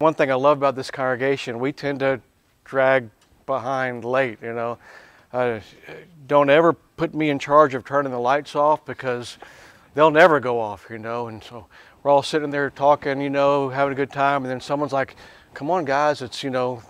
One 0.00 0.14
thing 0.14 0.30
I 0.30 0.34
love 0.34 0.56
about 0.56 0.76
this 0.76 0.90
congregation, 0.90 1.58
we 1.58 1.72
tend 1.72 2.00
to 2.00 2.22
drag 2.64 3.10
behind 3.44 4.02
late, 4.02 4.38
you 4.40 4.54
know. 4.54 4.78
Uh, 5.30 5.60
don't 6.26 6.48
ever 6.48 6.72
put 6.72 7.14
me 7.14 7.28
in 7.28 7.38
charge 7.38 7.74
of 7.74 7.84
turning 7.84 8.10
the 8.10 8.18
lights 8.18 8.56
off 8.56 8.82
because 8.86 9.36
they'll 9.92 10.10
never 10.10 10.40
go 10.40 10.58
off, 10.58 10.86
you 10.88 10.96
know. 10.96 11.28
And 11.28 11.44
so 11.44 11.66
we're 12.02 12.10
all 12.10 12.22
sitting 12.22 12.48
there 12.48 12.70
talking, 12.70 13.20
you 13.20 13.28
know, 13.28 13.68
having 13.68 13.92
a 13.92 13.94
good 13.94 14.10
time, 14.10 14.42
and 14.42 14.50
then 14.50 14.58
someone's 14.58 14.94
like, 14.94 15.16
"Come 15.52 15.70
on, 15.70 15.84
guys, 15.84 16.22
it's 16.22 16.42
you 16.42 16.48
know, 16.48 16.82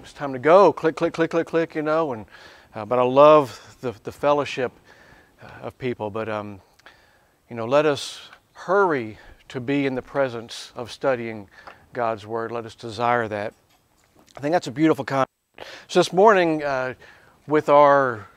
it's 0.00 0.14
time 0.14 0.32
to 0.32 0.38
go." 0.38 0.72
Click, 0.72 0.96
click, 0.96 1.12
click, 1.12 1.30
click, 1.30 1.46
click, 1.46 1.74
you 1.74 1.82
know. 1.82 2.14
And 2.14 2.24
uh, 2.74 2.86
but 2.86 2.98
I 2.98 3.02
love 3.02 3.76
the 3.82 3.92
the 4.04 4.12
fellowship 4.12 4.72
uh, 5.42 5.66
of 5.66 5.76
people. 5.76 6.08
But 6.08 6.30
um, 6.30 6.62
you 7.50 7.56
know, 7.56 7.66
let 7.66 7.84
us 7.84 8.30
hurry 8.54 9.18
to 9.48 9.60
be 9.60 9.84
in 9.84 9.94
the 9.94 10.02
presence 10.02 10.72
of 10.74 10.90
studying 10.90 11.50
God's 11.92 12.26
Word. 12.26 12.52
Let 12.52 12.66
us 12.66 12.74
desire 12.74 13.28
that. 13.28 13.54
I 14.36 14.40
think 14.40 14.52
that's 14.52 14.66
a 14.66 14.72
beautiful 14.72 15.04
concept. 15.04 15.30
So 15.88 16.00
this 16.00 16.12
morning, 16.12 16.62
uh, 16.62 16.94
with 17.46 17.68
our 17.68 18.28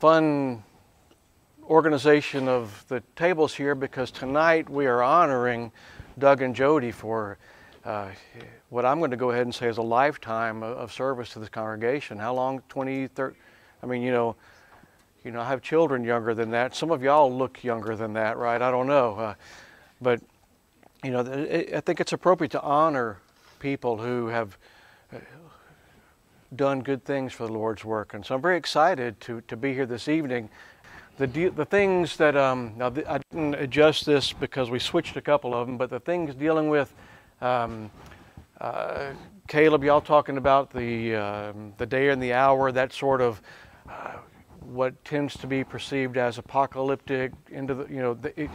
fun 0.00 0.62
organization 1.68 2.48
of 2.48 2.84
the 2.88 3.02
tables 3.14 3.54
here, 3.54 3.74
because 3.74 4.10
tonight 4.10 4.68
we 4.68 4.86
are 4.86 5.02
honoring 5.02 5.70
Doug 6.18 6.42
and 6.42 6.54
Jody 6.54 6.90
for 6.90 7.38
uh, 7.84 8.08
what 8.70 8.84
I'm 8.84 8.98
going 8.98 9.10
to 9.10 9.16
go 9.16 9.30
ahead 9.30 9.42
and 9.42 9.54
say 9.54 9.68
is 9.68 9.78
a 9.78 9.82
lifetime 9.82 10.62
of 10.62 10.92
service 10.92 11.30
to 11.30 11.38
this 11.38 11.48
congregation. 11.48 12.18
How 12.18 12.34
long? 12.34 12.62
20, 12.68 13.08
30? 13.08 13.36
I 13.82 13.86
mean, 13.86 14.02
you 14.02 14.10
know, 14.10 14.36
you 15.24 15.30
know, 15.30 15.40
I 15.40 15.48
have 15.48 15.62
children 15.62 16.04
younger 16.04 16.34
than 16.34 16.50
that. 16.50 16.74
Some 16.74 16.90
of 16.90 17.02
y'all 17.02 17.32
look 17.32 17.62
younger 17.62 17.96
than 17.96 18.12
that, 18.14 18.36
right? 18.36 18.60
I 18.60 18.70
don't 18.70 18.86
know. 18.86 19.14
Uh, 19.14 19.34
but, 20.00 20.20
you 21.04 21.10
know, 21.10 21.20
I 21.20 21.80
think 21.80 22.00
it's 22.00 22.12
appropriate 22.12 22.50
to 22.52 22.62
honor 22.62 23.18
people 23.60 23.98
who 23.98 24.26
have 24.28 24.58
uh, 25.12 25.18
done 26.56 26.80
good 26.80 27.04
things 27.04 27.32
for 27.32 27.46
the 27.46 27.52
Lord's 27.52 27.84
work. 27.84 28.14
And 28.14 28.24
so 28.24 28.34
I'm 28.34 28.42
very 28.42 28.56
excited 28.56 29.20
to, 29.22 29.40
to 29.42 29.56
be 29.56 29.74
here 29.74 29.86
this 29.86 30.08
evening. 30.08 30.48
The, 31.18 31.26
de- 31.26 31.50
the 31.50 31.64
things 31.64 32.16
that, 32.16 32.36
um, 32.36 32.72
now 32.76 32.92
I 33.08 33.20
didn't 33.30 33.54
adjust 33.54 34.06
this 34.06 34.32
because 34.32 34.70
we 34.70 34.78
switched 34.78 35.16
a 35.16 35.20
couple 35.20 35.54
of 35.54 35.66
them, 35.66 35.76
but 35.76 35.90
the 35.90 36.00
things 36.00 36.34
dealing 36.34 36.68
with 36.68 36.92
um, 37.40 37.90
uh, 38.60 39.12
Caleb, 39.46 39.84
y'all 39.84 40.00
talking 40.00 40.36
about 40.36 40.72
the, 40.72 41.14
um, 41.16 41.72
the 41.78 41.86
day 41.86 42.08
and 42.10 42.22
the 42.22 42.32
hour, 42.32 42.70
that 42.72 42.92
sort 42.92 43.20
of 43.20 43.40
uh, 43.88 44.16
what 44.68 45.04
tends 45.04 45.36
to 45.38 45.46
be 45.46 45.64
perceived 45.64 46.16
as 46.16 46.38
apocalyptic, 46.38 47.32
into 47.50 47.74
the, 47.74 47.86
you 47.86 48.00
know, 48.00 48.14
the, 48.14 48.38
it, 48.40 48.50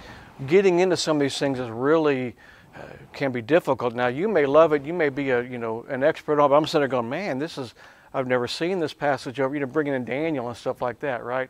getting 0.47 0.79
into 0.79 0.95
some 0.95 1.17
of 1.17 1.21
these 1.21 1.37
things 1.37 1.59
is 1.59 1.69
really 1.69 2.35
uh, 2.75 2.79
can 3.13 3.31
be 3.31 3.41
difficult. 3.41 3.95
Now 3.95 4.07
you 4.07 4.27
may 4.27 4.45
love 4.45 4.73
it, 4.73 4.83
you 4.83 4.93
may 4.93 5.09
be 5.09 5.31
a 5.31 5.41
you 5.43 5.57
know 5.57 5.85
an 5.89 6.03
expert 6.03 6.39
on, 6.39 6.45
it, 6.45 6.49
but 6.49 6.55
I'm 6.55 6.65
sitting 6.65 6.81
there 6.81 6.87
going, 6.87 7.09
man, 7.09 7.39
this 7.39 7.57
is 7.57 7.73
I've 8.13 8.27
never 8.27 8.47
seen 8.47 8.79
this 8.79 8.93
passage 8.93 9.39
over, 9.39 9.55
you 9.55 9.61
know, 9.61 9.65
bringing 9.65 9.93
in 9.93 10.05
Daniel 10.05 10.47
and 10.47 10.55
stuff 10.55 10.81
like 10.81 10.99
that, 10.99 11.23
right? 11.23 11.49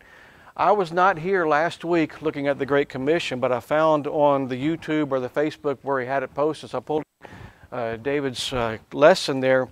I 0.56 0.72
was 0.72 0.94
not 0.94 1.18
here 1.18 1.46
last 1.48 1.84
week 1.84 2.22
looking 2.22 2.48
at 2.48 2.60
the 2.60 2.66
Great 2.66 2.88
Commission, 2.88 3.40
but 3.40 3.52
I 3.52 3.60
found 3.60 4.08
on 4.08 4.48
the 4.48 4.56
YouTube 4.56 5.12
or 5.12 5.20
the 5.20 5.30
Facebook 5.30 5.80
where 5.82 6.00
he 6.00 6.08
had 6.08 6.24
it 6.24 6.34
posted. 6.34 6.70
So 6.70 6.78
I 6.78 6.82
pulled 6.82 7.04
uh, 7.72 7.98
David's 7.98 8.54
uh, 8.54 8.78
lesson 8.94 9.40
there 9.40 9.68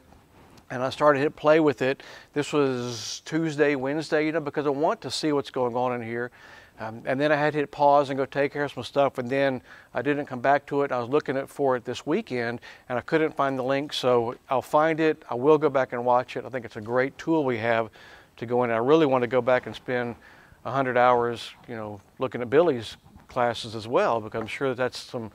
and 0.72 0.82
I 0.82 0.90
started 0.90 1.20
to 1.20 1.24
hit 1.24 1.36
play 1.36 1.60
with 1.60 1.82
it. 1.82 2.02
This 2.34 2.54
was 2.54 3.22
Tuesday, 3.26 3.76
Wednesday, 3.76 4.26
you 4.26 4.32
know, 4.32 4.40
because 4.40 4.66
I 4.66 4.70
want 4.70 5.02
to 5.02 5.12
see 5.12 5.34
what's 5.34 5.52
going 5.52 5.76
on 5.76 5.94
in 5.94 6.08
here. 6.08 6.32
Um, 6.80 7.04
and 7.06 7.20
then 7.20 7.32
I 7.32 7.36
had 7.36 7.54
to 7.54 7.60
hit 7.60 7.70
pause 7.70 8.10
and 8.10 8.18
go 8.18 8.26
take 8.26 8.54
care 8.54 8.64
of 8.64 8.72
some 8.72 8.84
stuff, 8.84 9.20
and 9.20 9.30
then 9.30 9.62
I 9.94 10.02
didn't 10.02 10.26
come 10.26 10.40
back 10.40 10.66
to 10.68 10.82
it. 10.82 10.92
I 10.92 11.00
was 11.00 11.10
looking 11.10 11.38
at, 11.38 11.48
for 11.48 11.76
it 11.76 11.86
this 11.86 12.08
weekend, 12.08 12.62
and 12.90 12.98
I 12.98 13.02
couldn't 13.02 13.36
find 13.36 13.60
the 13.60 13.64
link, 13.64 13.94
so 13.94 14.36
I'll 14.50 14.64
find 14.64 15.00
it. 15.00 15.22
I 15.30 15.36
will 15.36 15.60
go 15.60 15.70
back 15.70 15.94
and 15.94 16.04
watch 16.04 16.38
it. 16.38 16.46
I 16.46 16.50
think 16.50 16.66
it's 16.66 16.78
a 16.78 16.82
great 16.82 17.16
tool 17.20 17.44
we 17.44 17.58
have 17.60 17.92
to 18.38 18.46
go 18.48 18.64
in. 18.64 18.72
I 18.72 18.78
really 18.78 19.06
want 19.06 19.22
to 19.22 19.28
go 19.28 19.42
back 19.42 19.68
and 19.68 19.76
spend 19.76 20.16
100 20.64 20.98
hours, 20.98 21.52
you 21.68 21.76
know, 21.76 22.02
looking 22.18 22.42
at 22.42 22.50
Billy's 22.50 22.98
classes 23.28 23.76
as 23.76 23.88
well, 23.88 24.20
because 24.20 24.42
I'm 24.42 24.48
sure 24.48 24.70
that 24.70 24.78
that's 24.78 25.00
some 25.00 25.32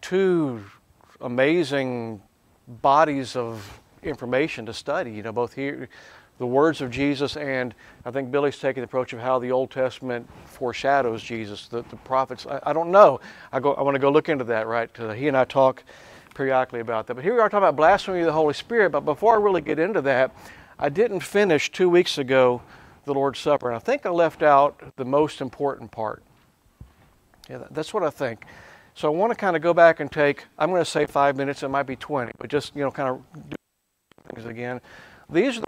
two 0.00 0.64
amazing 1.20 2.20
bodies 2.66 3.36
of 3.36 3.80
information 4.02 4.66
to 4.66 4.72
study. 4.72 5.12
You 5.12 5.22
know, 5.22 5.32
both 5.32 5.54
here 5.54 5.88
the 6.40 6.46
words 6.46 6.80
of 6.80 6.90
Jesus, 6.90 7.36
and 7.36 7.74
I 8.06 8.10
think 8.10 8.30
Billy's 8.30 8.58
taking 8.58 8.80
the 8.80 8.86
approach 8.86 9.12
of 9.12 9.20
how 9.20 9.38
the 9.38 9.52
Old 9.52 9.70
Testament 9.70 10.26
foreshadows 10.46 11.22
Jesus, 11.22 11.68
the, 11.68 11.82
the 11.82 11.96
prophets. 11.96 12.46
I, 12.46 12.60
I, 12.62 12.72
don't 12.72 12.90
know. 12.90 13.20
I, 13.52 13.60
go, 13.60 13.74
I 13.74 13.82
want 13.82 13.94
to 13.94 13.98
go 13.98 14.10
look 14.10 14.30
into 14.30 14.44
that, 14.44 14.66
right? 14.66 14.90
Because 14.90 15.18
he 15.18 15.28
and 15.28 15.36
I 15.36 15.44
talk 15.44 15.84
periodically 16.34 16.80
about 16.80 17.06
that. 17.06 17.14
But 17.14 17.24
here 17.24 17.34
we 17.34 17.40
are 17.40 17.50
talking 17.50 17.58
about 17.58 17.76
blasphemy 17.76 18.20
of 18.20 18.26
the 18.26 18.32
Holy 18.32 18.54
Spirit. 18.54 18.88
But 18.88 19.00
before 19.00 19.34
I 19.34 19.36
really 19.36 19.60
get 19.60 19.78
into 19.78 20.00
that, 20.00 20.34
I 20.78 20.88
didn't 20.88 21.20
finish 21.20 21.70
two 21.70 21.90
weeks 21.90 22.16
ago 22.16 22.62
the 23.04 23.12
Lord's 23.12 23.38
Supper, 23.38 23.68
and 23.68 23.76
I 23.76 23.78
think 23.78 24.06
I 24.06 24.10
left 24.10 24.42
out 24.42 24.96
the 24.96 25.04
most 25.04 25.42
important 25.42 25.90
part. 25.90 26.22
Yeah, 27.50 27.64
that's 27.70 27.92
what 27.92 28.02
I 28.02 28.08
think. 28.08 28.46
So 28.94 29.12
I 29.12 29.14
want 29.14 29.30
to 29.30 29.36
kind 29.36 29.56
of 29.56 29.62
go 29.62 29.74
back 29.74 30.00
and 30.00 30.10
take, 30.10 30.46
I'm 30.58 30.70
going 30.70 30.80
to 30.80 30.90
say 30.90 31.04
five 31.04 31.36
minutes, 31.36 31.62
it 31.62 31.68
might 31.68 31.82
be 31.82 31.96
20, 31.96 32.32
but 32.38 32.48
just, 32.48 32.74
you 32.74 32.82
know, 32.82 32.90
kind 32.90 33.10
of 33.10 33.50
do 33.50 33.56
things 34.34 34.46
again. 34.46 34.80
These 35.28 35.58
are 35.58 35.60
the 35.60 35.66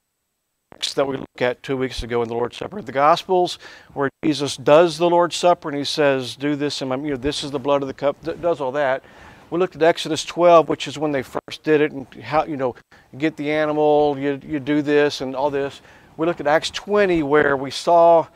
texts 0.72 0.94
that 0.94 1.06
we 1.06 1.16
looked 1.16 1.42
at 1.42 1.62
two 1.62 1.76
weeks 1.76 2.02
ago 2.02 2.22
in 2.22 2.28
the 2.28 2.34
Lord's 2.34 2.56
Supper. 2.56 2.82
The 2.82 2.92
Gospels, 2.92 3.58
where 3.94 4.10
Jesus 4.24 4.56
does 4.56 4.98
the 4.98 5.08
Lord's 5.08 5.36
Supper 5.36 5.68
and 5.68 5.78
he 5.78 5.84
says, 5.84 6.36
"Do 6.36 6.56
this, 6.56 6.82
and 6.82 6.90
you 7.04 7.12
know, 7.12 7.16
this 7.16 7.44
is 7.44 7.50
the 7.50 7.58
blood 7.58 7.82
of 7.82 7.88
the 7.88 7.94
cup." 7.94 8.16
Does 8.22 8.60
all 8.60 8.72
that. 8.72 9.02
We 9.50 9.58
looked 9.58 9.76
at 9.76 9.82
Exodus 9.82 10.24
12, 10.24 10.68
which 10.68 10.88
is 10.88 10.98
when 10.98 11.12
they 11.12 11.22
first 11.22 11.62
did 11.62 11.80
it, 11.82 11.92
and 11.92 12.06
how 12.22 12.44
you 12.44 12.56
know, 12.56 12.74
get 13.18 13.36
the 13.36 13.50
animal, 13.50 14.16
you 14.18 14.40
you 14.44 14.60
do 14.60 14.82
this 14.82 15.20
and 15.20 15.36
all 15.36 15.50
this. 15.50 15.80
We 16.16 16.26
looked 16.26 16.40
at 16.40 16.46
Acts 16.46 16.70
20, 16.70 17.22
where 17.22 17.56
we 17.56 17.70
saw 17.70 18.26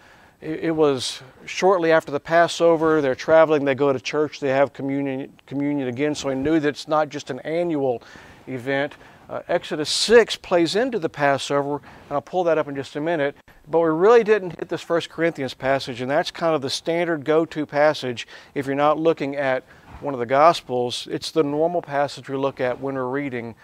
it, 0.40 0.60
it 0.64 0.70
was 0.70 1.22
shortly 1.46 1.92
after 1.92 2.12
the 2.12 2.20
Passover. 2.20 3.00
They're 3.00 3.14
traveling, 3.14 3.64
they 3.64 3.74
go 3.74 3.92
to 3.92 4.00
church, 4.00 4.40
they 4.40 4.50
have 4.50 4.72
communion 4.72 5.32
communion 5.46 5.88
again. 5.88 6.14
So 6.14 6.28
he 6.28 6.34
knew 6.34 6.60
that 6.60 6.68
it's 6.68 6.88
not 6.88 7.08
just 7.08 7.30
an 7.30 7.40
annual 7.40 8.02
event 8.46 8.94
uh, 9.28 9.42
Exodus 9.48 9.90
6 9.90 10.36
plays 10.36 10.76
into 10.76 10.98
the 10.98 11.08
Passover, 11.08 11.76
and 11.76 12.12
I'll 12.12 12.22
pull 12.22 12.44
that 12.44 12.58
up 12.58 12.68
in 12.68 12.76
just 12.76 12.94
a 12.96 13.00
minute. 13.00 13.36
But 13.68 13.80
we 13.80 13.88
really 13.88 14.22
didn't 14.22 14.58
hit 14.58 14.68
this 14.68 14.82
First 14.82 15.10
Corinthians 15.10 15.54
passage, 15.54 16.00
and 16.00 16.10
that's 16.10 16.30
kind 16.30 16.54
of 16.54 16.62
the 16.62 16.70
standard 16.70 17.24
go 17.24 17.44
to 17.46 17.66
passage 17.66 18.28
if 18.54 18.66
you're 18.66 18.76
not 18.76 18.98
looking 18.98 19.34
at 19.34 19.64
one 20.00 20.14
of 20.14 20.20
the 20.20 20.26
Gospels. 20.26 21.08
It's 21.10 21.32
the 21.32 21.42
normal 21.42 21.82
passage 21.82 22.28
we 22.28 22.36
look 22.36 22.60
at 22.60 22.80
when 22.80 22.94
we're 22.94 23.08
reading 23.08 23.56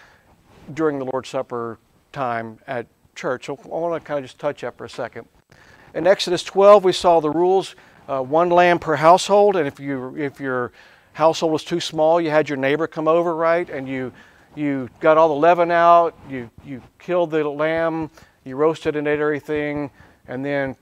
during 0.74 0.98
the 0.98 1.04
Lord's 1.04 1.28
Supper 1.28 1.78
time 2.10 2.58
at 2.66 2.86
church. 3.14 3.46
So 3.46 3.58
I 3.64 3.68
want 3.68 4.02
to 4.02 4.06
kind 4.06 4.18
of 4.18 4.24
just 4.24 4.40
touch 4.40 4.62
that 4.62 4.76
for 4.76 4.84
a 4.84 4.90
second. 4.90 5.28
In 5.94 6.06
Exodus 6.06 6.42
12, 6.42 6.84
we 6.84 6.92
saw 6.92 7.20
the 7.20 7.30
rules 7.30 7.76
uh, 8.08 8.20
one 8.20 8.50
lamb 8.50 8.80
per 8.80 8.96
household, 8.96 9.54
and 9.54 9.68
if, 9.68 9.78
you, 9.78 10.16
if 10.16 10.40
your 10.40 10.72
household 11.12 11.52
was 11.52 11.62
too 11.62 11.78
small, 11.78 12.20
you 12.20 12.30
had 12.30 12.48
your 12.48 12.58
neighbor 12.58 12.88
come 12.88 13.06
over, 13.06 13.36
right? 13.36 13.68
And 13.70 13.88
you 13.88 14.12
you 14.54 14.88
got 15.00 15.18
all 15.18 15.28
the 15.28 15.34
leaven 15.34 15.70
out, 15.70 16.16
you, 16.28 16.50
you 16.64 16.82
killed 16.98 17.30
the 17.30 17.48
lamb, 17.48 18.10
you 18.44 18.56
roasted 18.56 18.96
and 18.96 19.06
ate 19.08 19.20
everything, 19.20 19.90
and 20.28 20.44
then 20.44 20.76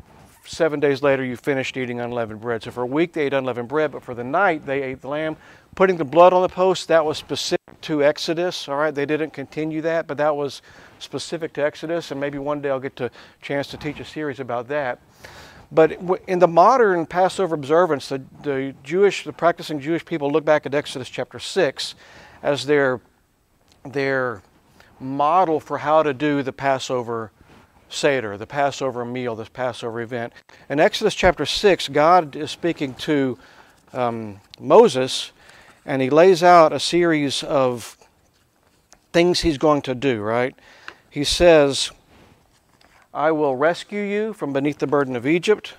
seven 0.44 0.80
days 0.80 1.02
later 1.02 1.24
you 1.24 1.36
finished 1.36 1.76
eating 1.76 2.00
unleavened 2.00 2.40
bread. 2.40 2.62
So 2.62 2.70
for 2.70 2.82
a 2.82 2.86
week 2.86 3.12
they 3.12 3.26
ate 3.26 3.34
unleavened 3.34 3.68
bread, 3.68 3.92
but 3.92 4.02
for 4.02 4.14
the 4.14 4.24
night 4.24 4.66
they 4.66 4.82
ate 4.82 5.00
the 5.00 5.08
lamb. 5.08 5.36
Putting 5.76 5.96
the 5.96 6.04
blood 6.04 6.32
on 6.32 6.42
the 6.42 6.48
post, 6.48 6.88
that 6.88 7.04
was 7.04 7.18
specific 7.18 7.80
to 7.82 8.02
Exodus. 8.02 8.68
All 8.68 8.76
right, 8.76 8.94
they 8.94 9.06
didn't 9.06 9.30
continue 9.30 9.80
that, 9.82 10.06
but 10.06 10.16
that 10.16 10.34
was 10.34 10.62
specific 10.98 11.52
to 11.54 11.64
Exodus, 11.64 12.10
and 12.10 12.20
maybe 12.20 12.38
one 12.38 12.60
day 12.60 12.70
I'll 12.70 12.80
get 12.80 13.00
a 13.00 13.10
chance 13.40 13.68
to 13.68 13.76
teach 13.76 14.00
a 14.00 14.04
series 14.04 14.40
about 14.40 14.68
that. 14.68 15.00
But 15.72 16.00
in 16.26 16.40
the 16.40 16.48
modern 16.48 17.06
Passover 17.06 17.54
observance, 17.54 18.08
the, 18.08 18.22
the 18.42 18.74
Jewish, 18.82 19.22
the 19.22 19.32
practicing 19.32 19.78
Jewish 19.80 20.04
people 20.04 20.30
look 20.30 20.44
back 20.44 20.66
at 20.66 20.74
Exodus 20.74 21.08
chapter 21.08 21.38
6 21.38 21.94
as 22.42 22.66
their 22.66 23.00
their 23.84 24.42
model 24.98 25.60
for 25.60 25.78
how 25.78 26.02
to 26.02 26.12
do 26.12 26.42
the 26.42 26.52
Passover 26.52 27.30
Seder, 27.88 28.36
the 28.36 28.46
Passover 28.46 29.04
meal, 29.04 29.34
this 29.34 29.48
Passover 29.48 30.00
event. 30.00 30.32
In 30.68 30.78
Exodus 30.78 31.14
chapter 31.14 31.44
6, 31.44 31.88
God 31.88 32.36
is 32.36 32.50
speaking 32.50 32.94
to 32.94 33.38
um, 33.92 34.40
Moses, 34.60 35.32
and 35.84 36.00
he 36.00 36.10
lays 36.10 36.42
out 36.42 36.72
a 36.72 36.80
series 36.80 37.42
of 37.42 37.96
things 39.12 39.40
he's 39.40 39.58
going 39.58 39.82
to 39.82 39.94
do, 39.94 40.20
right? 40.20 40.54
He 41.08 41.24
says, 41.24 41.90
I 43.12 43.32
will 43.32 43.56
rescue 43.56 44.02
you 44.02 44.32
from 44.32 44.52
beneath 44.52 44.78
the 44.78 44.86
burden 44.86 45.16
of 45.16 45.26
Egypt. 45.26 45.74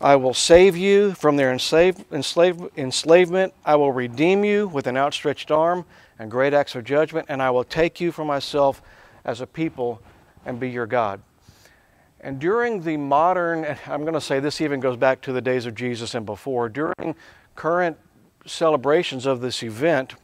I 0.00 0.16
will 0.16 0.32
save 0.32 0.76
you 0.76 1.12
from 1.14 1.36
their 1.36 1.52
enslave, 1.52 2.04
enslave, 2.12 2.68
enslavement. 2.76 3.52
I 3.64 3.74
will 3.74 3.92
redeem 3.92 4.44
you 4.44 4.68
with 4.68 4.86
an 4.86 4.96
outstretched 4.96 5.50
arm 5.50 5.84
and 6.20 6.30
great 6.30 6.52
acts 6.52 6.74
of 6.74 6.84
judgment, 6.84 7.26
and 7.30 7.42
I 7.42 7.50
will 7.50 7.64
take 7.64 7.98
you 7.98 8.12
for 8.12 8.26
myself 8.26 8.82
as 9.24 9.40
a 9.40 9.46
people 9.46 10.02
and 10.44 10.60
be 10.60 10.68
your 10.68 10.86
God. 10.86 11.22
And 12.20 12.38
during 12.38 12.82
the 12.82 12.98
modern, 12.98 13.64
I'm 13.86 14.02
going 14.02 14.12
to 14.12 14.20
say 14.20 14.38
this 14.38 14.60
even 14.60 14.80
goes 14.80 14.98
back 14.98 15.22
to 15.22 15.32
the 15.32 15.40
days 15.40 15.64
of 15.64 15.74
Jesus 15.74 16.14
and 16.14 16.26
before, 16.26 16.68
during 16.68 17.14
current 17.56 17.96
celebrations 18.44 19.24
of 19.24 19.40
this 19.40 19.62
event, 19.62 20.14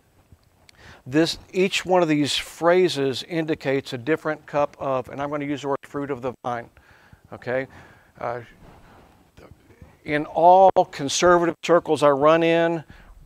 this 1.06 1.38
each 1.50 1.86
one 1.86 2.02
of 2.02 2.08
these 2.08 2.36
phrases 2.36 3.22
indicates 3.22 3.94
a 3.94 3.98
different 3.98 4.44
cup 4.44 4.76
of, 4.78 5.08
and 5.08 5.22
I'm 5.22 5.30
going 5.30 5.40
to 5.40 5.46
use 5.46 5.62
the 5.62 5.68
word 5.68 5.78
fruit 5.82 6.10
of 6.10 6.20
the 6.20 6.34
vine. 6.44 6.68
Okay, 7.32 7.68
uh, 8.20 8.42
in 10.04 10.26
all 10.26 10.70
conservative 10.90 11.56
circles 11.64 12.02
I 12.02 12.10
run 12.10 12.42
in, 12.42 12.84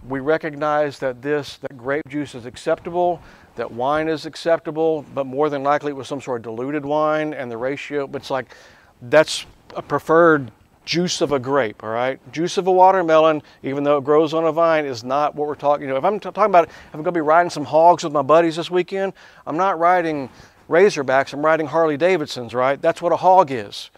we 0.09 0.21
recognize 0.21 0.99
that 1.01 1.23
this 1.23 1.57
that 1.59 1.77
grape 1.77 2.09
juice 2.09 2.35
is 2.35 2.47
acceptable, 2.47 3.21
that 3.57 3.71
wine 3.71 4.09
is 4.09 4.27
acceptable, 4.27 5.05
but 5.15 5.27
more 5.27 5.49
than 5.51 5.63
likely 5.63 5.91
it 5.91 5.97
was 5.97 6.09
some 6.09 6.21
sort 6.21 6.41
of 6.41 6.45
diluted 6.45 6.85
wine, 6.85 7.35
and 7.35 7.51
the 7.51 7.57
ratio. 7.57 8.07
But 8.07 8.23
it's 8.23 8.31
like 8.31 8.55
that's 9.03 9.47
a 9.77 9.83
preferred 9.83 10.51
juice 10.85 11.21
of 11.21 11.31
a 11.31 11.39
grape, 11.39 11.85
all 11.85 11.91
right? 11.91 12.19
Juice 12.33 12.59
of 12.59 12.67
a 12.67 12.73
watermelon, 12.73 13.43
even 13.63 13.85
though 13.85 13.99
it 13.99 14.05
grows 14.05 14.35
on 14.35 14.45
a 14.45 14.53
vine, 14.53 14.85
is 14.85 15.05
not 15.05 15.35
what 15.35 15.47
we're 15.47 15.55
talking. 15.55 15.87
You 15.87 15.93
know, 15.93 15.97
if 15.97 16.05
I'm 16.05 16.19
talking 16.19 16.43
about, 16.43 16.65
if 16.69 16.75
I'm 16.93 17.03
going 17.03 17.05
to 17.05 17.13
be 17.13 17.21
riding 17.21 17.51
some 17.51 17.65
hogs 17.65 18.03
with 18.03 18.13
my 18.13 18.23
buddies 18.23 18.57
this 18.57 18.71
weekend, 18.71 19.13
I'm 19.47 19.57
not 19.57 19.79
riding 19.79 20.29
Razorbacks. 20.69 21.33
I'm 21.33 21.45
riding 21.45 21.67
Harley 21.67 21.97
Davidsons, 21.97 22.55
right? 22.55 22.81
That's 22.81 23.03
what 23.03 23.13
a 23.13 23.17
hog 23.17 23.51
is. 23.51 23.91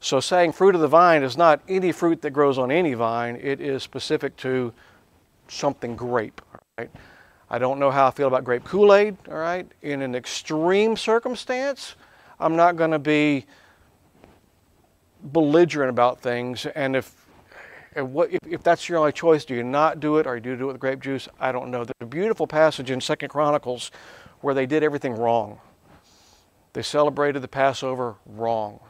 So 0.00 0.20
saying 0.20 0.52
fruit 0.52 0.74
of 0.74 0.80
the 0.80 0.88
vine 0.88 1.22
is 1.22 1.36
not 1.36 1.60
any 1.68 1.92
fruit 1.92 2.22
that 2.22 2.30
grows 2.30 2.58
on 2.58 2.70
any 2.70 2.94
vine. 2.94 3.36
It 3.36 3.60
is 3.60 3.82
specific 3.82 4.36
to 4.38 4.72
something 5.48 5.96
grape, 5.96 6.40
right? 6.78 6.90
I 7.50 7.58
don't 7.58 7.78
know 7.78 7.90
how 7.90 8.08
I 8.08 8.10
feel 8.10 8.28
about 8.28 8.44
grape 8.44 8.64
Kool-Aid, 8.64 9.16
all 9.28 9.36
right? 9.36 9.66
In 9.82 10.02
an 10.02 10.14
extreme 10.14 10.96
circumstance, 10.96 11.94
I'm 12.38 12.56
not 12.56 12.76
going 12.76 12.90
to 12.90 12.98
be 12.98 13.46
belligerent 15.22 15.90
about 15.90 16.20
things. 16.20 16.66
And 16.66 16.94
if, 16.94 17.14
what, 17.96 18.32
if, 18.32 18.40
if, 18.46 18.62
that's 18.62 18.88
your 18.88 18.98
only 18.98 19.12
choice, 19.12 19.44
do 19.44 19.54
you 19.54 19.62
not 19.62 19.98
do 19.98 20.18
it 20.18 20.26
or 20.26 20.38
do 20.38 20.50
you 20.50 20.56
do 20.56 20.64
it 20.64 20.72
with 20.72 20.80
grape 20.80 21.00
juice? 21.00 21.28
I 21.40 21.52
don't 21.52 21.70
know. 21.70 21.84
There's 21.84 21.94
a 22.00 22.06
beautiful 22.06 22.46
passage 22.46 22.90
in 22.90 23.00
Second 23.00 23.30
Chronicles 23.30 23.90
where 24.40 24.54
they 24.54 24.66
did 24.66 24.82
everything 24.82 25.14
wrong. 25.14 25.58
They 26.74 26.82
celebrated 26.82 27.40
the 27.40 27.48
Passover 27.48 28.16
wrong. 28.26 28.80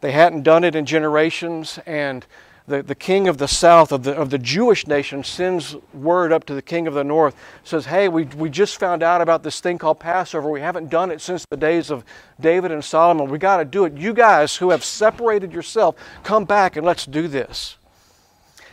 They 0.00 0.12
hadn't 0.12 0.42
done 0.42 0.64
it 0.64 0.74
in 0.74 0.86
generations, 0.86 1.78
and 1.86 2.26
the, 2.66 2.82
the 2.82 2.94
king 2.94 3.28
of 3.28 3.38
the 3.38 3.48
south, 3.48 3.92
of 3.92 4.04
the, 4.04 4.12
of 4.12 4.30
the 4.30 4.38
Jewish 4.38 4.86
nation, 4.86 5.24
sends 5.24 5.76
word 5.92 6.32
up 6.32 6.44
to 6.44 6.54
the 6.54 6.62
king 6.62 6.86
of 6.86 6.94
the 6.94 7.04
north, 7.04 7.34
says, 7.64 7.86
Hey, 7.86 8.08
we, 8.08 8.24
we 8.24 8.50
just 8.50 8.78
found 8.78 9.02
out 9.02 9.20
about 9.20 9.42
this 9.42 9.60
thing 9.60 9.78
called 9.78 9.98
Passover. 9.98 10.48
We 10.48 10.60
haven't 10.60 10.88
done 10.88 11.10
it 11.10 11.20
since 11.20 11.44
the 11.50 11.56
days 11.56 11.90
of 11.90 12.04
David 12.40 12.70
and 12.70 12.84
Solomon. 12.84 13.28
We 13.28 13.38
got 13.38 13.56
to 13.58 13.64
do 13.64 13.84
it. 13.84 13.96
You 13.96 14.12
guys 14.12 14.56
who 14.56 14.70
have 14.70 14.84
separated 14.84 15.52
yourself, 15.52 15.96
come 16.22 16.44
back 16.44 16.76
and 16.76 16.86
let's 16.86 17.06
do 17.06 17.28
this. 17.28 17.76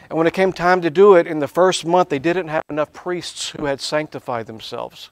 And 0.10 0.18
when 0.18 0.28
it 0.28 0.34
came 0.34 0.52
time 0.54 0.82
to 0.82 0.90
do 0.90 1.16
it, 1.16 1.28
in 1.28 1.40
the 1.40 1.48
first 1.48 1.86
month, 1.86 2.10
they 2.10 2.20
didn't 2.20 2.48
have 2.48 2.64
enough 2.70 2.92
priests 2.94 3.50
who 3.52 3.66
had 3.66 3.80
sanctified 3.80 4.48
themselves. 4.48 5.12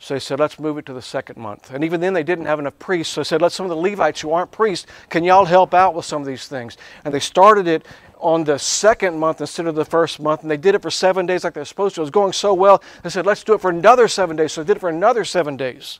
So 0.00 0.14
they 0.14 0.20
said, 0.20 0.38
let's 0.38 0.60
move 0.60 0.78
it 0.78 0.86
to 0.86 0.92
the 0.92 1.02
second 1.02 1.38
month. 1.38 1.72
And 1.72 1.82
even 1.82 2.00
then, 2.00 2.12
they 2.12 2.22
didn't 2.22 2.44
have 2.44 2.60
enough 2.60 2.78
priests. 2.78 3.14
So 3.14 3.20
they 3.20 3.24
said, 3.24 3.42
let 3.42 3.50
some 3.50 3.66
of 3.66 3.70
the 3.70 3.76
Levites 3.76 4.20
who 4.20 4.32
aren't 4.32 4.52
priests, 4.52 4.86
can 5.08 5.24
y'all 5.24 5.44
help 5.44 5.74
out 5.74 5.94
with 5.94 6.04
some 6.04 6.22
of 6.22 6.26
these 6.26 6.46
things? 6.46 6.76
And 7.04 7.12
they 7.12 7.18
started 7.18 7.66
it 7.66 7.84
on 8.18 8.44
the 8.44 8.58
second 8.58 9.18
month 9.18 9.40
instead 9.40 9.66
of 9.66 9.74
the 9.74 9.84
first 9.84 10.20
month. 10.20 10.42
And 10.42 10.50
they 10.50 10.56
did 10.56 10.76
it 10.76 10.82
for 10.82 10.90
seven 10.90 11.26
days 11.26 11.42
like 11.42 11.54
they're 11.54 11.64
supposed 11.64 11.96
to. 11.96 12.00
It 12.00 12.02
was 12.02 12.10
going 12.10 12.32
so 12.32 12.54
well. 12.54 12.82
They 13.02 13.10
said, 13.10 13.26
let's 13.26 13.42
do 13.42 13.54
it 13.54 13.60
for 13.60 13.70
another 13.70 14.06
seven 14.06 14.36
days. 14.36 14.52
So 14.52 14.62
they 14.62 14.68
did 14.68 14.76
it 14.76 14.80
for 14.80 14.88
another 14.88 15.24
seven 15.24 15.56
days. 15.56 15.98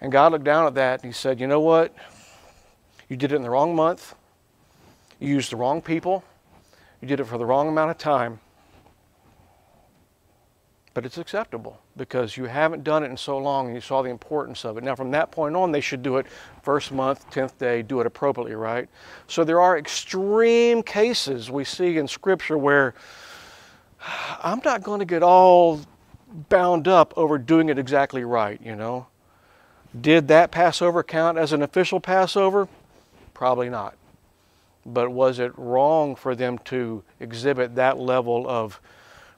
And 0.00 0.10
God 0.10 0.32
looked 0.32 0.44
down 0.44 0.66
at 0.66 0.74
that 0.74 1.02
and 1.02 1.12
He 1.12 1.16
said, 1.16 1.40
you 1.40 1.46
know 1.46 1.60
what? 1.60 1.94
You 3.08 3.16
did 3.16 3.32
it 3.32 3.36
in 3.36 3.42
the 3.42 3.50
wrong 3.50 3.76
month. 3.76 4.14
You 5.20 5.28
used 5.28 5.52
the 5.52 5.56
wrong 5.56 5.82
people. 5.82 6.24
You 7.02 7.08
did 7.08 7.20
it 7.20 7.24
for 7.24 7.36
the 7.36 7.44
wrong 7.44 7.68
amount 7.68 7.90
of 7.90 7.98
time 7.98 8.40
but 10.94 11.04
it's 11.04 11.18
acceptable 11.18 11.80
because 11.96 12.36
you 12.36 12.44
haven't 12.44 12.82
done 12.82 13.04
it 13.04 13.10
in 13.10 13.16
so 13.16 13.38
long 13.38 13.66
and 13.66 13.74
you 13.74 13.80
saw 13.80 14.02
the 14.02 14.10
importance 14.10 14.64
of 14.64 14.76
it. 14.76 14.84
Now, 14.84 14.96
from 14.96 15.10
that 15.12 15.30
point 15.30 15.54
on, 15.54 15.72
they 15.72 15.80
should 15.80 16.02
do 16.02 16.16
it 16.16 16.26
first 16.62 16.92
month, 16.92 17.30
10th 17.30 17.58
day, 17.58 17.82
do 17.82 18.00
it 18.00 18.06
appropriately, 18.06 18.54
right? 18.54 18.88
So 19.28 19.44
there 19.44 19.60
are 19.60 19.78
extreme 19.78 20.82
cases 20.82 21.50
we 21.50 21.64
see 21.64 21.98
in 21.98 22.08
Scripture 22.08 22.58
where 22.58 22.94
I'm 24.42 24.60
not 24.64 24.82
going 24.82 24.98
to 24.98 25.04
get 25.04 25.22
all 25.22 25.80
bound 26.48 26.88
up 26.88 27.14
over 27.16 27.38
doing 27.38 27.68
it 27.68 27.78
exactly 27.78 28.24
right, 28.24 28.60
you 28.62 28.74
know. 28.74 29.06
Did 29.98 30.26
that 30.28 30.50
Passover 30.50 31.04
count 31.04 31.38
as 31.38 31.52
an 31.52 31.62
official 31.62 32.00
Passover? 32.00 32.66
Probably 33.32 33.68
not. 33.68 33.94
But 34.84 35.10
was 35.10 35.38
it 35.38 35.52
wrong 35.56 36.16
for 36.16 36.34
them 36.34 36.58
to 36.64 37.04
exhibit 37.20 37.76
that 37.76 37.98
level 37.98 38.48
of 38.48 38.80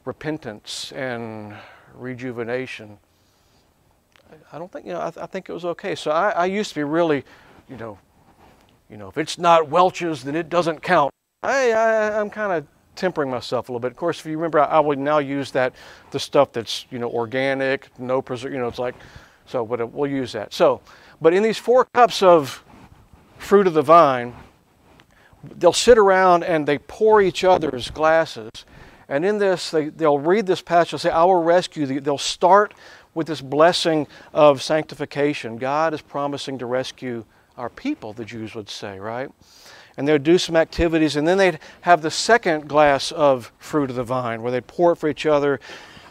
repentance 0.06 0.93
and 0.93 1.55
rejuvenation. 1.96 2.98
I 4.52 4.58
don't 4.58 4.70
think, 4.70 4.87
you 4.87 4.93
know, 4.93 5.00
I, 5.00 5.12
I 5.22 5.26
think 5.26 5.48
it 5.48 5.52
was 5.52 5.64
okay. 5.64 5.94
So 5.94 6.10
I, 6.10 6.31
I, 6.31 6.46
used 6.46 6.70
to 6.70 6.75
be 6.76 6.84
really, 6.84 7.25
you 7.69 7.76
know, 7.76 7.98
you 8.90 8.96
know, 8.96 9.08
if 9.08 9.19
it's 9.19 9.38
not 9.38 9.69
Welch's, 9.69 10.25
then 10.25 10.34
it 10.34 10.48
doesn't 10.48 10.82
count. 10.82 11.12
I, 11.43 11.72
I 11.72 12.20
I'm 12.20 12.31
kind 12.31 12.52
of 12.52 12.66
tempering 12.96 13.31
myself 13.31 13.69
a 13.69 13.72
little 13.72 13.81
bit. 13.81 13.93
Of 13.93 13.96
course, 13.96 14.19
if 14.19 14.26
you 14.26 14.37
remember, 14.37 14.60
I, 14.60 14.64
I 14.64 14.81
would 14.81 14.98
now 14.98 15.19
use 15.19 15.50
that, 15.52 15.75
the 16.10 16.19
stuff 16.19 16.52
that's, 16.52 16.87
you 16.90 16.98
know, 16.98 17.10
organic, 17.10 17.88
no 17.98 18.20
preserve, 18.20 18.52
you 18.52 18.58
know, 18.58 18.69
it's 18.69 18.78
like, 18.78 18.94
so, 19.46 19.64
but 19.64 19.81
uh, 19.81 19.87
we'll 19.87 20.10
use 20.10 20.32
that. 20.32 20.52
So, 20.52 20.81
but 21.20 21.32
in 21.32 21.43
these 21.43 21.58
four 21.58 21.87
cups 21.94 22.22
of 22.22 22.64
fruit 23.38 23.66
of 23.66 23.75
the 23.75 23.82
vine, 23.82 24.34
they'll 25.56 25.72
sit 25.72 25.98
around 25.98 26.43
and 26.43 26.66
they 26.66 26.78
pour 26.78 27.22
each 27.22 27.44
other's 27.44 27.90
glasses 27.90 28.50
and 29.08 29.25
in 29.25 29.38
this, 29.38 29.70
they, 29.70 29.88
they'll 29.88 30.19
read 30.19 30.47
this 30.47 30.62
passage, 30.62 30.91
they'll 30.91 30.99
say, 30.99 31.11
I 31.11 31.25
will 31.25 31.43
rescue 31.43 31.87
thee. 31.87 31.99
They'll 31.99 32.19
start 32.19 32.75
with 33.14 33.26
this 33.26 33.41
blessing 33.41 34.06
of 34.35 34.62
sanctification. 34.62 35.56
God 35.56 35.94
is 35.94 36.03
promising 36.03 36.58
to 36.58 36.67
rescue 36.67 37.25
our 37.56 37.70
people, 37.70 38.12
the 38.12 38.25
Jews 38.25 38.55
would 38.55 38.69
say, 38.69 38.99
right? 38.99 39.31
And 39.97 40.06
they'd 40.06 40.23
do 40.23 40.37
some 40.37 40.56
activities, 40.56 41.17
and 41.17 41.26
then 41.26 41.38
they'd 41.38 41.58
have 41.82 42.03
the 42.03 42.11
second 42.11 42.69
glass 42.69 43.12
of 43.12 43.53
fruit 43.58 43.88
of 43.88 43.97
the 43.97 44.05
vine 44.05 44.43
where 44.43 44.53
they'd 44.53 44.67
pour 44.67 44.93
it 44.93 44.97
for 44.97 45.08
each 45.08 45.25
other. 45.25 45.61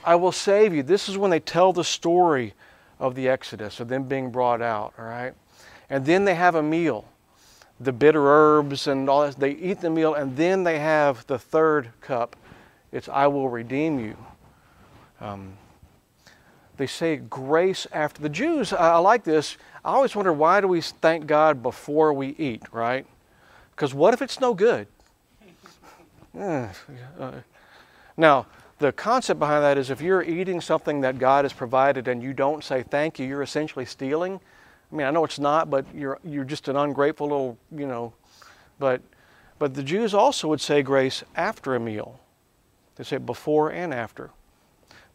I 0.03 0.15
will 0.15 0.31
save 0.31 0.73
you. 0.73 0.81
This 0.81 1.07
is 1.07 1.17
when 1.17 1.29
they 1.29 1.39
tell 1.39 1.73
the 1.73 1.83
story 1.83 2.53
of 2.99 3.13
the 3.13 3.27
Exodus, 3.27 3.79
of 3.79 3.89
them 3.89 4.03
being 4.03 4.31
brought 4.31 4.61
out, 4.61 4.93
all 4.97 5.05
right? 5.05 5.33
And 5.89 6.05
then 6.05 6.25
they 6.25 6.35
have 6.35 6.55
a 6.55 6.63
meal 6.63 7.05
the 7.79 7.91
bitter 7.91 8.25
herbs 8.25 8.87
and 8.87 9.09
all 9.09 9.21
that. 9.21 9.39
They 9.39 9.51
eat 9.51 9.81
the 9.81 9.89
meal, 9.89 10.13
and 10.13 10.37
then 10.37 10.63
they 10.63 10.79
have 10.79 11.27
the 11.27 11.37
third 11.37 11.91
cup 12.01 12.35
it's 12.91 13.09
I 13.09 13.27
will 13.27 13.49
redeem 13.49 13.99
you. 13.99 14.17
Um, 15.21 15.57
they 16.77 16.87
say 16.87 17.17
grace 17.17 17.87
after. 17.91 18.21
The 18.21 18.29
Jews, 18.29 18.73
I, 18.73 18.93
I 18.93 18.97
like 18.97 19.23
this. 19.23 19.57
I 19.83 19.93
always 19.93 20.15
wonder 20.15 20.33
why 20.33 20.61
do 20.61 20.67
we 20.67 20.81
thank 20.81 21.27
God 21.27 21.63
before 21.63 22.13
we 22.13 22.29
eat, 22.29 22.63
right? 22.71 23.05
Because 23.75 23.93
what 23.93 24.13
if 24.13 24.21
it's 24.21 24.39
no 24.39 24.53
good? 24.53 24.87
uh, 26.39 26.67
now, 28.17 28.45
the 28.79 28.91
concept 28.91 29.39
behind 29.39 29.63
that 29.63 29.77
is 29.77 29.89
if 29.89 30.01
you're 30.01 30.23
eating 30.23 30.59
something 30.59 31.01
that 31.01 31.17
God 31.17 31.45
has 31.45 31.53
provided 31.53 32.07
and 32.07 32.21
you 32.21 32.33
don't 32.33 32.63
say 32.63 32.83
thank 32.83 33.19
you, 33.19 33.25
you're 33.25 33.41
essentially 33.41 33.85
stealing. 33.85 34.39
I 34.91 34.95
mean, 34.95 35.07
I 35.07 35.11
know 35.11 35.23
it's 35.23 35.39
not, 35.39 35.69
but 35.69 35.85
you're 35.93 36.19
you're 36.23 36.43
just 36.43 36.67
an 36.67 36.75
ungrateful 36.75 37.27
little, 37.27 37.57
you 37.75 37.87
know. 37.87 38.13
But 38.79 39.01
but 39.59 39.73
the 39.73 39.83
Jews 39.83 40.13
also 40.13 40.49
would 40.49 40.61
say 40.61 40.81
grace 40.81 41.23
after 41.35 41.75
a 41.75 41.79
meal. 41.79 42.19
They 42.95 43.03
say 43.03 43.17
before 43.17 43.71
and 43.71 43.93
after. 43.93 44.31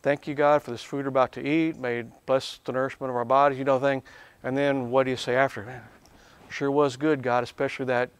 Thank 0.02 0.26
you, 0.26 0.34
God, 0.34 0.62
for 0.62 0.70
this 0.70 0.82
food 0.82 1.04
we're 1.04 1.08
about 1.08 1.32
to 1.32 1.46
eat. 1.46 1.76
May 1.76 2.04
bless 2.26 2.60
the 2.64 2.72
nourishment 2.72 3.10
of 3.10 3.16
our 3.16 3.25
bodies, 3.25 3.58
you 3.58 3.64
know, 3.64 3.78
thing. 3.78 4.02
And 4.42 4.56
then 4.56 4.90
what 4.90 5.04
do 5.04 5.10
you 5.10 5.16
say 5.16 5.34
after? 5.34 5.62
Man, 5.64 5.82
sure 6.49 6.70
was 6.70 6.96
good, 6.96 7.22
God, 7.22 7.44
especially 7.44 7.87
that 7.87 8.10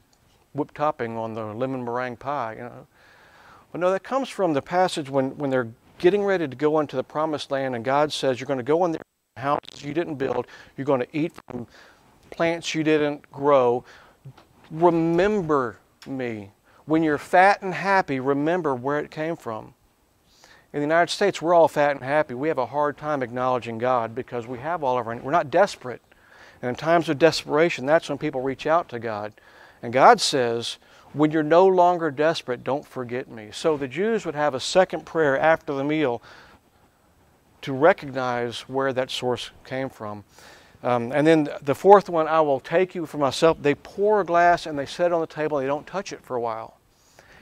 whipped 0.53 0.75
topping 0.75 1.17
on 1.17 1.35
the 1.35 1.45
lemon 1.45 1.85
meringue 1.85 2.17
pie, 2.17 2.55
you 2.55 2.63
know. 2.63 2.87
Well, 3.73 3.81
no, 3.81 3.91
that 3.91 4.03
comes 4.03 4.29
from 4.29 4.53
the 4.53 4.63
passage 4.63 5.09
when, 5.09 5.37
when 5.39 5.51
they're 5.51 5.69
getting 5.99 6.25
ready 6.25 6.49
to 6.49 6.57
go 6.57 6.81
into 6.81 6.97
the 6.97 7.05
promised 7.05 7.51
land, 7.51 7.75
and 7.75 7.85
God 7.85 8.13
says, 8.13 8.41
You're 8.41 8.49
going 8.49 8.59
to 8.59 8.65
go 8.65 8.85
in 8.85 8.93
there 8.93 9.03
houses 9.37 9.83
you 9.83 9.93
didn't 9.93 10.17
build, 10.17 10.47
you're 10.77 10.85
going 10.85 11.01
to 11.01 11.09
eat 11.17 11.33
from 11.49 11.67
plants 12.31 12.75
you 12.75 12.85
didn't 12.85 13.29
grow. 13.33 13.85
Remember 14.71 15.79
me. 16.07 16.51
When 16.91 17.05
you're 17.05 17.19
fat 17.19 17.63
and 17.63 17.73
happy, 17.73 18.19
remember 18.19 18.75
where 18.75 18.99
it 18.99 19.13
came 19.13 19.37
from. 19.37 19.75
In 20.73 20.81
the 20.81 20.87
United 20.87 21.13
States, 21.13 21.41
we're 21.41 21.55
all 21.55 21.69
fat 21.69 21.93
and 21.93 22.03
happy. 22.03 22.35
We 22.35 22.49
have 22.49 22.59
a 22.59 22.67
hard 22.67 22.99
time 22.99 23.23
acknowledging 23.23 23.79
God 23.79 24.13
because 24.13 24.49
we 24.49 24.59
have 24.59 24.83
all 24.83 24.99
of 24.99 25.07
our, 25.07 25.17
we're 25.19 25.31
not 25.31 25.53
desperate. 25.53 26.03
And 26.61 26.69
in 26.69 26.75
times 26.75 27.09
of 27.09 27.17
desperation, 27.17 27.87
that's 27.87 28.09
when 28.09 28.19
people 28.19 28.41
reach 28.41 28.67
out 28.67 28.89
to 28.89 28.99
God. 28.99 29.35
And 29.85 29.93
God 29.93 30.21
says, 30.21 30.79
when 31.13 31.31
you're 31.31 31.45
no 31.45 31.65
longer 31.65 32.11
desperate, 32.11 32.65
don't 32.65 32.85
forget 32.85 33.31
me. 33.31 33.51
So 33.53 33.77
the 33.77 33.87
Jews 33.87 34.27
would 34.27 34.35
have 34.35 34.55
a 34.55 34.61
second 34.61 35.07
prayer 35.07 35.39
after 35.39 35.73
the 35.73 35.85
meal 35.85 36.21
to 37.63 37.73
recognize 37.73 38.63
where 38.63 38.93
that 38.93 39.13
source 39.13 39.53
came 39.65 39.91
from. 39.91 40.25
Um, 40.83 41.13
and 41.13 41.25
then 41.25 41.51
the 41.63 41.77
fourth 41.77 42.09
one, 42.09 42.27
I 42.27 42.41
will 42.41 42.59
take 42.59 42.97
you 42.97 43.07
for 43.07 43.19
myself. 43.19 43.59
They 43.63 43.77
pour 43.77 44.23
a 44.23 44.25
glass 44.25 44.67
and 44.67 44.77
they 44.77 44.87
set 44.87 45.07
it 45.07 45.13
on 45.13 45.21
the 45.21 45.29
table. 45.29 45.59
They 45.59 45.67
don't 45.67 45.87
touch 45.87 46.13
it 46.13 46.25
for 46.25 46.35
a 46.35 46.41
while. 46.41 46.79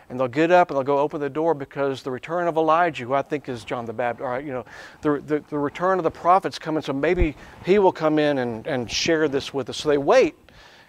And 0.08 0.18
they'll 0.18 0.28
get 0.28 0.50
up 0.50 0.70
and 0.70 0.76
they'll 0.76 0.84
go 0.84 0.98
open 0.98 1.20
the 1.20 1.30
door 1.30 1.54
because 1.54 2.02
the 2.02 2.10
return 2.10 2.48
of 2.48 2.56
Elijah, 2.56 3.04
who 3.04 3.14
I 3.14 3.22
think 3.22 3.48
is 3.48 3.64
John 3.64 3.84
the 3.84 3.92
Baptist, 3.92 4.24
right, 4.24 4.44
you 4.44 4.52
know, 4.52 4.64
the, 5.02 5.20
the, 5.20 5.44
the 5.48 5.58
return 5.58 5.98
of 5.98 6.04
the 6.04 6.10
prophets 6.10 6.58
coming, 6.58 6.82
so 6.82 6.92
maybe 6.92 7.36
he 7.64 7.78
will 7.78 7.92
come 7.92 8.18
in 8.18 8.38
and, 8.38 8.66
and 8.66 8.90
share 8.90 9.28
this 9.28 9.52
with 9.52 9.68
us. 9.68 9.76
So 9.76 9.88
they 9.88 9.98
wait 9.98 10.34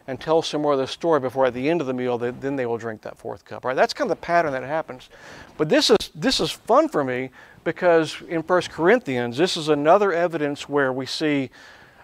and 0.07 0.19
tell 0.19 0.41
some 0.41 0.63
more 0.63 0.73
of 0.73 0.79
the 0.79 0.87
story 0.87 1.19
before 1.19 1.45
at 1.45 1.53
the 1.53 1.69
end 1.69 1.81
of 1.81 1.87
the 1.87 1.93
meal, 1.93 2.17
they, 2.17 2.31
then 2.31 2.55
they 2.55 2.65
will 2.65 2.79
drink 2.79 3.01
that 3.03 3.17
fourth 3.17 3.45
cup. 3.45 3.63
Right? 3.63 3.75
That's 3.75 3.93
kind 3.93 4.09
of 4.09 4.17
the 4.17 4.21
pattern 4.21 4.53
that 4.53 4.63
happens. 4.63 5.09
But 5.57 5.69
this 5.69 5.91
is 5.91 5.97
this 6.15 6.39
is 6.39 6.49
fun 6.51 6.89
for 6.89 7.03
me 7.03 7.29
because 7.63 8.21
in 8.27 8.41
1 8.41 8.61
Corinthians, 8.63 9.37
this 9.37 9.55
is 9.55 9.69
another 9.69 10.11
evidence 10.11 10.67
where 10.67 10.91
we 10.91 11.05
see 11.05 11.51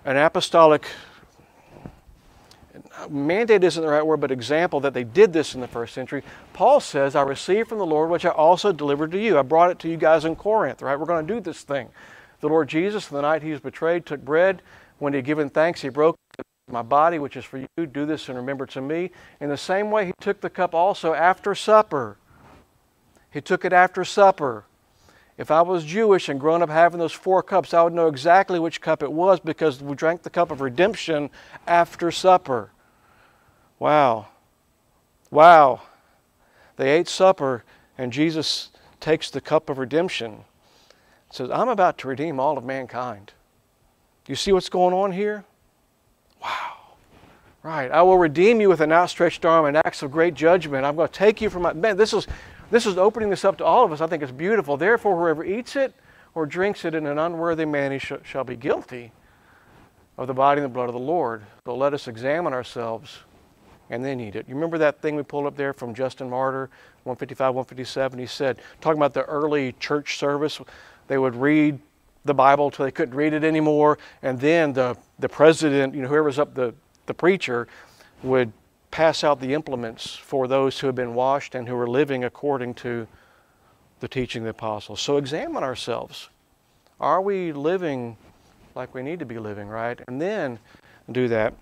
an 0.04 0.18
apostolic 0.18 0.86
mandate 3.10 3.64
isn't 3.64 3.82
the 3.82 3.90
right 3.90 4.06
word, 4.06 4.22
but 4.22 4.32
example 4.32 4.80
that 4.82 4.94
they 4.94 5.04
did 5.04 5.34
this 5.34 5.56
in 5.56 5.62
the 5.62 5.68
first 5.68 5.94
century. 5.94 6.24
Paul 6.54 6.80
says, 6.80 7.16
I 7.16 7.22
received 7.24 7.70
from 7.70 7.78
the 7.78 7.86
Lord 7.86 8.10
which 8.10 8.26
I 8.26 8.30
also 8.30 8.72
delivered 8.72 9.12
to 9.12 9.20
you. 9.20 9.38
I 9.38 9.42
brought 9.42 9.72
it 9.72 9.80
to 9.80 9.90
you 9.90 9.98
guys 9.98 10.26
in 10.26 10.36
Corinth, 10.36 10.82
right? 10.82 11.00
We're 11.00 11.06
going 11.06 11.26
to 11.26 11.34
do 11.34 11.40
this 11.40 11.62
thing. 11.62 11.90
The 12.42 12.50
Lord 12.50 12.68
Jesus, 12.68 13.08
the 13.08 13.22
night 13.22 13.44
he 13.44 13.52
was 13.52 13.60
betrayed, 13.60 14.06
took 14.06 14.24
bread. 14.24 14.62
When 15.00 15.14
he 15.14 15.18
had 15.18 15.26
given 15.26 15.50
thanks, 15.50 15.82
he 15.82 15.90
broke 15.90 16.16
my 16.70 16.82
body, 16.82 17.20
which 17.20 17.38
is 17.38 17.46
for 17.46 17.58
you. 17.58 17.86
Do 17.86 18.06
this 18.06 18.30
in 18.30 18.36
remembrance 18.36 18.76
of 18.76 18.84
me. 18.84 19.12
In 19.40 19.50
the 19.50 19.58
same 19.58 19.92
way, 19.92 20.08
he 20.08 20.14
took 20.20 20.42
the 20.42 20.50
cup 20.50 20.74
also 20.74 21.14
after 21.14 21.54
supper. 21.54 22.18
He 23.32 23.42
took 23.42 23.66
it 23.66 23.74
after 23.74 24.06
supper. 24.06 24.66
If 25.38 25.52
I 25.52 25.62
was 25.62 25.84
Jewish 25.84 26.30
and 26.30 26.40
grown 26.40 26.62
up 26.62 26.70
having 26.70 27.00
those 27.00 27.12
four 27.12 27.44
cups, 27.44 27.74
I 27.74 27.84
would 27.84 27.94
know 27.94 28.08
exactly 28.08 28.58
which 28.58 28.80
cup 28.80 29.04
it 29.04 29.12
was 29.12 29.40
because 29.40 29.82
we 29.82 29.96
drank 29.96 30.24
the 30.24 30.30
cup 30.30 30.50
of 30.50 30.62
redemption 30.62 31.30
after 31.68 32.10
supper. 32.10 32.72
Wow. 33.80 34.28
Wow. 35.32 35.82
They 36.78 36.92
ate 36.92 37.08
supper, 37.08 37.64
and 37.98 38.12
Jesus 38.12 38.70
takes 39.00 39.30
the 39.30 39.42
cup 39.42 39.70
of 39.70 39.78
redemption. 39.78 40.44
Says, 41.32 41.50
I'm 41.52 41.70
about 41.70 41.98
to 42.00 42.08
redeem 42.08 42.40
all 42.40 42.58
of 42.58 42.64
mankind. 42.64 43.34
You 44.28 44.36
see 44.36 44.52
what's 44.52 44.70
going 44.70 44.94
on 44.94 45.12
here? 45.12 45.44
Wow. 46.42 46.74
Right. 47.64 47.92
I 47.92 48.02
will 48.04 48.18
redeem 48.18 48.62
you 48.62 48.70
with 48.70 48.82
an 48.82 48.92
outstretched 48.92 49.46
arm 49.46 49.66
and 49.66 49.78
acts 49.78 50.04
of 50.04 50.12
great 50.12 50.34
judgment. 50.34 50.86
I'm 50.86 50.96
going 50.96 51.08
to 51.08 51.14
take 51.14 51.42
you 51.42 51.50
from 51.50 51.64
my 51.64 51.74
man. 51.74 51.98
This 51.98 52.14
is 52.14 52.28
this 52.72 52.86
is 52.86 52.98
opening 52.98 53.30
this 53.30 53.46
up 53.46 53.58
to 53.60 53.66
all 53.66 53.86
of 53.86 53.92
us. 53.92 54.02
I 54.02 54.08
think 54.08 54.24
it's 54.24 54.32
beautiful. 54.32 54.78
Therefore, 54.78 55.18
whoever 55.18 55.44
eats 55.44 55.76
it 55.76 55.94
or 56.34 56.46
drinks 56.46 56.84
it 56.86 56.96
in 56.96 57.06
an 57.06 57.20
unworthy 57.20 57.66
manner 57.66 58.00
sh- 58.00 58.14
shall 58.24 58.44
be 58.44 58.56
guilty 58.56 59.12
of 60.18 60.28
the 60.28 60.34
body 60.34 60.62
and 60.62 60.66
the 60.66 60.74
blood 60.74 60.90
of 60.90 60.94
the 60.94 61.00
Lord. 61.00 61.44
So 61.66 61.76
let 61.76 61.94
us 61.94 62.08
examine 62.08 62.54
ourselves 62.54 63.20
and 63.90 64.04
they 64.04 64.16
need 64.16 64.36
it. 64.36 64.48
You 64.48 64.56
remember 64.56 64.78
that 64.80 65.02
thing 65.02 65.16
we 65.16 65.24
pulled 65.24 65.46
up 65.46 65.56
there 65.56 65.74
from 65.74 65.94
Justin 65.94 66.30
Martyr, 66.30 66.70
155, 67.04 67.54
157? 67.54 68.20
He 68.20 68.26
said, 68.26 68.60
talking 68.82 68.98
about 68.98 69.14
the 69.14 69.24
early 69.24 69.74
church 69.74 70.18
service, 70.18 70.60
they 71.08 71.18
would 71.18 71.36
read 71.36 71.80
the 72.26 72.34
Bible 72.34 72.72
till 72.72 72.86
they 72.86 72.92
couldn't 72.92 73.16
read 73.16 73.34
it 73.34 73.44
anymore, 73.44 74.00
and 74.24 74.40
then 74.40 74.74
the, 74.74 74.98
the 75.20 75.30
president, 75.30 75.94
you 75.94 76.02
know, 76.02 76.08
whoever's 76.08 76.40
up 76.40 76.56
the, 76.56 76.74
the 77.06 77.14
preacher, 77.14 77.68
would 78.24 78.52
pass 78.90 79.24
out 79.24 79.40
the 79.40 79.54
implements 79.54 80.16
for 80.16 80.48
those 80.48 80.80
who 80.80 80.88
have 80.88 80.96
been 80.96 81.14
washed 81.14 81.54
and 81.54 81.68
who 81.68 81.78
are 81.78 81.88
living 81.88 82.24
according 82.24 82.74
to 82.74 83.08
the 84.00 84.08
teaching 84.08 84.42
of 84.42 84.46
the 84.46 84.50
apostles. 84.52 85.00
So 85.02 85.18
examine 85.18 85.64
ourselves. 85.64 86.30
Are 87.00 87.22
we 87.22 87.52
living 87.52 88.18
like 88.74 88.94
we 88.94 89.04
need 89.04 89.20
to 89.20 89.26
be 89.26 89.38
living, 89.38 89.68
right? 89.68 90.00
And 90.08 90.22
then 90.22 90.60
do 91.12 91.28
that. 91.28 91.54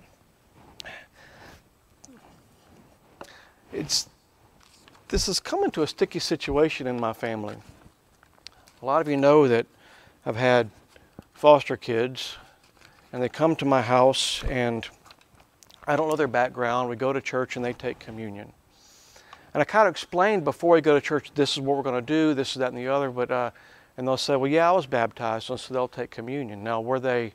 It's 3.73 4.07
this 5.07 5.27
is 5.27 5.39
coming 5.39 5.71
to 5.71 5.83
a 5.83 5.87
sticky 5.87 6.19
situation 6.19 6.87
in 6.87 6.99
my 6.99 7.13
family. 7.13 7.55
A 8.81 8.85
lot 8.85 9.01
of 9.01 9.07
you 9.07 9.17
know 9.17 9.47
that 9.47 9.65
I've 10.25 10.35
had 10.35 10.69
foster 11.33 11.77
kids 11.77 12.37
and 13.11 13.21
they 13.21 13.29
come 13.29 13.55
to 13.57 13.65
my 13.65 13.81
house 13.81 14.43
and 14.45 14.87
I 15.87 15.95
don't 15.95 16.07
know 16.07 16.15
their 16.15 16.27
background. 16.27 16.89
We 16.89 16.95
go 16.95 17.13
to 17.13 17.21
church 17.21 17.55
and 17.55 17.65
they 17.65 17.73
take 17.73 17.99
communion. 17.99 18.51
And 19.53 19.61
I 19.61 19.65
kind 19.65 19.87
of 19.87 19.91
explained 19.91 20.43
before 20.43 20.75
we 20.75 20.81
go 20.81 20.95
to 20.95 21.01
church, 21.01 21.31
this 21.35 21.51
is 21.51 21.59
what 21.59 21.77
we're 21.77 21.83
going 21.83 21.95
to 21.95 22.01
do, 22.01 22.33
this 22.33 22.51
is 22.51 22.55
that 22.55 22.69
and 22.69 22.77
the 22.77 22.87
other. 22.87 23.11
But 23.11 23.31
uh, 23.31 23.51
and 23.97 24.07
they'll 24.07 24.17
say, 24.17 24.35
well, 24.35 24.49
yeah, 24.49 24.69
I 24.69 24.71
was 24.71 24.87
baptized, 24.87 25.49
and 25.49 25.59
so 25.59 25.73
they'll 25.73 25.87
take 25.87 26.09
communion. 26.09 26.63
Now, 26.63 26.81
were 26.81 26.99
they? 26.99 27.33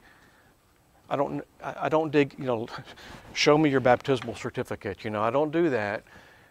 I 1.08 1.16
don't. 1.16 1.44
I 1.62 1.88
don't 1.88 2.10
dig. 2.10 2.34
You 2.38 2.46
know, 2.46 2.68
show 3.34 3.56
me 3.56 3.70
your 3.70 3.80
baptismal 3.80 4.34
certificate. 4.34 5.04
You 5.04 5.10
know, 5.10 5.22
I 5.22 5.30
don't 5.30 5.52
do 5.52 5.70
that. 5.70 6.02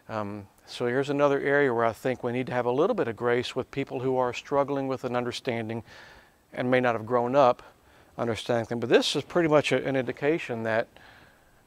Um, 0.09 0.47
so 0.65 0.85
here's 0.85 1.09
another 1.09 1.39
area 1.39 1.73
where 1.73 1.85
I 1.85 1.93
think 1.93 2.23
we 2.23 2.31
need 2.31 2.47
to 2.47 2.53
have 2.53 2.65
a 2.65 2.71
little 2.71 2.95
bit 2.95 3.07
of 3.07 3.15
grace 3.15 3.55
with 3.55 3.69
people 3.71 3.99
who 3.99 4.17
are 4.17 4.33
struggling 4.33 4.87
with 4.87 5.03
an 5.03 5.15
understanding 5.15 5.83
and 6.53 6.69
may 6.69 6.79
not 6.79 6.95
have 6.95 7.05
grown 7.05 7.35
up 7.35 7.63
understanding. 8.17 8.65
Them. 8.65 8.79
But 8.79 8.89
this 8.89 9.15
is 9.15 9.23
pretty 9.23 9.49
much 9.49 9.71
a, 9.71 9.85
an 9.85 9.95
indication 9.95 10.63
that 10.63 10.87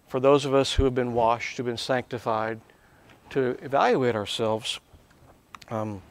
for 0.08 0.20
those 0.20 0.44
of 0.44 0.54
us 0.54 0.72
who 0.72 0.84
have 0.84 0.94
been 0.94 1.14
washed, 1.14 1.56
who've 1.56 1.66
been 1.66 1.76
sanctified, 1.76 2.60
to 3.30 3.56
evaluate 3.62 4.16
ourselves. 4.16 4.80
Um, 5.70 6.02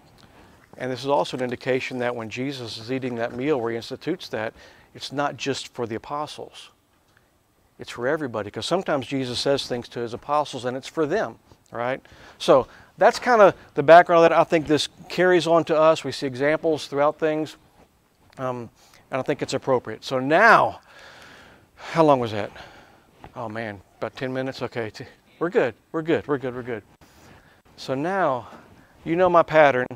and 0.77 0.89
this 0.89 1.01
is 1.01 1.07
also 1.07 1.35
an 1.35 1.43
indication 1.43 1.99
that 1.99 2.15
when 2.15 2.29
Jesus 2.29 2.77
is 2.77 2.91
eating 2.91 3.15
that 3.15 3.35
meal 3.35 3.59
where 3.59 3.71
he 3.71 3.75
institutes 3.75 4.29
that, 4.29 4.53
it's 4.95 5.11
not 5.11 5.35
just 5.35 5.73
for 5.73 5.85
the 5.85 5.95
apostles. 5.95 6.69
It's 7.77 7.91
for 7.91 8.07
everybody. 8.07 8.47
Because 8.47 8.65
sometimes 8.65 9.05
Jesus 9.05 9.39
says 9.39 9.67
things 9.67 9.89
to 9.89 9.99
his 9.99 10.13
apostles 10.13 10.65
and 10.65 10.77
it's 10.77 10.87
for 10.87 11.05
them, 11.05 11.37
right? 11.71 12.01
So 12.37 12.67
that's 12.97 13.19
kind 13.19 13.41
of 13.41 13.55
the 13.75 13.83
background 13.83 14.23
that 14.23 14.33
I 14.33 14.43
think 14.43 14.67
this 14.67 14.89
carries 15.07 15.47
on 15.47 15.63
to 15.65 15.77
us. 15.77 16.03
We 16.03 16.11
see 16.11 16.27
examples 16.27 16.87
throughout 16.87 17.19
things. 17.19 17.55
Um, 18.37 18.69
and 19.11 19.19
I 19.19 19.23
think 19.23 19.41
it's 19.41 19.53
appropriate. 19.53 20.03
So 20.03 20.19
now, 20.19 20.81
how 21.75 22.03
long 22.03 22.19
was 22.19 22.31
that? 22.31 22.51
Oh 23.35 23.49
man, 23.49 23.81
about 23.97 24.15
10 24.15 24.33
minutes? 24.33 24.61
Okay, 24.61 24.91
we're 25.39 25.49
good, 25.49 25.73
we're 25.91 26.01
good, 26.01 26.27
we're 26.27 26.37
good, 26.37 26.53
we're 26.53 26.63
good. 26.63 26.83
So 27.77 27.95
now, 27.95 28.47
you 29.05 29.15
know 29.15 29.29
my 29.29 29.43
pattern. 29.43 29.87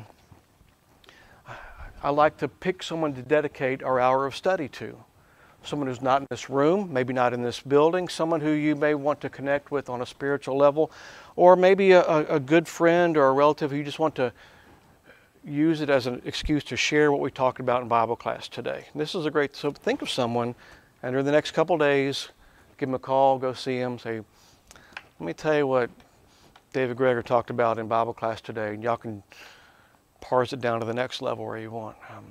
I 2.02 2.10
like 2.10 2.36
to 2.38 2.48
pick 2.48 2.82
someone 2.82 3.14
to 3.14 3.22
dedicate 3.22 3.82
our 3.82 4.00
hour 4.00 4.26
of 4.26 4.36
study 4.36 4.68
to. 4.68 4.96
Someone 5.62 5.88
who's 5.88 6.02
not 6.02 6.20
in 6.20 6.26
this 6.28 6.50
room, 6.50 6.92
maybe 6.92 7.14
not 7.14 7.32
in 7.32 7.42
this 7.42 7.60
building, 7.60 8.08
someone 8.08 8.40
who 8.42 8.50
you 8.50 8.76
may 8.76 8.94
want 8.94 9.20
to 9.22 9.30
connect 9.30 9.70
with 9.70 9.88
on 9.88 10.02
a 10.02 10.06
spiritual 10.06 10.56
level, 10.56 10.90
or 11.36 11.56
maybe 11.56 11.92
a, 11.92 12.34
a 12.34 12.40
good 12.40 12.68
friend 12.68 13.16
or 13.16 13.26
a 13.26 13.32
relative 13.32 13.70
who 13.70 13.76
you 13.76 13.84
just 13.84 13.98
want 13.98 14.14
to 14.16 14.32
use 15.44 15.80
it 15.80 15.90
as 15.90 16.06
an 16.06 16.22
excuse 16.24 16.64
to 16.64 16.76
share 16.76 17.12
what 17.12 17.20
we 17.20 17.30
talked 17.30 17.60
about 17.60 17.82
in 17.82 17.88
Bible 17.88 18.16
class 18.16 18.48
today. 18.48 18.86
This 18.94 19.14
is 19.14 19.26
a 19.26 19.30
great, 19.30 19.54
so 19.54 19.72
think 19.72 20.00
of 20.00 20.08
someone, 20.08 20.54
and 21.02 21.12
during 21.12 21.26
the 21.26 21.32
next 21.32 21.50
couple 21.50 21.76
days, 21.76 22.28
give 22.78 22.88
them 22.88 22.94
a 22.94 22.98
call, 22.98 23.38
go 23.38 23.52
see 23.52 23.78
them, 23.78 23.98
say, 23.98 24.22
let 25.20 25.26
me 25.26 25.32
tell 25.32 25.56
you 25.56 25.66
what 25.66 25.90
David 26.72 26.96
Greger 26.96 27.22
talked 27.22 27.50
about 27.50 27.78
in 27.78 27.86
Bible 27.88 28.14
class 28.14 28.40
today, 28.40 28.74
and 28.74 28.82
y'all 28.82 28.96
can 28.96 29.22
parse 30.20 30.52
it 30.52 30.60
down 30.60 30.80
to 30.80 30.86
the 30.86 30.94
next 30.94 31.20
level 31.20 31.44
where 31.44 31.58
you 31.58 31.70
want. 31.70 31.96
Um, 32.10 32.24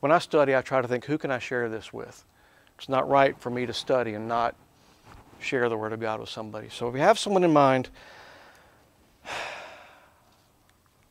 when 0.00 0.10
I 0.10 0.18
study, 0.18 0.56
I 0.56 0.60
try 0.60 0.82
to 0.82 0.88
think, 0.88 1.04
who 1.04 1.18
can 1.18 1.30
I 1.30 1.38
share 1.38 1.68
this 1.68 1.92
with? 1.92 2.24
It's 2.76 2.88
not 2.88 3.08
right 3.08 3.38
for 3.38 3.50
me 3.50 3.66
to 3.66 3.72
study 3.72 4.14
and 4.14 4.26
not 4.26 4.56
share 5.38 5.68
the 5.68 5.76
Word 5.76 5.92
of 5.92 6.00
God 6.00 6.20
with 6.20 6.28
somebody. 6.28 6.68
So 6.70 6.88
if 6.88 6.94
you 6.94 7.00
have 7.00 7.18
someone 7.18 7.44
in 7.44 7.52
mind, 7.52 7.90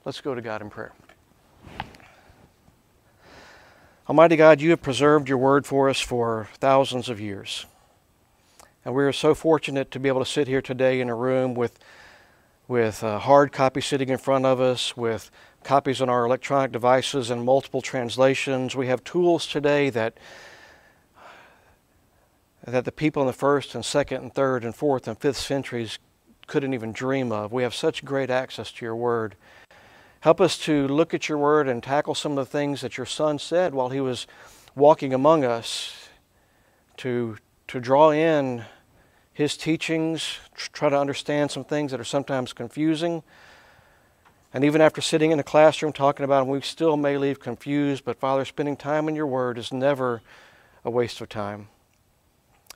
let's 0.05 0.21
go 0.21 0.33
to 0.33 0.41
God 0.41 0.61
in 0.61 0.69
prayer. 0.69 0.93
Almighty 4.07 4.35
God, 4.35 4.59
you 4.59 4.71
have 4.71 4.81
preserved 4.81 5.29
your 5.29 5.37
word 5.37 5.67
for 5.67 5.87
us 5.87 5.99
for 5.99 6.49
thousands 6.55 7.09
of 7.09 7.19
years. 7.19 7.67
And 8.83 8.95
we 8.95 9.03
are 9.03 9.13
so 9.13 9.35
fortunate 9.35 9.91
to 9.91 9.99
be 9.99 10.09
able 10.09 10.23
to 10.23 10.29
sit 10.29 10.47
here 10.47 10.63
today 10.63 10.99
in 10.99 11.09
a 11.09 11.15
room 11.15 11.53
with, 11.53 11.77
with 12.67 13.03
a 13.03 13.19
hard 13.19 13.51
copy 13.51 13.81
sitting 13.81 14.09
in 14.09 14.17
front 14.17 14.45
of 14.45 14.59
us, 14.59 14.97
with 14.97 15.29
copies 15.63 16.01
on 16.01 16.09
our 16.09 16.25
electronic 16.25 16.71
devices 16.71 17.29
and 17.29 17.43
multiple 17.43 17.81
translations. 17.81 18.75
We 18.75 18.87
have 18.87 19.03
tools 19.03 19.45
today 19.45 19.91
that, 19.91 20.17
that 22.65 22.85
the 22.85 22.91
people 22.91 23.21
in 23.21 23.27
the 23.27 23.33
first 23.33 23.75
and 23.75 23.85
second 23.85 24.23
and 24.23 24.33
third 24.33 24.63
and 24.63 24.73
fourth 24.73 25.07
and 25.07 25.19
fifth 25.19 25.37
centuries 25.37 25.99
couldn't 26.47 26.73
even 26.73 26.91
dream 26.91 27.31
of. 27.31 27.51
We 27.51 27.61
have 27.63 27.75
such 27.75 28.03
great 28.03 28.31
access 28.31 28.71
to 28.71 28.85
your 28.85 28.95
word. 28.95 29.35
Help 30.21 30.41
us 30.41 30.57
to 30.57 30.87
look 30.87 31.13
at 31.13 31.29
your 31.29 31.37
word 31.37 31.67
and 31.67 31.81
tackle 31.81 32.13
some 32.13 32.33
of 32.33 32.37
the 32.37 32.51
things 32.51 32.81
that 32.81 32.97
your 32.97 33.05
son 33.05 33.39
said 33.39 33.73
while 33.73 33.89
he 33.89 34.01
was 34.01 34.27
walking 34.75 35.13
among 35.13 35.45
us 35.45 36.09
to, 36.97 37.37
to 37.67 37.79
draw 37.79 38.11
in 38.11 38.65
his 39.31 39.55
teachings, 39.55 40.37
try 40.53 40.89
to 40.89 40.99
understand 40.99 41.49
some 41.49 41.63
things 41.63 41.91
that 41.91 41.99
are 42.01 42.05
sometimes 42.05 42.51
confusing. 42.51 43.23
And 44.53 44.65
even 44.65 44.81
after 44.81 44.99
sitting 44.99 45.31
in 45.31 45.39
a 45.39 45.43
classroom 45.43 45.93
talking 45.93 46.25
about 46.25 46.41
them, 46.41 46.49
we 46.49 46.59
still 46.59 46.97
may 46.97 47.17
leave 47.17 47.39
confused. 47.39 48.03
But 48.03 48.19
Father, 48.19 48.43
spending 48.43 48.75
time 48.75 49.07
in 49.07 49.15
your 49.15 49.27
word 49.27 49.57
is 49.57 49.71
never 49.71 50.21
a 50.83 50.89
waste 50.89 51.21
of 51.21 51.29
time. 51.29 51.69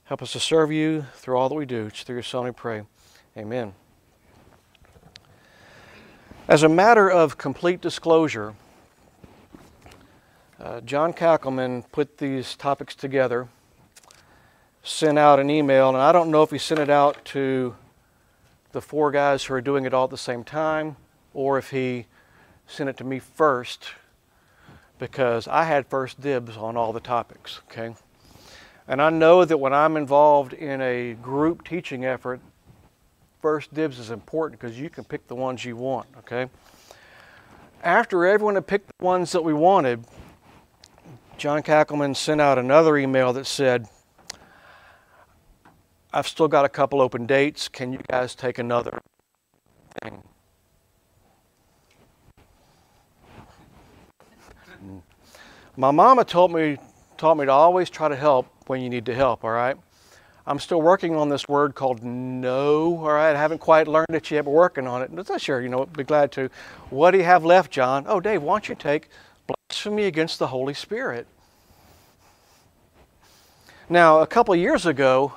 Help 0.06 0.22
us 0.22 0.32
to 0.32 0.40
serve 0.40 0.72
you 0.72 1.06
through 1.16 1.36
all 1.36 1.50
that 1.50 1.56
we 1.56 1.66
do. 1.66 1.88
It's 1.88 2.04
through 2.04 2.16
your 2.16 2.24
Son 2.24 2.46
we 2.46 2.52
pray. 2.52 2.84
Amen. 3.36 3.74
As 6.46 6.62
a 6.62 6.68
matter 6.68 7.10
of 7.10 7.38
complete 7.38 7.80
disclosure, 7.80 8.54
uh, 10.60 10.82
John 10.82 11.14
Kackelman 11.14 11.90
put 11.94 12.18
these 12.18 12.58
topics 12.58 12.96
together, 12.96 13.48
sent 14.84 15.18
out 15.18 15.40
an 15.40 15.50
email, 15.50 15.88
and 15.88 15.98
I 15.98 16.12
don't 16.12 16.30
know 16.30 16.44
if 16.44 16.52
he 16.52 16.58
sent 16.58 16.82
it 16.82 16.90
out 16.90 17.24
to 17.26 17.76
the 18.74 18.82
four 18.82 19.10
guys 19.10 19.46
who 19.46 19.54
are 19.54 19.62
doing 19.62 19.86
it 19.86 19.94
all 19.94 20.04
at 20.04 20.10
the 20.10 20.18
same 20.18 20.44
time 20.44 20.98
or 21.34 21.58
if 21.58 21.70
he 21.70 22.08
sent 22.68 22.90
it 22.90 22.98
to 22.98 23.06
me 23.06 23.20
first 23.20 23.94
because 25.00 25.48
I 25.48 25.64
had 25.64 25.88
first 25.88 26.20
dibs 26.20 26.58
on 26.58 26.76
all 26.76 26.92
the 26.92 27.00
topics, 27.00 27.62
okay? 27.72 27.96
And 28.86 29.02
I 29.02 29.10
know 29.10 29.46
that 29.46 29.60
when 29.60 29.74
I'm 29.74 29.96
involved 29.96 30.52
in 30.52 30.82
a 30.82 31.14
group 31.14 31.66
teaching 31.66 32.04
effort, 32.04 32.42
first 33.44 33.74
dibs 33.74 34.00
is 34.00 34.10
important 34.10 34.58
because 34.58 34.80
you 34.80 34.90
can 34.90 35.04
pick 35.04 35.28
the 35.28 35.36
ones 35.36 35.66
you 35.66 35.76
want, 35.76 36.08
okay? 36.18 36.50
After 37.84 38.26
everyone 38.26 38.56
had 38.56 38.66
picked 38.66 38.88
the 38.98 39.06
ones 39.06 39.34
that 39.34 39.44
we 39.44 39.54
wanted, 39.54 40.06
John 41.38 41.62
Kackelman 41.62 42.16
sent 42.16 42.40
out 42.40 42.58
another 42.58 42.96
email 42.96 43.34
that 43.34 43.46
said, 43.46 43.90
I've 46.14 46.26
still 46.26 46.48
got 46.48 46.64
a 46.64 46.70
couple 46.70 47.02
open 47.02 47.26
dates. 47.26 47.68
Can 47.68 47.92
you 47.92 48.00
guys 48.10 48.34
take 48.34 48.60
another 48.60 48.98
thing? 50.02 50.24
Mm. 54.86 55.02
My 55.76 55.92
mama 55.92 56.24
told 56.24 56.54
me, 56.54 56.78
taught 57.18 57.36
me 57.36 57.46
to 57.46 57.52
always 57.52 57.90
try 57.90 58.08
to 58.08 58.16
help 58.16 58.48
when 58.68 58.80
you 58.80 58.90
need 58.90 59.06
to 59.08 59.14
help, 59.14 59.44
all 59.44 59.52
right? 59.52 59.76
I'm 60.46 60.60
still 60.60 60.82
working 60.82 61.16
on 61.16 61.30
this 61.30 61.48
word 61.48 61.74
called 61.74 62.04
no, 62.04 62.98
all 62.98 63.14
right? 63.14 63.34
I 63.34 63.40
haven't 63.40 63.60
quite 63.60 63.88
learned 63.88 64.10
it 64.10 64.30
yet, 64.30 64.44
but 64.44 64.52
working 64.52 64.88
on 64.88 65.02
it. 65.02 65.16
But 65.16 65.42
sure, 65.42 65.62
you 65.62 65.70
know, 65.70 65.86
be 65.86 66.04
glad 66.04 66.34
to. 66.34 66.50
What 66.90 67.12
do 67.12 67.18
you 67.18 67.24
have 67.24 67.46
left, 67.46 67.72
John? 67.72 68.04
Oh, 68.08 68.20
Dave, 68.20 68.44
why 68.44 68.56
don't 68.56 68.68
you 68.68 68.76
take 68.76 69.08
blasphemy 69.48 70.04
against 70.04 70.40
the 70.40 70.48
Holy 70.48 70.74
Spirit? 70.74 71.28
Now, 73.88 74.20
a 74.20 74.28
couple 74.28 74.54
years 74.56 74.86
ago, 74.86 75.34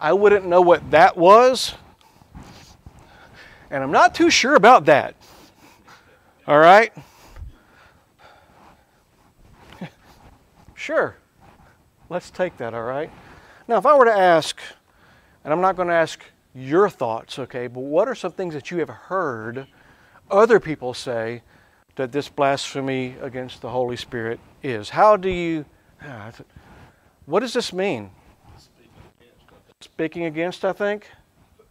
I 0.00 0.14
wouldn't 0.14 0.46
know 0.46 0.62
what 0.62 0.90
that 0.92 1.14
was, 1.14 1.74
and 3.70 3.82
I'm 3.82 3.92
not 3.92 4.14
too 4.14 4.30
sure 4.30 4.54
about 4.54 4.86
that. 4.86 5.14
All 6.46 6.58
right? 6.58 6.90
sure. 10.74 11.16
Let's 12.10 12.28
take 12.28 12.56
that, 12.56 12.74
all 12.74 12.82
right? 12.82 13.08
Now, 13.68 13.78
if 13.78 13.86
I 13.86 13.96
were 13.96 14.04
to 14.04 14.12
ask, 14.12 14.58
and 15.44 15.52
I'm 15.52 15.60
not 15.60 15.76
going 15.76 15.86
to 15.86 15.94
ask 15.94 16.20
your 16.52 16.90
thoughts, 16.90 17.38
okay, 17.38 17.68
but 17.68 17.80
what 17.80 18.08
are 18.08 18.16
some 18.16 18.32
things 18.32 18.52
that 18.54 18.72
you 18.72 18.78
have 18.78 18.88
heard 18.88 19.68
other 20.28 20.58
people 20.58 20.92
say 20.92 21.42
that 21.94 22.10
this 22.10 22.28
blasphemy 22.28 23.14
against 23.22 23.62
the 23.62 23.70
Holy 23.70 23.94
Spirit 23.94 24.40
is? 24.60 24.88
How 24.90 25.16
do 25.16 25.28
you, 25.28 25.64
ah, 26.02 26.32
what 27.26 27.40
does 27.40 27.52
this 27.52 27.72
mean? 27.72 28.10
Speaking 29.80 30.24
against, 30.24 30.64
I 30.64 30.72
think. 30.72 31.06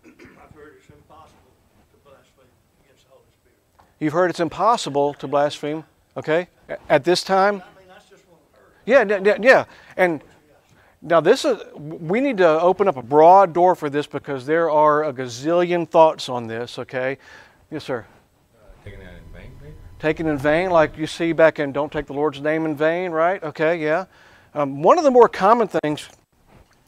I've 0.06 0.56
heard 0.56 0.78
it's 0.78 0.90
impossible 0.90 1.52
to 1.92 1.98
blaspheme 2.10 2.46
against 2.86 3.04
the 3.04 3.12
Holy 3.12 3.26
Spirit. 3.42 3.90
You've 4.00 4.14
heard 4.14 4.30
it's 4.30 4.40
impossible 4.40 5.16
to 5.16 5.28
blaspheme, 5.28 5.84
okay? 6.16 6.48
At 6.88 7.04
this 7.04 7.24
time? 7.24 7.62
Yeah, 8.86 9.04
yeah, 9.04 9.38
yeah. 9.40 9.66
And 10.00 10.24
now 11.02 11.20
this 11.20 11.44
is 11.44 11.58
we 11.76 12.22
need 12.22 12.38
to 12.38 12.48
open 12.48 12.88
up 12.88 12.96
a 12.96 13.04
broad 13.04 13.54
door 13.54 13.76
for 13.76 13.90
this 13.90 14.08
because 14.08 14.46
there 14.46 14.72
are 14.72 15.04
a 15.04 15.14
gazillion 15.14 15.88
thoughts 15.88 16.30
on 16.30 16.48
this, 16.48 16.80
okay? 16.80 17.18
Yes, 17.70 17.84
sir. 17.84 18.06
Uh, 18.56 18.86
taking 18.86 19.00
that 19.00 19.14
in 19.14 19.34
vain, 19.34 19.52
maybe? 19.62 19.76
Taken 20.00 20.28
in 20.28 20.38
vain, 20.38 20.70
like 20.70 20.98
you 20.98 21.06
see 21.06 21.34
back 21.34 21.60
in 21.60 21.74
Don't 21.74 21.92
Take 21.92 22.06
the 22.06 22.14
Lord's 22.14 22.40
Name 22.40 22.66
in 22.66 22.78
Vain, 22.78 23.12
right? 23.12 23.44
Okay, 23.44 23.78
yeah. 23.78 24.06
Um, 24.54 24.82
one 24.82 24.98
of 24.98 25.04
the 25.04 25.12
more 25.12 25.28
common 25.28 25.68
things 25.68 26.08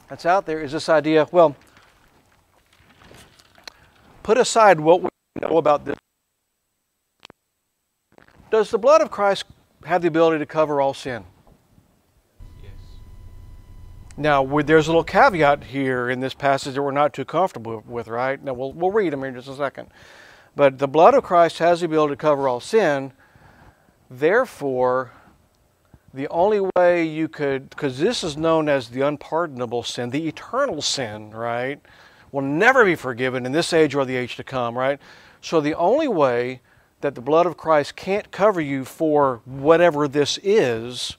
that's 0.08 0.26
out 0.26 0.46
there 0.46 0.62
is 0.62 0.72
this 0.72 0.88
idea 0.88 1.28
well, 1.34 1.54
put 4.24 4.38
aside 4.38 4.80
what 4.80 5.02
we 5.02 5.10
know 5.42 5.58
about 5.58 5.84
this 5.84 5.98
does 8.52 8.70
the 8.70 8.78
blood 8.78 9.02
of 9.02 9.10
Christ 9.12 9.46
have 9.86 10.02
the 10.02 10.08
ability 10.08 10.40
to 10.40 10.46
cover 10.46 10.80
all 10.80 10.94
sin? 10.94 11.24
Now, 14.18 14.46
there's 14.62 14.88
a 14.88 14.92
little 14.92 15.04
caveat 15.04 15.64
here 15.64 16.10
in 16.10 16.20
this 16.20 16.34
passage 16.34 16.76
that 16.76 16.82
we're 16.82 16.92
not 16.92 17.14
too 17.14 17.26
comfortable 17.26 17.82
with, 17.88 18.08
right? 18.08 18.44
Now, 18.44 18.54
we'll, 18.54 18.74
we'll 18.74 18.92
read 18.92 19.14
them 19.14 19.24
in 19.24 19.34
just 19.34 19.48
a 19.48 19.56
second. 19.56 19.90
But 20.56 20.80
the 20.80 20.88
blood 20.88 21.14
of 21.14 21.24
Christ 21.24 21.60
has 21.60 21.80
the 21.80 21.86
ability 21.86 22.12
to 22.14 22.18
cover 22.18 22.48
all 22.48 22.60
sin. 22.60 23.14
Therefore, 24.10 25.12
the 26.14 26.28
only 26.28 26.60
way 26.76 27.06
you 27.06 27.30
could, 27.30 27.70
because 27.70 28.00
this 28.00 28.22
is 28.22 28.36
known 28.36 28.68
as 28.68 28.90
the 28.90 29.02
unpardonable 29.02 29.84
sin, 29.84 30.10
the 30.10 30.28
eternal 30.28 30.82
sin, 30.82 31.32
right, 31.32 31.80
will 32.34 32.42
never 32.42 32.84
be 32.84 32.96
forgiven 32.96 33.46
in 33.46 33.54
this 33.54 33.72
age 33.72 33.96
or 33.96 34.04
the 34.04 34.18
age 34.18 34.36
to 34.36 34.44
come, 34.44 34.78
right? 34.78 35.00
So 35.40 35.62
the 35.62 35.74
only 35.76 36.10
way 36.10 36.60
that 37.00 37.16
the 37.16 37.22
blood 37.22 37.46
of 37.46 37.56
Christ 37.56 37.96
can't 37.96 38.30
cover 38.30 38.60
you 38.60 38.84
for 38.84 39.42
whatever 39.46 40.08
this 40.08 40.38
is, 40.44 41.16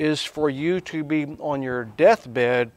is 0.00 0.22
for 0.22 0.48
you 0.50 0.80
to 0.80 1.04
be 1.04 1.24
on 1.38 1.62
your 1.62 1.84
deathbed 1.84 2.70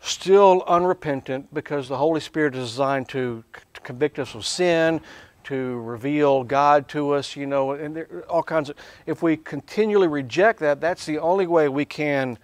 still 0.00 0.62
unrepentant 0.66 1.52
because 1.52 1.88
the 1.88 1.96
Holy 1.96 2.20
Spirit 2.20 2.54
is 2.54 2.70
designed 2.70 3.08
to, 3.08 3.42
convict 3.82 4.18
us 4.18 4.34
of 4.34 4.44
sin, 4.44 5.00
to 5.44 5.80
reveal 5.80 6.44
God 6.44 6.88
to 6.88 7.12
us, 7.12 7.34
you 7.34 7.46
know, 7.46 7.72
and 7.72 7.96
there, 7.96 8.24
all 8.28 8.42
kinds 8.42 8.68
of. 8.68 8.76
If 9.06 9.22
we 9.22 9.36
continually 9.36 10.08
reject 10.08 10.60
that, 10.60 10.80
that's 10.80 11.06
the 11.06 11.18
only 11.18 11.46
way 11.46 11.68
we 11.68 11.84
can 11.84 12.38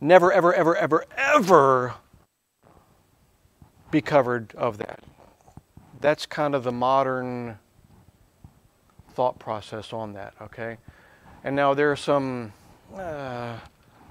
never, 0.00 0.32
ever, 0.32 0.54
ever, 0.54 0.76
ever, 0.76 1.04
ever 1.16 1.94
be 3.90 4.00
covered 4.00 4.54
of 4.54 4.78
that 4.78 5.04
that's 6.00 6.26
kind 6.26 6.54
of 6.54 6.64
the 6.64 6.72
modern 6.72 7.58
thought 9.14 9.38
process 9.38 9.92
on 9.92 10.12
that, 10.12 10.34
okay? 10.40 10.78
And 11.48 11.56
now 11.56 11.72
there 11.72 11.90
are 11.90 11.96
some 11.96 12.52
uh, 12.94 13.56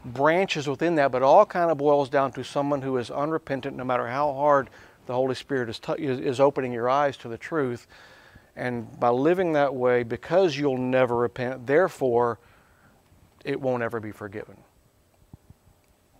branches 0.03 0.67
within 0.67 0.95
that, 0.95 1.11
but 1.11 1.21
all 1.21 1.45
kind 1.45 1.69
of 1.69 1.77
boils 1.77 2.09
down 2.09 2.31
to 2.31 2.43
someone 2.43 2.81
who 2.81 2.97
is 2.97 3.11
unrepentant 3.11 3.77
no 3.77 3.83
matter 3.83 4.07
how 4.07 4.33
hard 4.33 4.71
the 5.05 5.13
Holy 5.13 5.35
Spirit 5.35 5.69
is, 5.69 5.79
is, 5.99 6.19
is 6.19 6.39
opening 6.39 6.71
your 6.71 6.89
eyes 6.89 7.15
to 7.17 7.27
the 7.27 7.37
truth. 7.37 7.85
And 8.55 8.99
by 8.99 9.09
living 9.09 9.53
that 9.53 9.75
way, 9.75 10.01
because 10.01 10.57
you'll 10.57 10.79
never 10.79 11.15
repent, 11.15 11.67
therefore, 11.67 12.39
it 13.45 13.61
won't 13.61 13.83
ever 13.83 13.99
be 13.99 14.11
forgiven. 14.11 14.57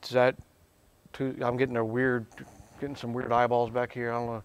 Is 0.03 0.09
that 0.09 0.35
too? 1.13 1.35
I'm 1.41 1.57
getting 1.57 1.77
a 1.77 1.83
weird, 1.83 2.27
getting 2.79 2.95
some 2.95 3.11
weird 3.11 3.31
eyeballs 3.31 3.71
back 3.71 3.91
here. 3.91 4.11
I 4.11 4.13
don't 4.13 4.27
know. 4.27 4.43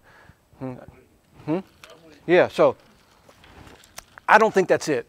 Hmm. 0.57 1.51
Hmm? 1.51 1.59
Yeah, 2.25 2.47
so 2.47 2.75
I 4.27 4.39
don't 4.39 4.51
think 4.51 4.67
that's 4.67 4.87
it. 4.87 5.07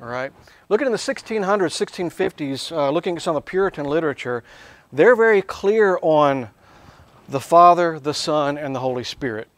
All 0.00 0.08
right. 0.08 0.32
Looking 0.68 0.86
in 0.86 0.92
the 0.92 0.98
1600s, 0.98 1.42
1650s, 1.42 2.70
uh, 2.70 2.90
looking 2.90 3.16
at 3.16 3.22
some 3.22 3.34
of 3.34 3.44
the 3.44 3.50
Puritan 3.50 3.84
literature, 3.84 4.44
they're 4.92 5.16
very 5.16 5.42
clear 5.42 5.98
on 6.02 6.50
the 7.28 7.40
Father, 7.40 7.98
the 7.98 8.14
Son, 8.14 8.56
and 8.56 8.74
the 8.74 8.80
Holy 8.80 9.02
Spirit. 9.02 9.48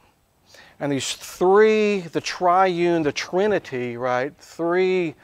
And 0.81 0.91
these 0.91 1.15
three, 1.15 2.01
the 2.01 2.23
triune, 2.23 3.03
the 3.03 3.13
Trinity, 3.13 3.99
right? 3.99 4.35
Three 4.39 5.15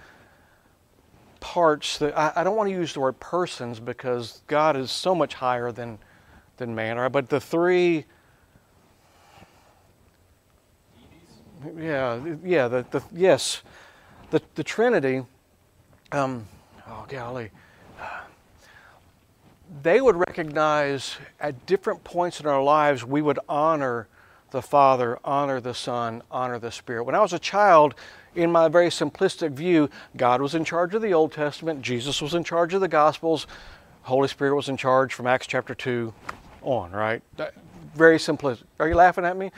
parts 1.41 1.97
that 1.99 2.17
I, 2.19 2.33
I 2.37 2.45
don't 2.45 2.57
want 2.57 2.69
to 2.69 2.75
use 2.75 2.93
the 2.93 3.01
word 3.01 3.19
persons 3.19 3.81
because 3.81 4.43
God 4.47 4.77
is 4.77 4.91
so 4.91 5.15
much 5.15 5.33
higher 5.33 5.73
than, 5.73 5.99
than 6.59 6.75
man, 6.75 6.99
right? 6.99 7.11
But 7.11 7.31
the 7.31 7.41
three 7.41 8.05
yeah, 11.79 12.21
yeah, 12.45 12.69
the, 12.69 12.85
the 12.91 13.03
yes, 13.15 13.63
the 14.31 14.43
the 14.55 14.65
Trinity. 14.65 15.25
Um, 16.13 16.47
oh 16.89 17.05
golly, 17.09 17.51
they 19.83 20.01
would 20.01 20.17
recognize 20.17 21.17
at 21.41 21.67
different 21.67 22.05
points 22.05 22.41
in 22.41 22.47
our 22.47 22.63
lives 22.63 23.05
we 23.05 23.23
would 23.23 23.39
honor 23.49 24.09
the 24.51 24.63
Father, 24.63 25.19
honor 25.25 25.61
the 25.61 25.75
Son, 25.75 26.23
honor 26.31 26.59
the 26.59 26.71
Spirit. 26.71 27.05
When 27.05 27.15
I 27.15 27.21
was 27.21 27.33
a 27.33 27.39
child, 27.39 27.95
in 28.35 28.53
my 28.53 28.69
very 28.69 28.89
simplistic 28.89 29.53
view, 29.53 29.91
God 30.17 30.41
was 30.41 30.55
in 30.55 30.65
charge 30.65 30.95
of 30.95 31.03
the 31.03 31.13
Old 31.13 31.33
Testament, 31.33 31.83
Jesus 31.83 32.23
was 32.23 32.35
in 32.35 32.45
charge 32.45 32.75
of 32.75 32.81
the 32.81 32.89
Gospels, 32.89 33.47
Holy 34.03 34.29
Spirit 34.29 34.55
was 34.55 34.69
in 34.69 34.77
charge 34.77 35.13
from 35.13 35.27
Acts 35.27 35.47
chapter 35.47 35.75
2 35.75 36.15
on, 36.63 36.93
right? 36.93 37.23
Very 37.95 38.19
simplistic. 38.19 38.65
Are 38.79 38.89
you 38.89 38.95
laughing 38.95 39.25
at 39.25 39.37
me? 39.37 39.51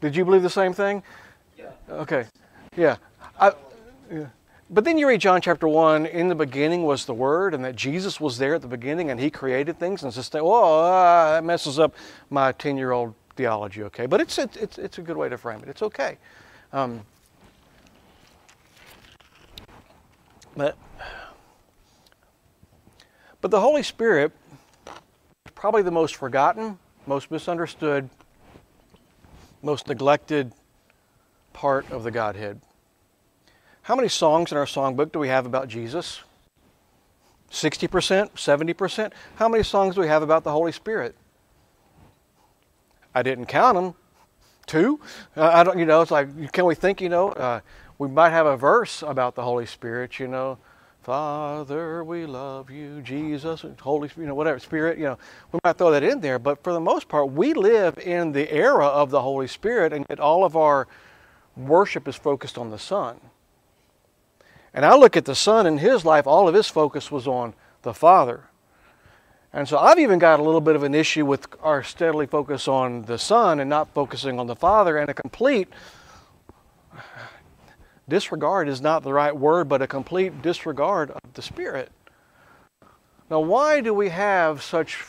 Did 0.00 0.16
you 0.16 0.24
believe 0.24 0.42
the 0.42 0.50
same 0.50 0.72
thing? 0.72 1.02
Yeah. 1.56 1.70
Okay, 1.90 2.26
yeah. 2.76 2.96
I, 3.38 3.52
but 4.70 4.84
then 4.84 4.98
you 4.98 5.06
read 5.06 5.20
John 5.20 5.40
chapter 5.40 5.68
1, 5.68 6.06
in 6.06 6.28
the 6.28 6.34
beginning 6.34 6.84
was 6.84 7.04
the 7.04 7.14
Word, 7.14 7.54
and 7.54 7.64
that 7.64 7.76
Jesus 7.76 8.20
was 8.20 8.38
there 8.38 8.54
at 8.54 8.62
the 8.62 8.68
beginning 8.68 9.10
and 9.10 9.20
He 9.20 9.30
created 9.30 9.78
things. 9.78 10.02
And 10.02 10.08
it's 10.08 10.16
just, 10.16 10.34
oh, 10.34 10.50
ah, 10.52 11.32
that 11.32 11.44
messes 11.44 11.78
up 11.78 11.94
my 12.30 12.52
10 12.52 12.76
year 12.76 12.92
old 12.92 13.14
theology, 13.36 13.82
okay? 13.84 14.06
But 14.06 14.20
it's, 14.20 14.38
it's, 14.38 14.78
it's 14.78 14.98
a 14.98 15.02
good 15.02 15.16
way 15.16 15.28
to 15.28 15.36
frame 15.36 15.60
it. 15.62 15.68
It's 15.68 15.82
okay. 15.82 16.18
Um, 16.72 17.02
but, 20.56 20.76
but 23.40 23.50
the 23.50 23.60
Holy 23.60 23.82
Spirit 23.82 24.32
is 24.86 25.52
probably 25.54 25.82
the 25.82 25.90
most 25.90 26.16
forgotten, 26.16 26.78
most 27.06 27.30
misunderstood, 27.30 28.08
most 29.62 29.88
neglected 29.88 30.52
part 31.52 31.90
of 31.90 32.02
the 32.02 32.10
Godhead. 32.10 32.60
How 33.84 33.94
many 33.94 34.08
songs 34.08 34.50
in 34.50 34.56
our 34.56 34.64
songbook 34.64 35.12
do 35.12 35.18
we 35.18 35.28
have 35.28 35.44
about 35.44 35.68
Jesus? 35.68 36.22
60%? 37.50 38.30
70%? 38.30 39.12
How 39.36 39.46
many 39.46 39.62
songs 39.62 39.94
do 39.94 40.00
we 40.00 40.08
have 40.08 40.22
about 40.22 40.42
the 40.42 40.50
Holy 40.50 40.72
Spirit? 40.72 41.14
I 43.14 43.22
didn't 43.22 43.44
count 43.44 43.76
them. 43.76 43.94
Two? 44.64 45.00
I 45.36 45.62
don't, 45.62 45.78
you 45.78 45.84
know, 45.84 46.00
it's 46.00 46.10
like, 46.10 46.50
can 46.52 46.64
we 46.64 46.74
think, 46.74 47.02
you 47.02 47.10
know, 47.10 47.32
uh, 47.32 47.60
we 47.98 48.08
might 48.08 48.30
have 48.30 48.46
a 48.46 48.56
verse 48.56 49.02
about 49.02 49.34
the 49.34 49.42
Holy 49.42 49.66
Spirit, 49.66 50.18
you 50.18 50.28
know, 50.28 50.56
Father, 51.02 52.02
we 52.02 52.24
love 52.24 52.70
you, 52.70 53.02
Jesus, 53.02 53.66
Holy 53.80 54.08
Spirit, 54.08 54.24
you 54.24 54.28
know, 54.28 54.34
whatever, 54.34 54.58
Spirit, 54.60 54.96
you 54.96 55.04
know, 55.04 55.18
we 55.52 55.60
might 55.62 55.76
throw 55.76 55.90
that 55.90 56.02
in 56.02 56.20
there, 56.20 56.38
but 56.38 56.64
for 56.64 56.72
the 56.72 56.80
most 56.80 57.06
part, 57.06 57.32
we 57.32 57.52
live 57.52 57.98
in 57.98 58.32
the 58.32 58.50
era 58.50 58.86
of 58.86 59.10
the 59.10 59.20
Holy 59.20 59.46
Spirit, 59.46 59.92
and 59.92 60.06
yet 60.08 60.18
all 60.18 60.42
of 60.42 60.56
our 60.56 60.88
worship 61.54 62.08
is 62.08 62.16
focused 62.16 62.56
on 62.56 62.70
the 62.70 62.78
Son. 62.78 63.20
And 64.74 64.84
I 64.84 64.96
look 64.96 65.16
at 65.16 65.24
the 65.24 65.36
Son 65.36 65.66
in 65.66 65.78
his 65.78 66.04
life, 66.04 66.26
all 66.26 66.48
of 66.48 66.54
his 66.54 66.68
focus 66.68 67.10
was 67.10 67.28
on 67.28 67.54
the 67.82 67.94
Father. 67.94 68.42
And 69.52 69.68
so 69.68 69.78
I've 69.78 70.00
even 70.00 70.18
got 70.18 70.40
a 70.40 70.42
little 70.42 70.60
bit 70.60 70.74
of 70.74 70.82
an 70.82 70.96
issue 70.96 71.24
with 71.24 71.46
our 71.62 71.84
steadily 71.84 72.26
focus 72.26 72.66
on 72.66 73.02
the 73.02 73.16
Son 73.16 73.60
and 73.60 73.70
not 73.70 73.94
focusing 73.94 74.40
on 74.40 74.48
the 74.48 74.56
Father, 74.56 74.98
and 74.98 75.08
a 75.08 75.14
complete 75.14 75.68
disregard 78.08 78.68
is 78.68 78.80
not 78.80 79.04
the 79.04 79.12
right 79.12 79.34
word, 79.34 79.68
but 79.68 79.80
a 79.80 79.86
complete 79.86 80.42
disregard 80.42 81.12
of 81.12 81.20
the 81.34 81.42
Spirit. 81.42 81.92
Now, 83.30 83.38
why 83.38 83.80
do 83.80 83.94
we 83.94 84.08
have 84.08 84.60
such 84.60 85.04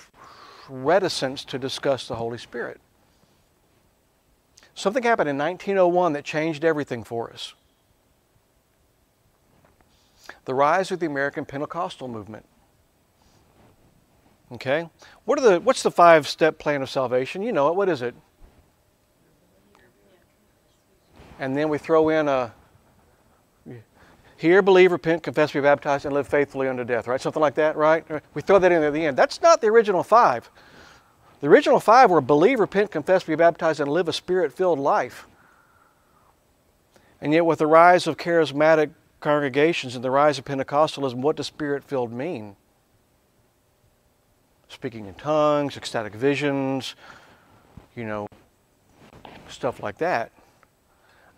reticence 0.69 1.43
to 1.45 1.57
discuss 1.57 2.07
the 2.07 2.15
Holy 2.15 2.37
Spirit? 2.37 2.79
Something 4.75 5.03
happened 5.03 5.29
in 5.29 5.39
1901 5.39 6.13
that 6.13 6.23
changed 6.23 6.63
everything 6.63 7.03
for 7.03 7.31
us 7.31 7.55
the 10.45 10.53
rise 10.53 10.91
of 10.91 10.99
the 10.99 11.05
American 11.05 11.45
Pentecostal 11.45 12.07
movement. 12.07 12.45
Okay? 14.51 14.89
What 15.25 15.39
are 15.39 15.49
the 15.49 15.59
what's 15.59 15.83
the 15.83 15.91
five 15.91 16.27
step 16.27 16.59
plan 16.59 16.81
of 16.81 16.89
salvation? 16.89 17.41
You 17.41 17.51
know 17.51 17.67
it. 17.69 17.75
What 17.75 17.89
is 17.89 18.01
it? 18.01 18.15
And 21.39 21.57
then 21.57 21.67
we 21.67 21.77
throw 21.77 22.09
in 22.09 22.27
a 22.27 22.53
hear, 24.37 24.61
believe, 24.61 24.91
repent, 24.91 25.23
confess, 25.23 25.51
be 25.51 25.59
baptized, 25.59 26.05
and 26.05 26.13
live 26.13 26.27
faithfully 26.27 26.67
unto 26.67 26.83
death, 26.83 27.07
right? 27.07 27.19
Something 27.19 27.41
like 27.41 27.55
that, 27.55 27.75
right? 27.75 28.05
We 28.33 28.41
throw 28.41 28.59
that 28.59 28.71
in 28.71 28.83
at 28.83 28.93
the 28.93 29.05
end. 29.05 29.17
That's 29.17 29.41
not 29.41 29.61
the 29.61 29.67
original 29.67 30.03
five. 30.03 30.49
The 31.41 31.47
original 31.47 31.79
five 31.79 32.09
were 32.09 32.21
believe, 32.21 32.59
repent, 32.59 32.91
confess, 32.91 33.23
be 33.23 33.35
baptized, 33.35 33.79
and 33.79 33.89
live 33.89 34.07
a 34.07 34.13
spirit 34.13 34.53
filled 34.53 34.79
life. 34.79 35.27
And 37.21 37.33
yet, 37.33 37.45
with 37.45 37.59
the 37.59 37.67
rise 37.67 38.07
of 38.07 38.17
charismatic 38.17 38.91
congregations 39.25 39.95
and 39.95 40.03
the 40.03 40.11
rise 40.11 40.37
of 40.37 40.45
Pentecostalism, 40.45 41.15
what 41.15 41.35
does 41.35 41.47
spirit 41.47 41.83
filled 41.83 42.13
mean? 42.13 42.55
Speaking 44.67 45.07
in 45.07 45.15
tongues, 45.15 45.75
ecstatic 45.75 46.13
visions, 46.13 46.93
you 47.95 48.05
know, 48.05 48.27
stuff 49.47 49.81
like 49.81 49.97
that. 49.97 50.31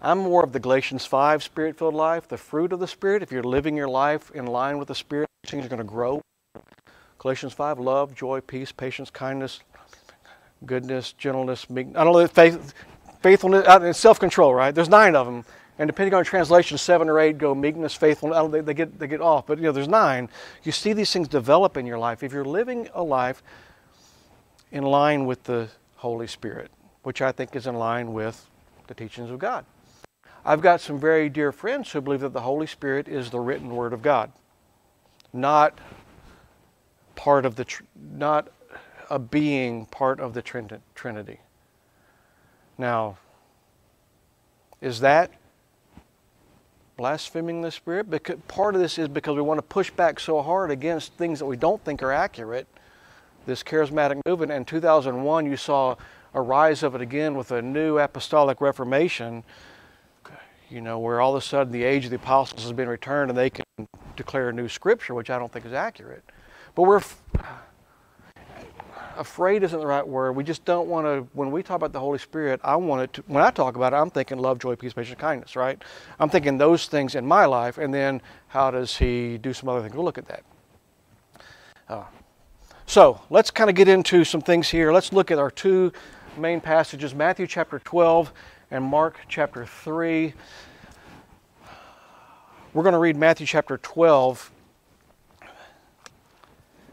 I'm 0.01 0.17
more 0.17 0.43
of 0.43 0.51
the 0.51 0.59
Galatians 0.59 1.05
5 1.05 1.41
spirit 1.41 1.77
filled 1.77 1.93
life, 1.93 2.27
the 2.27 2.37
fruit 2.37 2.73
of 2.73 2.81
the 2.81 2.87
Spirit. 2.87 3.23
If 3.23 3.31
you're 3.31 3.41
living 3.41 3.77
your 3.77 3.87
life 3.87 4.31
in 4.31 4.47
line 4.47 4.77
with 4.79 4.89
the 4.89 4.95
Spirit, 4.95 5.29
things 5.45 5.65
are 5.65 5.69
going 5.69 5.77
to 5.77 5.85
grow. 5.85 6.21
Galatians 7.19 7.53
5 7.53 7.79
love, 7.79 8.13
joy, 8.13 8.41
peace, 8.41 8.73
patience, 8.73 9.09
kindness, 9.09 9.61
goodness, 10.65 11.13
gentleness, 11.13 11.69
meekness. 11.69 11.95
I 11.95 12.03
don't 12.03 12.11
know, 12.11 12.27
faith, 12.27 12.73
faithfulness, 13.21 13.65
uh, 13.65 13.79
and 13.81 13.95
self 13.95 14.19
control, 14.19 14.53
right? 14.53 14.75
There's 14.75 14.89
nine 14.89 15.15
of 15.15 15.25
them. 15.25 15.45
And 15.79 15.87
depending 15.87 16.13
on 16.13 16.23
translation, 16.23 16.77
seven 16.77 17.07
or 17.07 17.19
eight 17.19 17.37
go 17.37 17.53
meekness, 17.53 17.93
faithfulness. 17.93 18.37
Oh, 18.39 18.47
they, 18.47 18.61
they, 18.61 18.73
get, 18.73 18.97
they 18.97 19.07
get 19.07 19.21
off, 19.21 19.45
but 19.45 19.59
you 19.59 19.65
know, 19.65 19.71
there's 19.71 19.87
nine. 19.87 20.29
You 20.63 20.71
see 20.71 20.93
these 20.93 21.11
things 21.11 21.27
develop 21.27 21.77
in 21.77 21.85
your 21.85 21.99
life. 21.99 22.23
If 22.23 22.33
you're 22.33 22.45
living 22.45 22.89
a 22.93 23.03
life 23.03 23.43
in 24.71 24.83
line 24.83 25.25
with 25.25 25.43
the 25.43 25.69
Holy 25.97 26.27
Spirit, 26.27 26.71
which 27.03 27.21
I 27.21 27.31
think 27.31 27.55
is 27.55 27.67
in 27.67 27.75
line 27.75 28.13
with 28.13 28.49
the 28.87 28.93
teachings 28.93 29.29
of 29.29 29.39
God. 29.39 29.65
I've 30.45 30.61
got 30.61 30.81
some 30.81 30.99
very 30.99 31.29
dear 31.29 31.51
friends 31.51 31.91
who 31.91 32.01
believe 32.01 32.21
that 32.21 32.33
the 32.33 32.41
Holy 32.41 32.67
Spirit 32.67 33.07
is 33.07 33.29
the 33.29 33.39
written 33.39 33.75
Word 33.75 33.93
of 33.93 34.01
God, 34.01 34.31
not 35.33 35.79
part 37.15 37.45
of 37.45 37.55
the, 37.55 37.65
not 37.95 38.49
a 39.09 39.19
being 39.19 39.85
part 39.87 40.19
of 40.19 40.33
the 40.33 40.41
Trinity. 40.41 41.39
Now, 42.77 43.17
is 44.79 44.99
that 44.99 45.31
blaspheming 46.97 47.61
the 47.61 47.71
Spirit? 47.71 48.09
Because 48.09 48.37
part 48.47 48.75
of 48.75 48.81
this 48.81 48.97
is 48.97 49.07
because 49.07 49.35
we 49.35 49.41
want 49.41 49.59
to 49.59 49.61
push 49.61 49.91
back 49.91 50.19
so 50.19 50.41
hard 50.41 50.71
against 50.71 51.13
things 51.13 51.39
that 51.39 51.45
we 51.45 51.55
don't 51.55 51.83
think 51.85 52.03
are 52.03 52.11
accurate. 52.11 52.67
This 53.45 53.63
charismatic 53.63 54.19
movement. 54.25 54.51
In 54.51 54.65
2001, 54.65 55.45
you 55.45 55.55
saw 55.55 55.95
a 56.33 56.41
rise 56.41 56.83
of 56.83 56.95
it 56.95 57.01
again 57.01 57.35
with 57.35 57.51
a 57.51 57.61
new 57.61 57.97
apostolic 57.99 58.59
reformation. 58.59 59.43
You 60.69 60.81
know, 60.81 60.99
where 60.99 61.21
all 61.21 61.33
of 61.33 61.41
a 61.41 61.45
sudden 61.45 61.71
the 61.71 61.83
age 61.83 62.03
of 62.03 62.09
the 62.09 62.17
apostles 62.17 62.63
has 62.63 62.73
been 62.73 62.89
returned 62.89 63.31
and 63.31 63.37
they 63.37 63.49
can 63.49 63.63
declare 64.17 64.49
a 64.49 64.53
new 64.53 64.67
scripture, 64.67 65.13
which 65.13 65.29
I 65.29 65.39
don't 65.39 65.49
think 65.49 65.65
is 65.65 65.71
accurate. 65.71 66.23
But 66.75 66.83
we're 66.83 67.01
afraid 69.17 69.63
isn't 69.63 69.79
the 69.79 69.87
right 69.87 70.07
word. 70.07 70.33
We 70.33 70.43
just 70.43 70.65
don't 70.65 70.87
want 70.87 71.05
to, 71.05 71.27
when 71.33 71.51
we 71.51 71.63
talk 71.63 71.75
about 71.75 71.93
the 71.93 71.99
Holy 71.99 72.19
Spirit, 72.19 72.59
I 72.63 72.75
want 72.75 73.01
it 73.01 73.13
to, 73.13 73.23
when 73.27 73.43
I 73.43 73.51
talk 73.51 73.75
about 73.75 73.93
it, 73.93 73.97
I'm 73.97 74.09
thinking 74.09 74.37
love, 74.37 74.59
joy, 74.59 74.75
peace, 74.75 74.93
patience, 74.93 75.19
kindness, 75.19 75.55
right? 75.55 75.81
I'm 76.19 76.29
thinking 76.29 76.57
those 76.57 76.87
things 76.87 77.15
in 77.15 77.25
my 77.25 77.45
life, 77.45 77.77
and 77.77 77.93
then 77.93 78.21
how 78.47 78.71
does 78.71 78.97
He 78.97 79.37
do 79.37 79.53
some 79.53 79.69
other 79.69 79.81
things? 79.81 79.93
We'll 79.93 80.05
look 80.05 80.17
at 80.17 80.27
that. 80.27 80.43
Uh, 81.89 82.03
so 82.85 83.21
let's 83.29 83.51
kind 83.51 83.69
of 83.69 83.75
get 83.75 83.87
into 83.87 84.23
some 84.23 84.41
things 84.41 84.69
here. 84.69 84.93
Let's 84.93 85.11
look 85.11 85.31
at 85.31 85.39
our 85.39 85.51
two 85.51 85.91
main 86.37 86.61
passages 86.61 87.15
Matthew 87.15 87.47
chapter 87.47 87.79
12 87.79 88.31
and 88.71 88.83
Mark 88.83 89.19
chapter 89.27 89.65
3. 89.65 90.33
We're 92.73 92.83
going 92.83 92.93
to 92.93 92.99
read 92.99 93.15
Matthew 93.15 93.47
chapter 93.47 93.77
12 93.77 94.51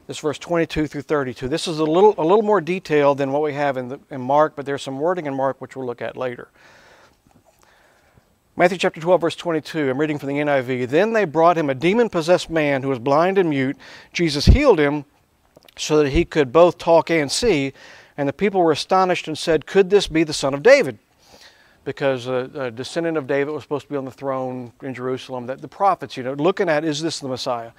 this 0.06 0.18
verse 0.18 0.38
22 0.38 0.86
through 0.86 1.02
32. 1.02 1.48
This 1.48 1.66
is 1.66 1.78
a 1.78 1.84
little, 1.84 2.14
a 2.18 2.22
little 2.22 2.42
more 2.42 2.60
detailed 2.60 3.18
than 3.18 3.32
what 3.32 3.42
we 3.42 3.54
have 3.54 3.76
in, 3.76 3.88
the, 3.88 4.00
in 4.10 4.20
Mark, 4.20 4.54
but 4.54 4.66
there's 4.66 4.82
some 4.82 4.98
wording 4.98 5.26
in 5.26 5.34
Mark 5.34 5.60
which 5.60 5.76
we'll 5.76 5.86
look 5.86 6.02
at 6.02 6.16
later. 6.16 6.48
Matthew 8.56 8.78
chapter 8.78 9.00
12, 9.00 9.20
verse 9.20 9.36
22, 9.36 9.90
I'm 9.90 9.98
reading 9.98 10.18
from 10.18 10.28
the 10.28 10.36
NIV. 10.36 10.88
Then 10.88 11.12
they 11.12 11.24
brought 11.24 11.58
him 11.58 11.70
a 11.70 11.74
demon 11.74 12.08
possessed 12.08 12.50
man 12.50 12.82
who 12.82 12.88
was 12.88 13.00
blind 13.00 13.36
and 13.36 13.50
mute. 13.50 13.76
Jesus 14.12 14.46
healed 14.46 14.78
him 14.78 15.04
so 15.76 16.02
that 16.02 16.10
he 16.10 16.24
could 16.24 16.52
both 16.52 16.78
talk 16.78 17.10
and 17.10 17.32
see. 17.32 17.72
And 18.16 18.28
the 18.28 18.32
people 18.32 18.60
were 18.60 18.70
astonished 18.70 19.26
and 19.26 19.36
said, 19.36 19.66
Could 19.66 19.90
this 19.90 20.06
be 20.06 20.22
the 20.22 20.32
son 20.32 20.54
of 20.54 20.62
David? 20.62 20.98
Because 21.84 22.28
a, 22.28 22.48
a 22.54 22.70
descendant 22.70 23.16
of 23.16 23.26
David 23.26 23.52
was 23.52 23.64
supposed 23.64 23.86
to 23.86 23.92
be 23.92 23.96
on 23.96 24.04
the 24.04 24.12
throne 24.12 24.72
in 24.82 24.94
Jerusalem. 24.94 25.46
That 25.46 25.60
the 25.60 25.66
prophets, 25.66 26.16
you 26.16 26.22
know, 26.22 26.34
looking 26.34 26.68
at, 26.68 26.84
is 26.84 27.02
this 27.02 27.18
the 27.18 27.28
Messiah? 27.28 27.72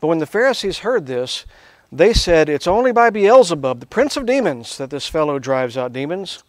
But 0.00 0.06
when 0.06 0.18
the 0.18 0.26
Pharisees 0.26 0.78
heard 0.78 1.06
this, 1.06 1.44
they 1.92 2.12
said, 2.12 2.48
It's 2.48 2.66
only 2.66 2.92
by 2.92 3.10
Beelzebub, 3.10 3.80
the 3.80 3.86
prince 3.86 4.16
of 4.16 4.26
demons, 4.26 4.78
that 4.78 4.90
this 4.90 5.08
fellow 5.08 5.38
drives 5.38 5.76
out 5.76 5.92
demons. 5.92 6.42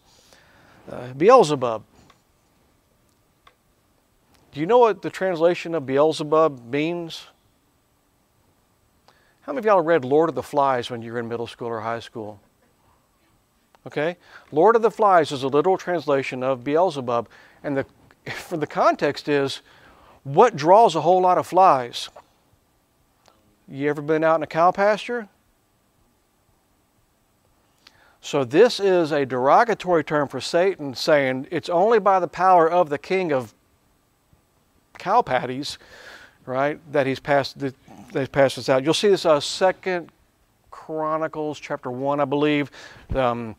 Uh, 0.89 1.13
Beelzebub. 1.13 1.84
Do 4.51 4.60
you 4.60 4.65
know 4.65 4.80
what 4.80 5.01
the 5.01 5.10
translation 5.10 5.73
of 5.73 5.86
Beelzebub 5.86 6.71
means? 6.71 7.27
How 9.41 9.54
many 9.54 9.60
of 9.60 9.65
y'all 9.65 9.82
read 9.82 10.06
Lord 10.06 10.30
of 10.30 10.36
the 10.36 10.43
Flies 10.43 10.89
when 10.89 11.01
you 11.01 11.13
were 11.13 11.19
in 11.19 11.27
middle 11.27 11.47
school 11.47 11.67
or 11.67 11.82
high 11.82 11.99
school? 11.99 12.39
Okay? 13.88 14.17
Lord 14.51 14.75
of 14.75 14.82
the 14.82 14.91
Flies 14.91 15.32
is 15.32 15.43
a 15.43 15.47
literal 15.47 15.77
translation 15.77 16.43
of 16.43 16.63
Beelzebub. 16.63 17.27
And 17.63 17.77
the, 17.77 17.86
for 18.32 18.58
the 18.58 18.67
context 18.67 19.27
is 19.27 19.62
what 20.23 20.56
draws 20.56 20.95
a 20.95 21.01
whole 21.01 21.21
lot 21.21 21.38
of 21.38 21.47
flies? 21.47 22.10
You 23.67 23.89
ever 23.89 24.01
been 24.01 24.23
out 24.23 24.36
in 24.36 24.43
a 24.43 24.47
cow 24.47 24.71
pasture? 24.71 25.30
So, 28.21 28.43
this 28.43 28.79
is 28.79 29.12
a 29.12 29.25
derogatory 29.25 30.03
term 30.03 30.27
for 30.27 30.39
Satan 30.39 30.93
saying 30.93 31.47
it's 31.49 31.69
only 31.69 31.99
by 31.99 32.19
the 32.19 32.27
power 32.27 32.69
of 32.69 32.89
the 32.89 32.99
king 32.99 33.31
of 33.31 33.53
cow 34.97 35.21
patties 35.21 35.79
right? 36.45 36.79
That 36.91 37.07
he's 37.07 37.19
passed 37.19 37.60
that 37.60 37.75
he's 38.13 38.27
passed 38.27 38.57
this 38.57 38.69
out. 38.69 38.84
You'll 38.84 38.93
see 38.93 39.10
this 39.10 39.25
uh, 39.25 39.39
Second 39.39 40.12
Chronicles 40.69 41.60
chapter 41.60 41.91
one, 41.91 42.19
I 42.19 42.25
believe. 42.25 42.71
Um, 43.15 43.55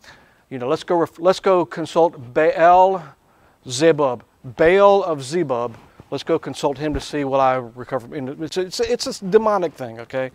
you 0.50 0.58
know, 0.58 0.68
let's 0.68 0.84
go 0.84 1.06
let's 1.18 1.40
go 1.40 1.64
consult 1.64 2.34
Baal 2.34 3.02
Zebub, 3.66 4.22
Baal 4.44 5.02
of 5.04 5.22
Zebub. 5.22 5.76
Let's 6.12 6.24
go 6.24 6.38
consult 6.38 6.76
him 6.76 6.92
to 6.92 7.00
see 7.00 7.24
what 7.24 7.40
I 7.40 7.54
recover. 7.54 8.06
From. 8.06 8.42
It's, 8.42 8.58
it's, 8.58 8.80
it's 8.80 9.22
a 9.22 9.24
demonic 9.24 9.72
thing, 9.72 9.98
okay? 9.98 10.30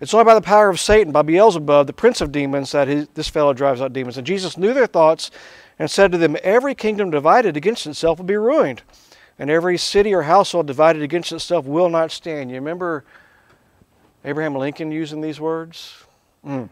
It's 0.00 0.14
only 0.14 0.24
by 0.24 0.34
the 0.34 0.40
power 0.40 0.70
of 0.70 0.80
Satan, 0.80 1.12
by 1.12 1.20
Beelzebub, 1.20 1.86
the 1.86 1.92
prince 1.92 2.22
of 2.22 2.32
demons, 2.32 2.72
that 2.72 2.88
he, 2.88 3.06
this 3.12 3.28
fellow 3.28 3.52
drives 3.52 3.82
out 3.82 3.92
demons. 3.92 4.16
And 4.16 4.26
Jesus 4.26 4.56
knew 4.56 4.72
their 4.72 4.86
thoughts 4.86 5.30
and 5.78 5.90
said 5.90 6.12
to 6.12 6.18
them, 6.18 6.38
Every 6.42 6.74
kingdom 6.74 7.10
divided 7.10 7.58
against 7.58 7.86
itself 7.86 8.16
will 8.16 8.24
be 8.24 8.38
ruined, 8.38 8.80
and 9.38 9.50
every 9.50 9.76
city 9.76 10.14
or 10.14 10.22
household 10.22 10.66
divided 10.66 11.02
against 11.02 11.30
itself 11.30 11.66
will 11.66 11.90
not 11.90 12.10
stand. 12.10 12.48
You 12.48 12.56
remember 12.56 13.04
Abraham 14.24 14.54
Lincoln 14.54 14.90
using 14.90 15.20
these 15.20 15.38
words? 15.38 16.06
Mm. 16.42 16.70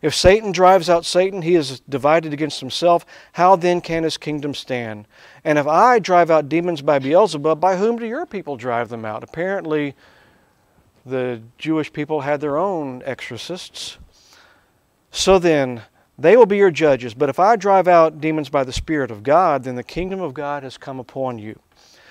If 0.00 0.14
Satan 0.14 0.52
drives 0.52 0.88
out 0.88 1.04
Satan, 1.04 1.42
he 1.42 1.54
is 1.54 1.80
divided 1.88 2.32
against 2.32 2.60
himself. 2.60 3.04
How 3.32 3.56
then 3.56 3.80
can 3.80 4.04
his 4.04 4.16
kingdom 4.16 4.54
stand? 4.54 5.06
And 5.44 5.58
if 5.58 5.66
I 5.66 5.98
drive 5.98 6.30
out 6.30 6.48
demons 6.48 6.82
by 6.82 6.98
Beelzebub, 6.98 7.60
by 7.60 7.76
whom 7.76 7.96
do 7.96 8.06
your 8.06 8.26
people 8.26 8.56
drive 8.56 8.88
them 8.88 9.04
out? 9.04 9.24
Apparently, 9.24 9.94
the 11.04 11.42
Jewish 11.58 11.92
people 11.92 12.20
had 12.20 12.40
their 12.40 12.56
own 12.56 13.02
exorcists. 13.04 13.98
So 15.10 15.38
then, 15.38 15.82
they 16.18 16.36
will 16.36 16.46
be 16.46 16.56
your 16.56 16.70
judges. 16.70 17.14
But 17.14 17.28
if 17.28 17.38
I 17.38 17.56
drive 17.56 17.88
out 17.88 18.20
demons 18.20 18.48
by 18.48 18.64
the 18.64 18.72
Spirit 18.72 19.10
of 19.10 19.22
God, 19.22 19.64
then 19.64 19.76
the 19.76 19.84
kingdom 19.84 20.20
of 20.20 20.34
God 20.34 20.64
has 20.64 20.76
come 20.76 20.98
upon 20.98 21.38
you. 21.38 21.58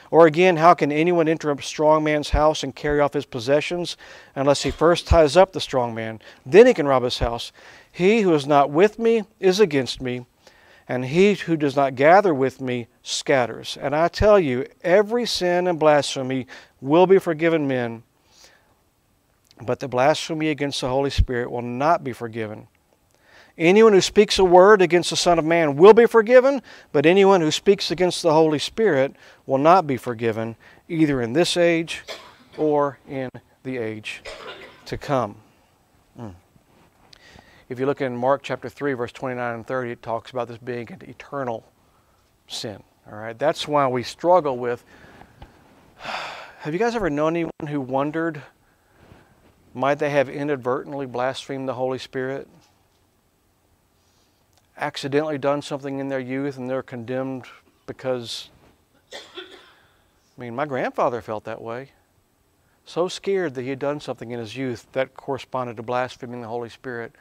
Or 0.10 0.26
again, 0.26 0.58
how 0.58 0.74
can 0.74 0.91
anyone 0.91 1.28
enter 1.28 1.52
a 1.52 1.62
strong 1.62 2.04
man's 2.04 2.30
house 2.30 2.63
and 2.63 2.76
carry 2.76 3.00
off 3.00 3.13
his 3.13 3.26
possessions 3.26 3.98
unless 4.36 4.63
he 4.63 4.72
first 4.72 5.08
ties 5.08 5.36
up 5.36 5.52
the 5.52 5.60
strong 5.60 5.93
man? 5.93 6.22
Then 6.46 6.65
he 6.65 6.74
can 6.74 6.88
rob 6.88 7.04
his 7.04 7.20
house. 7.20 7.52
He 7.91 8.22
who 8.22 8.34
is 8.34 8.48
not 8.48 8.70
with 8.70 9.00
me 9.00 9.24
is 9.39 9.60
against 9.60 10.02
me, 10.02 10.26
and 10.88 11.06
he 11.06 11.34
who 11.34 11.58
does 11.58 11.76
not 11.76 11.96
gather 11.96 12.34
with 12.34 12.62
me 12.62 12.88
scatters. 13.04 13.78
And 13.82 13.96
I 13.96 14.08
tell 14.08 14.39
you, 14.39 14.65
every 14.82 15.26
sin 15.26 15.67
and 15.67 15.80
blasphemy 15.80 16.48
will 16.80 17.08
be 17.08 17.20
forgiven 17.20 17.67
men, 17.67 18.04
but 19.62 19.80
the 19.80 19.88
blasphemy 19.88 20.50
against 20.50 20.82
the 20.82 20.89
Holy 20.89 21.10
Spirit 21.10 21.52
will 21.52 21.62
not 21.62 22.04
be 22.04 22.13
forgiven. 22.13 22.67
Anyone 23.58 23.93
who 23.93 24.02
speaks 24.02 24.38
a 24.38 24.43
word 24.43 24.84
against 24.84 25.10
the 25.10 25.15
Son 25.15 25.39
of 25.39 25.46
Man 25.46 25.78
will 25.78 25.93
be 25.93 26.06
forgiven, 26.06 26.62
but 26.91 27.08
anyone 27.08 27.41
who 27.41 27.50
speaks 27.50 27.89
against 27.89 28.22
the 28.22 28.32
Holy 28.32 28.60
Spirit 28.60 29.15
will 29.48 29.58
not 29.58 29.88
be 29.88 29.98
forgiven, 29.98 30.56
either 30.88 31.22
in 31.22 31.34
this 31.34 31.58
age 31.58 32.04
or 32.56 33.00
in 33.10 33.30
the 33.63 33.78
age 33.78 34.22
to 34.86 34.98
come. 34.98 35.38
Mm. 36.20 36.36
If 37.67 37.80
you 37.80 37.88
look 37.88 38.00
in 38.00 38.15
Mark 38.15 38.43
chapter 38.43 38.70
3, 38.70 38.93
verse 38.93 39.12
29 39.12 39.56
and 39.56 39.65
30, 39.65 39.91
it 39.91 40.02
talks 40.04 40.30
about 40.30 40.48
this 40.48 40.60
being 40.60 40.91
an 40.91 41.02
eternal 41.10 41.65
sin. 42.48 42.84
All 43.12 43.17
right, 43.17 43.38
that's 43.38 43.67
why 43.67 43.88
we 43.88 44.04
struggle 44.04 44.58
with. 44.58 44.86
Have 45.98 46.74
you 46.74 46.80
guys 46.80 46.96
ever 46.96 47.10
known 47.10 47.36
anyone 47.36 47.67
who 47.67 47.82
wondered, 47.82 48.41
might 49.74 49.96
they 49.96 50.10
have 50.10 50.28
inadvertently 50.28 51.06
blasphemed 51.06 51.67
the 51.67 51.74
Holy 51.74 51.98
Spirit? 51.98 52.48
Accidentally 54.78 55.38
done 55.38 55.62
something 55.62 56.00
in 56.00 56.08
their 56.08 56.20
youth 56.20 56.58
and 56.58 56.70
they're 56.70 56.84
condemned 56.84 57.46
because, 57.86 58.50
I 59.13 59.18
mean, 60.38 60.56
my 60.56 60.66
grandfather 60.66 61.22
felt 61.22 61.44
that 61.46 61.62
way. 61.62 61.92
So 62.86 63.08
scared 63.08 63.56
that 63.56 63.63
he 63.63 63.70
had 63.70 63.80
done 63.80 64.00
something 64.00 64.32
in 64.32 64.40
his 64.40 64.56
youth 64.56 64.88
that 64.94 65.13
corresponded 65.16 65.78
to 65.78 65.84
blaspheming 65.84 66.42
the 66.42 66.48
Holy 66.48 66.70
Spirit. 66.70 67.13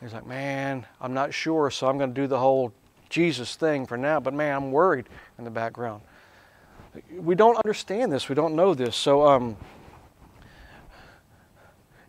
He's 0.00 0.12
like, 0.12 0.26
man, 0.26 0.86
I'm 1.00 1.12
not 1.12 1.34
sure, 1.34 1.70
so 1.70 1.88
I'm 1.88 1.98
going 1.98 2.14
to 2.14 2.20
do 2.20 2.26
the 2.26 2.38
whole 2.38 2.72
Jesus 3.08 3.56
thing 3.56 3.86
for 3.86 3.98
now, 3.98 4.20
but 4.20 4.32
man, 4.32 4.54
I'm 4.56 4.72
worried 4.72 5.06
in 5.36 5.44
the 5.44 5.50
background. 5.50 6.02
We 7.12 7.34
don't 7.34 7.56
understand 7.56 8.12
this, 8.12 8.28
we 8.28 8.34
don't 8.34 8.54
know 8.54 8.72
this. 8.72 8.96
So, 8.96 9.26
um, 9.26 9.56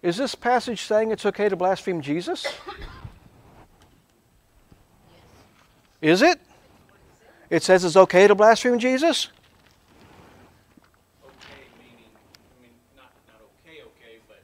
is 0.01 0.17
this 0.17 0.33
passage 0.33 0.83
saying 0.83 1.11
it's 1.11 1.25
okay 1.25 1.49
to 1.49 1.55
blaspheme 1.55 2.01
Jesus? 2.01 2.47
Is 6.01 6.21
it? 6.21 6.39
It 7.51 7.63
says 7.63 7.83
it's 7.83 7.95
okay 7.95 8.27
to 8.27 8.33
blaspheme 8.33 8.79
Jesus? 8.79 9.27
Okay, 11.23 11.61
meaning, 11.77 12.09
I 12.15 12.63
mean, 12.63 12.71
not, 12.95 13.11
not 13.27 13.41
okay, 13.59 13.81
okay, 13.81 14.19
but, 14.27 14.41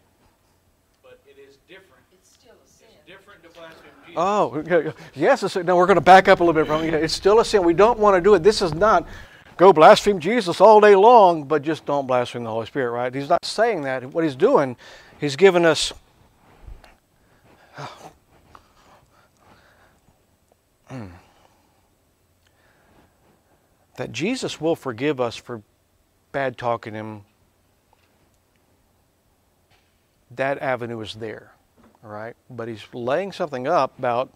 but 1.01 1.19
it 1.25 1.39
is 1.39 1.57
different. 1.67 2.03
It's 2.11 2.29
still 2.29 2.51
a 2.63 2.67
sin. 2.67 2.87
It's 2.91 3.07
different 3.07 3.41
to 3.43 3.49
blaspheme 3.49 3.91
Jesus. 4.05 4.15
Oh, 4.17 4.93
yes. 5.15 5.41
It's, 5.41 5.55
now 5.55 5.77
we're 5.77 5.87
going 5.87 5.95
to 5.95 6.01
back 6.01 6.27
up 6.27 6.41
a 6.41 6.43
little 6.43 6.61
bit 6.61 6.67
from 6.67 6.83
it. 6.83 6.93
It's 6.93 7.13
still 7.13 7.39
a 7.39 7.45
sin. 7.45 7.63
We 7.63 7.73
don't 7.73 7.97
want 7.97 8.15
to 8.15 8.21
do 8.21 8.35
it. 8.35 8.43
This 8.43 8.61
is 8.61 8.73
not 8.73 9.07
go 9.55 9.73
blaspheme 9.73 10.19
Jesus 10.19 10.61
all 10.61 10.79
day 10.79 10.95
long, 10.95 11.45
but 11.45 11.63
just 11.63 11.85
don't 11.85 12.05
blaspheme 12.05 12.43
the 12.43 12.51
Holy 12.51 12.67
Spirit, 12.67 12.91
right? 12.91 13.15
He's 13.15 13.29
not 13.29 13.43
saying 13.43 13.81
that. 13.83 14.03
What 14.13 14.23
he's 14.23 14.35
doing, 14.35 14.77
he's 15.19 15.35
given 15.35 15.65
us. 15.65 15.91
Mm. 20.89 21.16
That 23.97 24.11
Jesus 24.11 24.61
will 24.61 24.75
forgive 24.75 25.19
us 25.19 25.35
for 25.35 25.61
bad 26.31 26.57
talking 26.57 26.93
him. 26.93 27.23
That 30.31 30.59
avenue 30.59 31.01
is 31.01 31.15
there, 31.15 31.51
all 32.03 32.09
right? 32.09 32.35
But 32.49 32.67
he's 32.67 32.85
laying 32.93 33.31
something 33.31 33.67
up 33.67 33.97
about 33.99 34.31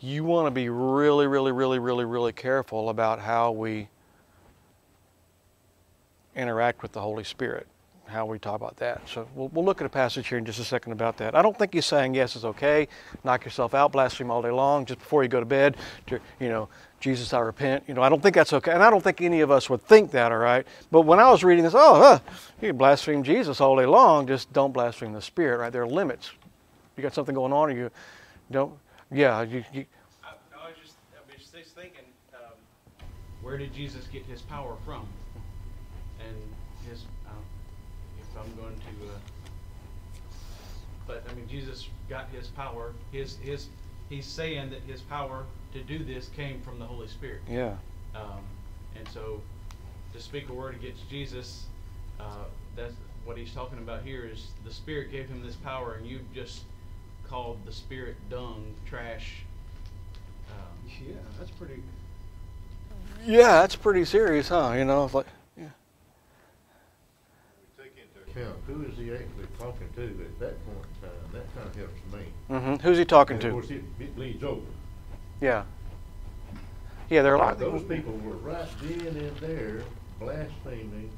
you 0.00 0.24
want 0.24 0.46
to 0.46 0.50
be 0.50 0.68
really, 0.68 1.26
really, 1.26 1.52
really, 1.52 1.78
really, 1.78 2.04
really 2.04 2.32
careful 2.32 2.88
about 2.88 3.18
how 3.20 3.50
we 3.50 3.88
interact 6.36 6.82
with 6.82 6.92
the 6.92 7.00
Holy 7.00 7.24
Spirit, 7.24 7.66
how 8.06 8.24
we 8.24 8.38
talk 8.38 8.54
about 8.54 8.76
that. 8.76 9.02
So 9.08 9.28
we'll, 9.34 9.48
we'll 9.48 9.64
look 9.64 9.80
at 9.80 9.86
a 9.86 9.90
passage 9.90 10.28
here 10.28 10.38
in 10.38 10.44
just 10.44 10.60
a 10.60 10.64
second 10.64 10.92
about 10.92 11.16
that. 11.16 11.34
I 11.34 11.42
don't 11.42 11.58
think 11.58 11.74
he's 11.74 11.84
saying, 11.84 12.14
yes, 12.14 12.36
it's 12.36 12.44
okay, 12.44 12.86
knock 13.24 13.44
yourself 13.44 13.74
out, 13.74 13.90
blaspheme 13.90 14.30
all 14.30 14.40
day 14.40 14.52
long, 14.52 14.84
just 14.84 15.00
before 15.00 15.24
you 15.24 15.28
go 15.28 15.40
to 15.40 15.46
bed, 15.46 15.76
to, 16.06 16.20
you 16.38 16.48
know, 16.48 16.68
Jesus, 17.00 17.32
I 17.32 17.38
repent. 17.40 17.84
You 17.86 17.94
know, 17.94 18.02
I 18.02 18.08
don't 18.08 18.22
think 18.22 18.34
that's 18.34 18.52
okay. 18.52 18.72
And 18.72 18.82
I 18.82 18.90
don't 18.90 19.02
think 19.02 19.20
any 19.20 19.40
of 19.40 19.50
us 19.50 19.70
would 19.70 19.82
think 19.82 20.10
that, 20.12 20.32
all 20.32 20.38
right? 20.38 20.66
But 20.90 21.02
when 21.02 21.20
I 21.20 21.30
was 21.30 21.44
reading 21.44 21.64
this, 21.64 21.74
oh, 21.76 21.94
huh, 21.94 22.18
you 22.60 22.68
can 22.68 22.76
blaspheme 22.76 23.22
Jesus 23.22 23.60
all 23.60 23.76
day 23.76 23.86
long, 23.86 24.26
just 24.26 24.52
don't 24.52 24.72
blaspheme 24.72 25.12
the 25.12 25.22
Spirit, 25.22 25.58
right? 25.58 25.72
There 25.72 25.82
are 25.82 25.86
limits. 25.86 26.32
You 26.96 27.02
got 27.02 27.14
something 27.14 27.34
going 27.34 27.52
on, 27.52 27.70
or 27.70 27.72
you 27.72 27.90
don't, 28.50 28.74
yeah, 29.12 29.42
you, 29.42 29.64
you 29.72 29.86
I, 30.24 30.30
I 30.30 30.66
was 30.66 30.76
just, 30.82 30.96
I 31.14 31.20
was 31.24 31.50
just 31.50 31.74
thinking, 31.76 32.04
um, 32.34 32.50
where 33.42 33.56
did 33.56 33.72
Jesus 33.72 34.06
get 34.12 34.24
his 34.24 34.42
power 34.42 34.76
from? 34.84 35.06
And 36.26 36.36
his, 36.90 37.04
um, 37.28 37.36
if 38.20 38.26
I'm 38.36 38.60
going 38.60 38.74
to, 38.74 39.06
uh, 39.06 39.18
but 41.06 41.24
I 41.30 41.34
mean, 41.34 41.48
Jesus 41.48 41.88
got 42.08 42.28
his 42.30 42.48
power. 42.48 42.92
His, 43.12 43.36
his, 43.36 43.68
he's 44.08 44.26
saying 44.26 44.70
that 44.70 44.82
his 44.82 45.00
power 45.02 45.44
to 45.78 45.98
do 45.98 46.04
this 46.04 46.28
came 46.28 46.60
from 46.60 46.78
the 46.78 46.84
Holy 46.84 47.08
Spirit. 47.08 47.40
yeah. 47.48 47.74
Um, 48.14 48.40
and 48.96 49.06
so 49.08 49.40
to 50.12 50.20
speak 50.20 50.48
a 50.48 50.52
word 50.52 50.74
against 50.74 51.08
Jesus, 51.08 51.66
uh, 52.18 52.44
that's 52.74 52.94
what 53.24 53.36
he's 53.36 53.52
talking 53.52 53.78
about 53.78 54.02
here 54.02 54.24
is 54.24 54.48
the 54.64 54.72
Spirit 54.72 55.10
gave 55.12 55.28
him 55.28 55.44
this 55.44 55.56
power, 55.56 55.94
and 55.94 56.06
you've 56.06 56.32
just 56.34 56.62
called 57.28 57.58
the 57.66 57.72
Spirit 57.72 58.16
dung, 58.30 58.74
trash. 58.86 59.42
Um, 60.50 60.90
Yeah, 61.06 61.14
that's 61.38 61.50
pretty. 61.50 61.82
Yeah, 63.24 63.60
that's 63.60 63.76
pretty 63.76 64.04
serious, 64.04 64.48
huh? 64.48 64.72
You 64.76 64.84
know, 64.84 65.04
it's 65.04 65.14
like, 65.14 65.26
yeah. 65.58 65.66
Take 67.76 67.92
into 67.96 68.30
account, 68.40 68.56
who 68.66 68.82
is 68.84 68.96
he 68.96 69.12
actually 69.12 69.46
talking 69.58 69.88
to 69.96 70.02
at 70.02 70.40
that 70.40 70.66
point 70.66 70.86
in 71.02 71.08
time? 71.08 71.18
That 71.32 71.54
kind 71.54 71.68
of 71.68 71.76
helps 71.76 72.12
me. 72.12 72.24
Mm-hmm. 72.50 72.86
Who's 72.86 72.98
he 72.98 73.04
talking 73.04 73.36
And 73.36 73.44
of 73.44 73.50
to? 73.50 73.52
course, 73.54 73.70
it, 73.70 73.82
it 74.00 74.16
bleeds 74.16 74.42
over. 74.42 74.62
Yeah. 75.40 75.64
Yeah, 77.10 77.22
there 77.22 77.32
are 77.32 77.36
a 77.36 77.38
lot 77.38 77.52
of 77.54 77.58
Those 77.60 77.82
people 77.84 78.12
were 78.18 78.36
right 78.36 78.66
then 78.82 79.00
and 79.16 79.36
there 79.38 79.82
blaspheming 80.20 81.10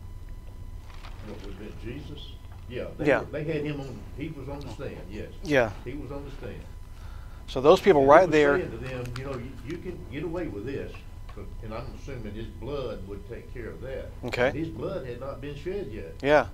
what 1.26 1.44
was 1.46 1.54
been 1.56 1.72
Jesus. 1.83 2.33
Yeah, 2.68 2.85
they, 2.98 3.06
Yeah. 3.06 3.20
were- 3.20 3.24
they 3.26 3.44
had 3.44 3.64
him 3.64 3.80
on, 3.80 3.98
he 4.16 4.28
was 4.28 4.48
on 4.48 4.61
the 4.61 4.68
stand, 4.70 4.96
yes. 5.11 5.28
Yeah. 5.42 5.70
He 5.85 5.94
was 5.94 6.12
on 6.12 6.24
the 6.24 6.30
stand. 6.33 6.61
So 7.48 7.61
those 7.61 7.80
people 7.80 8.02
And 8.02 8.11
right 8.11 8.30
there. 8.30 8.59
saying 8.59 8.70
to 8.70 8.76
them, 8.76 9.04
you 9.18 9.24
know, 9.24 9.33
you, 9.35 9.50
you 9.66 9.78
can 9.78 9.98
get 10.12 10.22
away 10.22 10.46
with 10.46 10.64
this, 10.66 10.92
but, 11.35 11.44
and 11.64 11.74
I'm 11.74 11.87
assuming 12.00 12.35
his 12.35 12.46
blood 12.46 13.06
would 13.09 13.28
take 13.28 13.52
care 13.52 13.70
of 13.70 13.80
that. 13.80 14.11
Okay. 14.26 14.50
His 14.56 14.68
blood 14.68 15.04
had 15.06 15.18
not 15.18 15.40
been 15.40 15.56
shed 15.56 15.88
yet. 15.90 16.14
Yeah. 16.22 16.46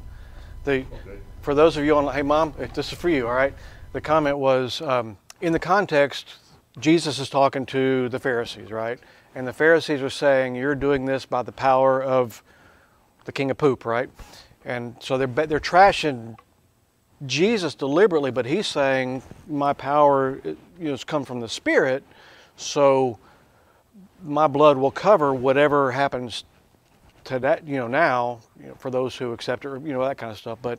The, 0.64 0.78
Okay. 0.80 1.18
for 1.42 1.54
those 1.54 1.76
of 1.76 1.84
you 1.84 1.94
on, 1.96 2.12
hey 2.14 2.22
mom, 2.22 2.54
this 2.74 2.90
is 2.92 2.98
for 2.98 3.10
you, 3.10 3.26
all 3.28 3.34
right. 3.34 3.52
The 3.92 4.00
comment 4.00 4.38
was 4.38 4.80
um, 4.80 5.18
in 5.42 5.52
the 5.52 5.58
context, 5.58 6.36
Jesus 6.78 7.18
is 7.18 7.30
talking 7.30 7.64
to 7.66 8.08
the 8.08 8.18
Pharisees, 8.18 8.70
right? 8.70 8.98
And 9.34 9.46
the 9.46 9.52
Pharisees 9.52 10.02
are 10.02 10.10
saying, 10.10 10.54
"You're 10.54 10.74
doing 10.74 11.04
this 11.04 11.26
by 11.26 11.42
the 11.42 11.52
power 11.52 12.02
of 12.02 12.42
the 13.24 13.32
King 13.32 13.50
of 13.50 13.58
Poop," 13.58 13.84
right? 13.84 14.10
And 14.64 14.96
so 15.00 15.16
they're 15.16 15.46
they're 15.46 15.60
trashing 15.60 16.36
Jesus 17.24 17.74
deliberately, 17.74 18.30
but 18.30 18.44
he's 18.44 18.66
saying 18.66 19.22
my 19.48 19.72
power 19.72 20.38
uh, 20.44 20.48
you 20.78 20.86
know, 20.86 20.90
has 20.90 21.04
come 21.04 21.24
from 21.24 21.40
the 21.40 21.48
Spirit, 21.48 22.04
so 22.56 23.18
my 24.22 24.46
blood 24.46 24.76
will 24.76 24.90
cover 24.90 25.32
whatever 25.32 25.92
happens 25.92 26.44
to 27.24 27.38
that 27.40 27.66
you 27.66 27.76
know 27.76 27.88
now 27.88 28.40
you 28.60 28.68
know, 28.68 28.74
for 28.74 28.90
those 28.90 29.16
who 29.16 29.32
accept 29.32 29.64
it, 29.64 29.68
you 29.82 29.92
know 29.92 30.04
that 30.04 30.18
kind 30.18 30.30
of 30.30 30.38
stuff. 30.38 30.58
But 30.60 30.78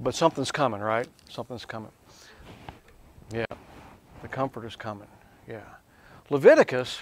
but 0.00 0.14
something's 0.14 0.52
coming, 0.52 0.80
right? 0.80 1.08
Something's 1.28 1.64
coming. 1.64 1.90
Yeah, 3.32 3.46
the 4.22 4.28
Comforter's 4.28 4.76
coming. 4.76 5.08
Yeah, 5.48 5.60
Leviticus 6.30 7.00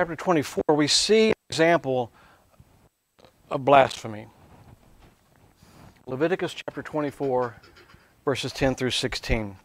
chapter 0.00 0.16
24, 0.16 0.62
we 0.74 0.86
see 0.86 1.28
an 1.28 1.34
example 1.50 2.12
of 3.50 3.64
blasphemy. 3.64 4.28
Leviticus 6.06 6.54
chapter 6.54 6.82
24, 6.82 7.56
verses 8.24 8.52
10 8.52 8.76
through 8.76 8.90
16. 8.90 9.56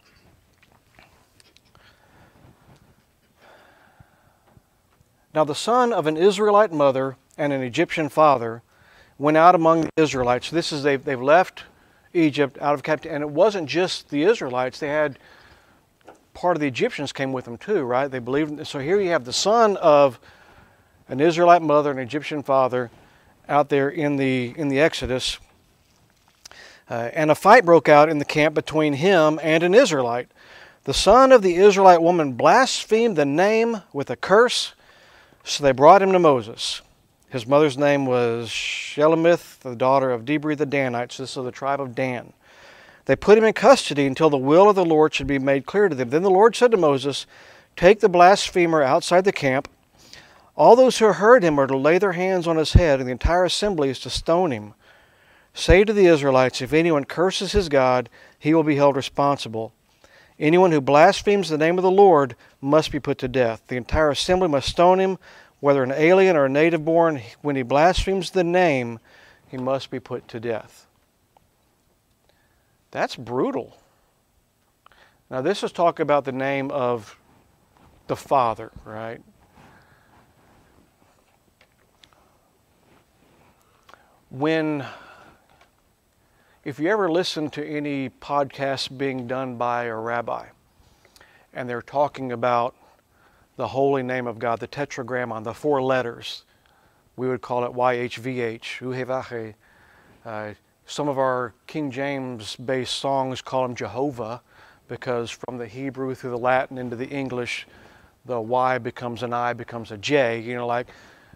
Now 5.34 5.44
the 5.44 5.56
son 5.56 5.94
of 5.94 6.08
an 6.08 6.18
Israelite 6.18 6.72
mother 6.72 7.16
and 7.38 7.54
an 7.54 7.62
Egyptian 7.62 8.10
father 8.10 8.64
went 9.20 9.38
out 9.38 9.54
among 9.54 9.82
the 9.82 9.90
Israelites. 9.98 10.50
This 10.50 10.72
is 10.72 10.82
they've, 10.82 11.04
they've 11.04 11.22
left 11.22 11.64
Egypt 12.14 12.58
out 12.60 12.74
of 12.74 12.82
captivity, 12.82 13.14
and 13.14 13.24
it 13.24 13.30
wasn't 13.30 13.70
just 13.70 14.10
the 14.10 14.24
Israelites. 14.24 14.80
They 14.80 14.88
had 14.88 15.20
part 16.38 16.56
of 16.56 16.62
the 16.62 16.68
Egyptians 16.68 17.12
came 17.12 17.34
with 17.34 17.46
them 17.46 17.58
too, 17.58 17.82
right? 17.82 18.10
They 18.10 18.20
believed. 18.20 18.68
So 18.68 18.78
here 18.78 19.02
you 19.02 19.10
have 19.10 19.26
the 19.26 19.34
son 19.34 19.76
of 19.78 20.20
an 21.10 21.20
Israelite 21.20 21.64
mother 21.64 21.90
an 21.90 21.98
Egyptian 21.98 22.44
father 22.44 22.92
out 23.50 23.70
there 23.70 23.90
in 23.90 24.18
the 24.18 24.54
in 24.56 24.68
the 24.68 24.80
Exodus. 24.80 25.40
Uh, 26.90 27.10
and 27.14 27.32
a 27.32 27.36
fight 27.36 27.66
broke 27.66 27.90
out 27.90 28.08
in 28.08 28.20
the 28.20 28.26
camp 28.26 28.54
between 28.54 28.94
him 28.94 29.40
and 29.42 29.64
an 29.64 29.74
Israelite. 29.74 30.30
The 30.84 30.94
son 30.94 31.32
of 31.32 31.42
the 31.42 31.56
Israelite 31.56 32.04
woman 32.04 32.34
blasphemed 32.34 33.16
the 33.16 33.26
name 33.26 33.82
with 33.92 34.12
a 34.12 34.16
curse, 34.16 34.74
so 35.44 35.64
they 35.64 35.72
brought 35.72 36.04
him 36.04 36.12
to 36.12 36.20
Moses. 36.20 36.82
His 37.30 37.48
mother's 37.48 37.80
name 37.80 38.06
was 38.06 38.48
Shelomith, 38.48 39.60
the 39.60 39.76
daughter 39.76 40.12
of 40.12 40.24
Dibri 40.24 40.56
the 40.56 40.68
Danite. 40.68 41.12
So 41.14 41.24
this 41.24 41.36
is 41.36 41.44
the 41.44 41.52
tribe 41.52 41.82
of 41.82 41.96
Dan. 41.96 42.32
They 43.08 43.16
put 43.16 43.38
him 43.38 43.46
in 43.46 43.54
custody 43.54 44.06
until 44.06 44.30
the 44.30 44.38
will 44.38 44.70
of 44.70 44.76
the 44.76 44.84
Lord 44.84 45.14
should 45.14 45.28
be 45.28 45.40
made 45.40 45.66
clear 45.66 45.88
to 45.88 45.96
them. 45.96 46.10
Then 46.10 46.24
the 46.24 46.30
Lord 46.30 46.58
said 46.58 46.72
to 46.72 46.78
Moses, 46.78 47.26
Take 47.78 48.02
the 48.02 48.10
blasphemer 48.10 48.84
outside 48.84 49.24
the 49.24 49.32
camp. 49.32 49.70
All 50.58 50.76
those 50.76 50.98
who 50.98 51.06
heard 51.14 51.42
him 51.42 51.58
are 51.58 51.68
to 51.68 51.78
lay 51.78 52.00
their 52.00 52.12
hands 52.12 52.48
on 52.48 52.58
his 52.58 52.74
head, 52.74 53.00
and 53.00 53.08
the 53.08 53.14
entire 53.14 53.46
assembly 53.46 53.90
is 53.90 54.00
to 54.02 54.10
stone 54.10 54.52
him. 54.52 54.74
Say 55.54 55.86
to 55.86 55.94
the 55.94 56.08
Israelites, 56.08 56.62
If 56.62 56.74
anyone 56.74 57.06
curses 57.06 57.54
his 57.54 57.70
God, 57.70 58.10
he 58.38 58.54
will 58.54 58.64
be 58.64 58.76
held 58.76 58.98
responsible. 58.98 59.72
Anyone 60.38 60.74
who 60.74 60.82
blasphemes 60.82 61.48
the 61.48 61.58
name 61.58 61.78
of 61.78 61.84
the 61.84 61.90
Lord 61.92 62.36
must 62.60 62.92
be 62.92 63.00
put 63.00 63.20
to 63.20 63.30
death. 63.30 63.64
The 63.68 63.78
entire 63.78 64.10
assembly 64.10 64.50
must 64.50 64.68
stone 64.68 65.00
him, 65.00 65.18
whether 65.62 65.82
an 65.82 65.94
alien 65.94 66.36
or 66.36 66.46
a 66.46 66.50
native 66.50 66.84
born. 66.84 67.22
When 67.42 67.56
he 67.56 67.64
blasphemes 67.64 68.32
the 68.32 68.44
name, 68.44 69.00
he 69.48 69.56
must 69.56 69.90
be 69.90 70.02
put 70.02 70.28
to 70.28 70.42
death. 70.42 70.87
That's 72.92 73.16
brutal. 73.16 73.78
Now, 75.30 75.42
this 75.42 75.64
is 75.64 75.72
talking 75.72 76.04
about 76.04 76.26
the 76.26 76.32
name 76.32 76.72
of 76.72 77.18
the 78.08 78.16
Father, 78.16 78.72
right? 78.86 79.22
When 84.30 84.86
if 86.68 86.80
you 86.80 86.90
ever 86.90 87.10
listen 87.10 87.50
to 87.52 87.66
any 87.66 88.10
podcasts 88.10 88.96
being 88.96 89.26
done 89.26 89.56
by 89.56 89.86
a 89.86 89.96
rabbi 89.96 90.48
and 91.54 91.70
they're 91.70 91.82
talking 91.82 92.34
about 92.34 92.76
the 93.56 93.70
holy 93.70 94.04
name 94.04 94.28
of 94.28 94.38
God, 94.38 94.60
the 94.60 94.68
tetragrammaton, 94.68 95.44
the 95.44 95.54
four 95.54 95.82
letters, 95.82 96.44
we 97.16 97.30
would 97.30 97.42
call 97.42 97.64
it 97.64 97.72
YHVH, 97.72 98.80
Uhevahe. 100.26 100.56
Some 100.90 101.10
of 101.10 101.20
our 101.20 101.54
King 101.68 101.92
James 101.92 102.56
based 102.56 102.96
songs 102.96 103.42
call 103.42 103.66
him 103.66 103.76
Jehovah 103.76 104.42
because 104.88 105.30
from 105.30 105.58
the 105.58 105.68
Hebrew 105.68 106.16
through 106.16 106.30
the 106.30 106.38
Latin 106.38 106.78
into 106.78 106.96
the 106.96 107.10
English, 107.10 107.68
the 108.26 108.40
Y 108.40 108.78
becomes 108.78 109.22
an 109.22 109.34
I, 109.34 109.52
becomes 109.52 109.92
a 109.92 109.98
J. 109.98 110.40
You 110.40 110.56
know, 110.56 110.66
like 110.66 110.88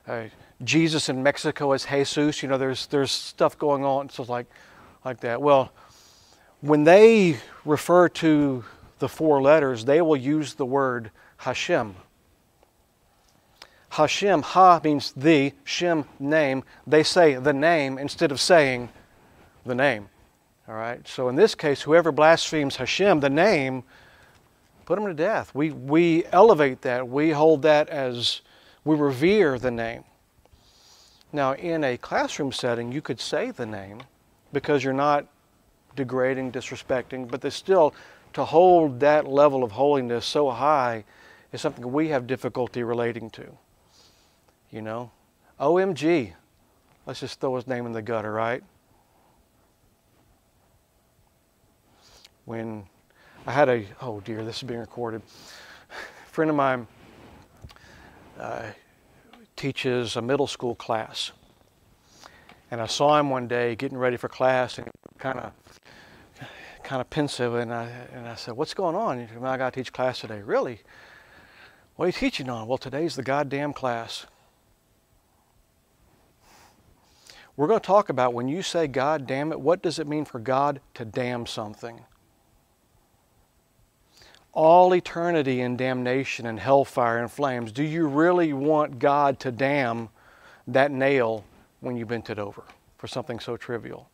uh, 0.08 0.24
Jesus 0.64 1.10
in 1.10 1.22
Mexico 1.22 1.74
is 1.74 1.84
Jesus. 1.84 2.42
You 2.42 2.48
know, 2.48 2.58
there's, 2.58 2.88
there's 2.88 3.12
stuff 3.12 3.58
going 3.58 3.84
on. 3.84 4.10
So 4.10 4.24
it's 4.24 4.30
like, 4.30 4.48
like 5.04 5.20
that. 5.20 5.42
Well, 5.42 5.74
when 6.62 6.86
they 6.86 7.36
refer 7.66 8.08
to 8.08 8.64
the 9.00 9.10
four 9.10 9.42
letters, 9.42 9.84
they 9.84 10.02
will 10.02 10.16
use 10.16 10.54
the 10.54 10.66
word 10.66 11.12
Hashem. 11.36 11.96
Hashem, 13.90 14.44
Ha 14.44 14.80
means 14.82 15.12
the, 15.12 15.52
Shem, 15.66 16.06
name. 16.22 16.64
They 16.88 17.04
say 17.04 17.36
the 17.36 17.52
name 17.52 17.98
instead 17.98 18.32
of 18.32 18.40
saying 18.40 18.88
the 19.66 19.76
name. 19.76 20.10
All 20.68 20.76
right? 20.76 21.06
So 21.08 21.30
in 21.30 21.36
this 21.36 21.56
case, 21.56 21.82
whoever 21.82 22.12
blasphemes 22.12 22.76
Hashem, 22.78 23.20
the 23.20 23.30
name, 23.30 23.84
put 24.86 24.98
him 24.98 25.06
to 25.06 25.14
death. 25.14 25.54
We, 25.54 25.72
we 25.72 26.26
elevate 26.28 26.82
that. 26.82 27.08
We 27.08 27.32
hold 27.32 27.62
that 27.64 27.90
as, 27.90 28.42
we 28.84 28.96
revere 28.96 29.60
the 29.60 29.72
name. 29.72 30.04
Now, 31.34 31.54
in 31.54 31.84
a 31.84 31.98
classroom 31.98 32.52
setting, 32.52 32.92
you 32.92 33.02
could 33.02 33.20
say 33.20 33.52
the 33.52 33.66
name 33.66 34.02
because 34.52 34.84
you're 34.84 34.94
not 34.94 35.28
degrading, 35.96 36.52
disrespecting, 36.52 37.30
but 37.30 37.42
there's 37.42 37.56
still 37.56 37.94
to 38.34 38.46
hold 38.46 39.00
that 39.00 39.28
level 39.28 39.64
of 39.64 39.72
holiness 39.72 40.26
so 40.26 40.50
high 40.50 41.04
is 41.52 41.62
something 41.62 41.92
we 41.92 42.10
have 42.10 42.28
difficulty 42.28 42.84
relating 42.84 43.30
to. 43.32 43.46
You 44.72 44.82
know? 44.82 45.12
OMG. 45.60 46.34
Let's 47.06 47.20
just 47.20 47.40
throw 47.40 47.56
his 47.56 47.68
name 47.68 47.86
in 47.86 47.92
the 47.92 48.02
gutter, 48.02 48.32
right? 48.32 48.64
When 52.52 52.84
I 53.48 53.54
had 53.54 53.70
a, 53.70 53.86
oh 54.02 54.20
dear, 54.20 54.44
this 54.44 54.58
is 54.58 54.64
being 54.64 54.82
recorded. 54.82 55.22
A 55.90 56.30
friend 56.30 56.50
of 56.50 56.58
mine 56.58 56.86
uh, 58.38 58.72
teaches 59.56 60.18
a 60.18 60.22
middle 60.22 60.48
school 60.48 60.76
class. 60.76 61.32
And 62.70 62.82
I 62.82 62.88
saw 62.88 63.18
him 63.18 63.30
one 63.30 63.48
day 63.48 63.78
getting 63.78 63.98
ready 63.98 64.18
for 64.18 64.28
class 64.28 64.80
and 64.80 64.90
kind 65.18 65.40
of 65.40 65.54
kind 66.84 67.00
of 67.00 67.10
pensive 67.10 67.56
and 67.56 67.74
I 67.74 67.86
and 68.14 68.28
I 68.28 68.36
said, 68.36 68.56
"What's 68.56 68.74
going 68.74 68.98
on?" 68.98 69.30
"I 69.46 69.56
got 69.56 69.74
to 69.74 69.80
teach 69.80 69.94
class 69.94 70.20
today." 70.20 70.42
Really? 70.42 70.82
What 71.96 72.04
are 72.04 72.08
you 72.10 72.12
teaching 72.12 72.50
on? 72.50 72.68
Well, 72.68 72.78
today's 72.78 73.16
the 73.16 73.24
goddamn 73.24 73.72
class. 73.72 74.26
We're 77.56 77.68
going 77.68 77.80
to 77.80 77.88
talk 77.88 78.10
about 78.10 78.34
when 78.34 78.50
you 78.50 78.62
say 78.62 78.88
God 78.88 79.26
damn 79.26 79.54
it, 79.54 79.62
what 79.62 79.82
does 79.82 80.00
it 80.00 80.08
mean 80.08 80.26
for 80.26 80.40
God 80.40 80.82
to 80.96 81.06
damn 81.06 81.46
something? 81.46 82.02
All 84.54 84.94
eternity 84.94 85.62
in 85.62 85.78
damnation 85.78 86.46
and 86.46 86.60
hellfire 86.60 87.20
and 87.20 87.32
flames. 87.32 87.72
Do 87.72 87.84
you 87.84 88.08
really 88.08 88.54
want 88.54 89.00
God 89.00 89.40
to 89.42 89.52
damn 89.52 90.10
that 90.68 90.92
nail 90.92 91.46
when 91.80 91.96
you 91.96 92.06
bent 92.06 92.30
it 92.30 92.38
over 92.38 92.64
for 92.98 93.08
something 93.08 93.40
so 93.40 93.56
trivial? 93.56 94.10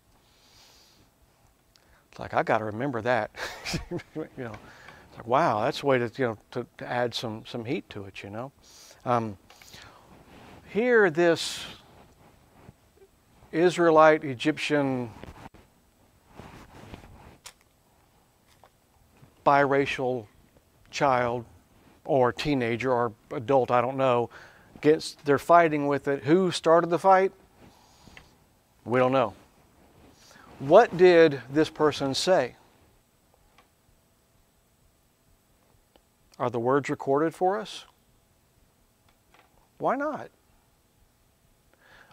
It's 2.12 2.20
like 2.20 2.34
I 2.34 2.44
got 2.44 2.60
to 2.60 2.66
remember 2.66 3.02
that. 3.02 3.32
you 3.92 4.30
know, 4.38 4.56
it's 5.10 5.18
like 5.18 5.28
wow, 5.28 5.64
that's 5.64 5.84
a 5.84 5.86
way 5.86 5.98
to 5.98 6.12
you 6.18 6.26
know 6.26 6.38
to, 6.52 6.66
to 6.78 6.88
add 6.88 7.14
some 7.14 7.44
some 7.46 7.66
heat 7.66 7.90
to 7.92 8.06
it. 8.06 8.24
You 8.24 8.30
know, 8.30 8.52
um, 9.06 9.38
here 10.70 11.10
this 11.10 11.64
Israelite 13.52 14.24
Egyptian 14.24 15.12
biracial 19.48 20.26
child 20.92 21.46
or 22.04 22.34
teenager 22.34 22.92
or 22.92 23.14
adult, 23.32 23.72
I 23.72 23.80
don't 23.80 23.96
know, 23.96 24.30
gets 24.82 25.16
they're 25.24 25.40
fighting 25.40 25.88
with 25.88 26.10
it. 26.10 26.26
Who 26.26 26.52
started 26.52 26.90
the 26.90 27.00
fight? 27.00 27.32
We 28.84 29.00
don't 29.00 29.14
know. 29.14 29.34
What 30.60 30.98
did 30.98 31.42
this 31.50 31.70
person 31.70 32.14
say? 32.14 32.56
Are 36.38 36.50
the 36.50 36.60
words 36.60 36.90
recorded 36.90 37.34
for 37.34 37.58
us? 37.58 37.86
Why 39.78 39.96
not? 39.96 40.30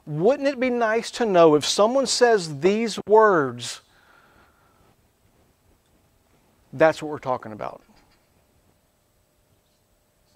Wouldn't 0.06 0.48
it 0.48 0.60
be 0.60 0.70
nice 0.70 1.10
to 1.12 1.26
know 1.26 1.54
if 1.54 1.64
someone 1.64 2.06
says 2.06 2.60
these 2.60 2.98
words, 3.08 3.80
that's 6.74 7.02
what 7.02 7.10
we're 7.10 7.18
talking 7.18 7.52
about? 7.52 7.80
It's 7.86 8.04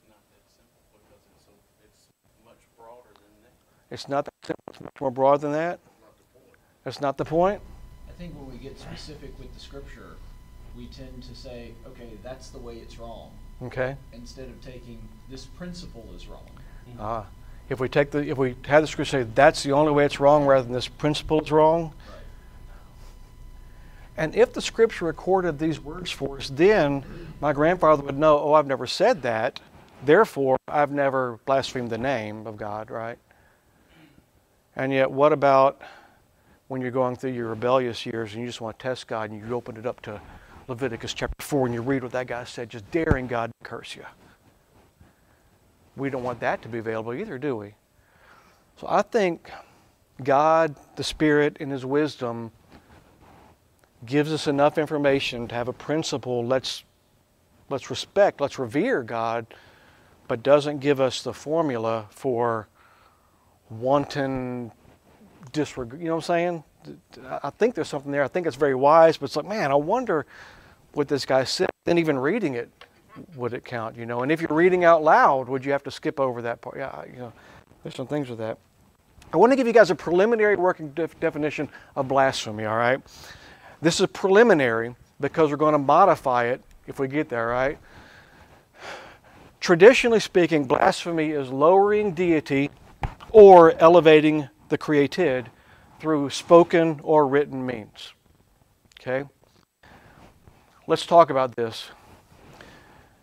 not 0.09 0.19
that 0.31 0.57
simple 0.57 0.75
it's, 1.85 2.09
much 2.45 2.57
broader 2.77 3.11
than 3.15 3.43
that. 3.43 3.53
It's 3.91 4.09
not 4.09 4.25
that 4.25 4.35
simple, 4.47 4.63
it's 4.69 4.81
much 4.81 5.01
more 5.01 5.11
broad 5.11 5.41
than 5.41 5.53
that. 5.53 5.81
That's 6.85 7.01
not 7.01 7.19
the 7.19 7.25
point? 7.25 7.61
I 8.09 8.13
think 8.13 8.35
when 8.35 8.51
we 8.51 8.59
get 8.59 8.79
specific 8.79 9.39
with 9.39 9.53
the 9.53 9.61
scripture, 9.61 10.17
we 10.77 10.87
tend 10.87 11.23
to 11.25 11.35
say, 11.35 11.73
okay, 11.87 12.11
that's 12.23 12.51
the 12.51 12.59
way 12.59 12.77
it's 12.77 12.99
wrong, 12.99 13.33
Okay. 13.63 13.97
instead 14.13 14.49
of 14.49 14.61
taking 14.61 15.01
this 15.29 15.45
principle 15.45 16.07
is 16.17 16.27
wrong. 16.27 16.49
Ah. 16.99 17.27
If 17.69 17.81
we 17.81 17.89
take 17.89 18.11
the 18.11 18.21
if 18.21 18.39
we 18.39 18.57
have 18.67 18.83
the 18.83 18.87
scripture 18.87 19.25
say 19.25 19.31
that's 19.35 19.63
the 19.63 19.73
only 19.73 19.93
way 19.93 20.07
it's 20.07 20.19
wrong 20.19 20.47
rather 20.47 20.63
than 20.63 20.73
this 20.73 20.89
principle 20.89 21.43
is 21.43 21.53
wrong, 21.53 21.93
Right. 22.09 22.18
And 24.19 24.35
if 24.35 24.53
the 24.53 24.61
scripture 24.61 25.05
recorded 25.05 25.61
these 25.61 25.79
words 25.79 26.11
for 26.11 26.39
us, 26.39 26.49
then 26.49 27.05
my 27.41 27.53
grandfather 27.53 28.03
would 28.03 28.19
know, 28.19 28.37
oh, 28.37 28.53
I've 28.53 28.67
never 28.67 28.87
said 28.87 29.23
that. 29.23 29.61
Therefore, 30.05 30.57
I've 30.67 30.91
never 30.91 31.39
blasphemed 31.47 31.91
the 31.91 31.99
name 31.99 32.45
of 32.45 32.57
God, 32.57 32.91
right? 32.91 33.17
And 34.75 34.93
yet, 34.93 35.09
what 35.09 35.33
about 35.33 35.81
when 36.67 36.81
you're 36.81 36.91
going 36.91 37.15
through 37.15 37.31
your 37.31 37.49
rebellious 37.49 38.05
years 38.05 38.33
and 38.33 38.41
you 38.41 38.47
just 38.49 38.61
want 38.61 38.77
to 38.77 38.83
test 38.83 39.07
God 39.07 39.31
and 39.31 39.41
you 39.41 39.55
open 39.55 39.77
it 39.77 39.87
up 39.87 40.01
to 40.03 40.21
Leviticus 40.67 41.15
chapter 41.15 41.41
4 41.41 41.67
and 41.67 41.75
you 41.75 41.81
read 41.81 42.03
what 42.03 42.11
that 42.11 42.27
guy 42.27 42.43
said, 42.43 42.69
just 42.69 42.91
daring 42.91 43.29
God 43.29 43.53
to 43.63 43.69
curse 43.69 43.95
you? 43.95 44.05
We 45.97 46.11
don't 46.11 46.25
want 46.25 46.41
that 46.41 46.61
to 46.63 46.69
be 46.69 46.79
available 46.79 47.15
either, 47.15 47.39
do 47.39 47.55
we? 47.55 47.75
So 48.79 48.89
I 48.89 49.03
think 49.03 49.51
God, 50.25 50.75
the 50.97 51.05
Spirit, 51.05 51.57
in 51.59 51.71
His 51.71 51.87
wisdom, 51.87 52.51
gives 54.07 54.33
us 54.33 54.47
enough 54.47 54.79
information 54.79 55.49
to 55.49 55.55
have 55.55 55.69
a 55.69 55.73
principle. 55.73 56.45
Let's 56.45 56.85
let's 57.69 57.91
respect, 57.91 58.41
let's 58.41 58.59
revere 58.59 59.03
God, 59.03 59.47
but 60.27 60.43
doesn't 60.43 60.79
give 60.79 61.01
us 61.01 61.23
the 61.23 61.35
formula 61.35 62.07
for 62.11 62.69
wanton 63.71 64.73
disregard. 65.53 66.01
You 66.01 66.09
know 66.09 66.17
what 66.17 66.31
I'm 66.31 66.63
saying? 66.63 66.65
I 67.43 67.51
think 67.51 67.75
there's 67.75 67.89
something 67.89 68.13
there. 68.13 68.23
I 68.23 68.29
think 68.29 68.47
it's 68.47 68.57
very 68.57 68.75
wise, 68.75 69.17
but 69.17 69.27
it's 69.27 69.37
like, 69.37 69.47
man, 69.47 69.71
I 69.71 69.75
wonder 69.75 70.27
what 70.93 71.09
this 71.09 71.27
guy 71.27 71.45
said. 71.45 71.69
Then 71.85 71.99
even 71.99 72.19
reading 72.19 72.55
it, 72.55 72.71
would 73.35 73.53
it 73.53 73.65
count? 73.65 73.97
You 73.97 74.07
know, 74.07 74.23
and 74.23 74.31
if 74.33 74.41
you're 74.41 74.55
reading 74.55 74.85
out 74.85 75.03
loud, 75.03 75.49
would 75.49 75.65
you 75.65 75.73
have 75.73 75.83
to 75.85 75.91
skip 75.91 76.21
over 76.21 76.43
that 76.43 76.61
part? 76.61 76.77
Yeah, 76.77 77.05
you 77.13 77.19
know, 77.19 77.33
there's 77.83 77.95
some 77.95 78.07
things 78.07 78.29
with 78.29 78.39
that. 78.39 78.59
I 79.33 79.37
want 79.37 79.53
to 79.53 79.57
give 79.57 79.67
you 79.67 79.73
guys 79.73 79.91
a 79.91 79.95
preliminary 79.95 80.57
working 80.57 80.91
def- 80.91 81.19
definition 81.21 81.69
of 81.97 82.09
blasphemy. 82.09 82.65
All 82.65 82.77
right, 82.77 83.01
this 83.81 84.01
is 84.01 84.07
preliminary 84.09 84.95
because 85.21 85.51
we're 85.51 85.57
going 85.57 85.73
to 85.73 85.79
modify 85.79 86.45
it 86.45 86.63
if 86.87 86.99
we 86.99 87.09
get 87.09 87.29
there. 87.29 87.49
Right. 87.49 87.79
Traditionally 89.61 90.21
speaking, 90.21 90.65
blasphemy 90.65 91.31
is 91.31 91.51
lowering 91.51 92.13
deity 92.13 92.71
or 93.31 93.73
elevating 93.81 94.49
the 94.69 94.79
created 94.79 95.51
through 96.01 96.31
spoken 96.31 97.01
or 97.03 97.27
written 97.27 97.67
means. 97.67 98.13
Okay? 99.01 99.29
Let's 100.87 101.07
talk 101.07 101.31
about 101.31 101.57
this. 101.57 101.89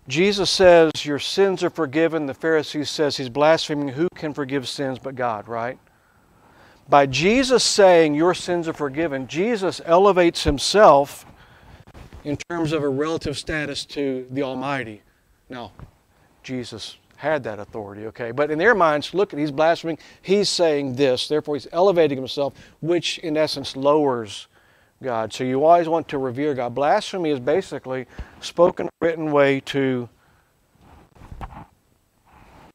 Jesus 0.07 0.51
says, 0.51 0.91
Your 1.03 1.19
sins 1.19 1.63
are 1.63 1.69
forgiven. 1.69 2.27
The 2.27 2.33
Pharisees 2.33 2.89
says 2.89 3.17
he's 3.17 3.29
blaspheming. 3.29 3.87
Who 3.89 4.07
can 4.13 4.33
forgive 4.33 4.67
sins 4.67 4.99
but 4.99 5.15
God, 5.15 5.47
right? 5.47 5.79
By 6.87 7.05
Jesus 7.07 7.63
saying 7.63 8.15
your 8.15 8.33
sins 8.33 8.67
are 8.67 8.73
forgiven, 8.73 9.27
Jesus 9.27 9.81
elevates 9.85 10.43
himself 10.43 11.25
in 12.23 12.37
terms 12.49 12.71
of 12.71 12.83
a 12.83 12.89
relative 12.89 13.37
status 13.37 13.85
to 13.85 14.27
the 14.31 14.43
Almighty. 14.43 15.01
Now, 15.49 15.71
Jesus 16.43 16.97
had 17.15 17.43
that 17.43 17.59
authority, 17.59 18.05
okay? 18.07 18.31
But 18.31 18.51
in 18.51 18.59
their 18.59 18.75
minds, 18.75 19.13
look, 19.13 19.31
he's 19.31 19.51
blaspheming. 19.51 19.97
He's 20.21 20.49
saying 20.49 20.95
this. 20.95 21.27
Therefore, 21.27 21.55
he's 21.55 21.67
elevating 21.71 22.17
himself, 22.17 22.53
which 22.81 23.17
in 23.19 23.37
essence 23.37 23.75
lowers 23.75 24.47
God. 25.01 25.33
So 25.33 25.43
you 25.43 25.63
always 25.63 25.87
want 25.87 26.07
to 26.09 26.17
revere 26.17 26.53
God. 26.53 26.73
Blasphemy 26.73 27.29
is 27.29 27.39
basically 27.39 28.05
spoken, 28.39 28.89
written 29.01 29.31
way 29.31 29.59
to 29.61 30.09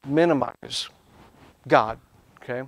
minimize 0.07 0.89
God, 1.67 1.99
okay? 2.41 2.67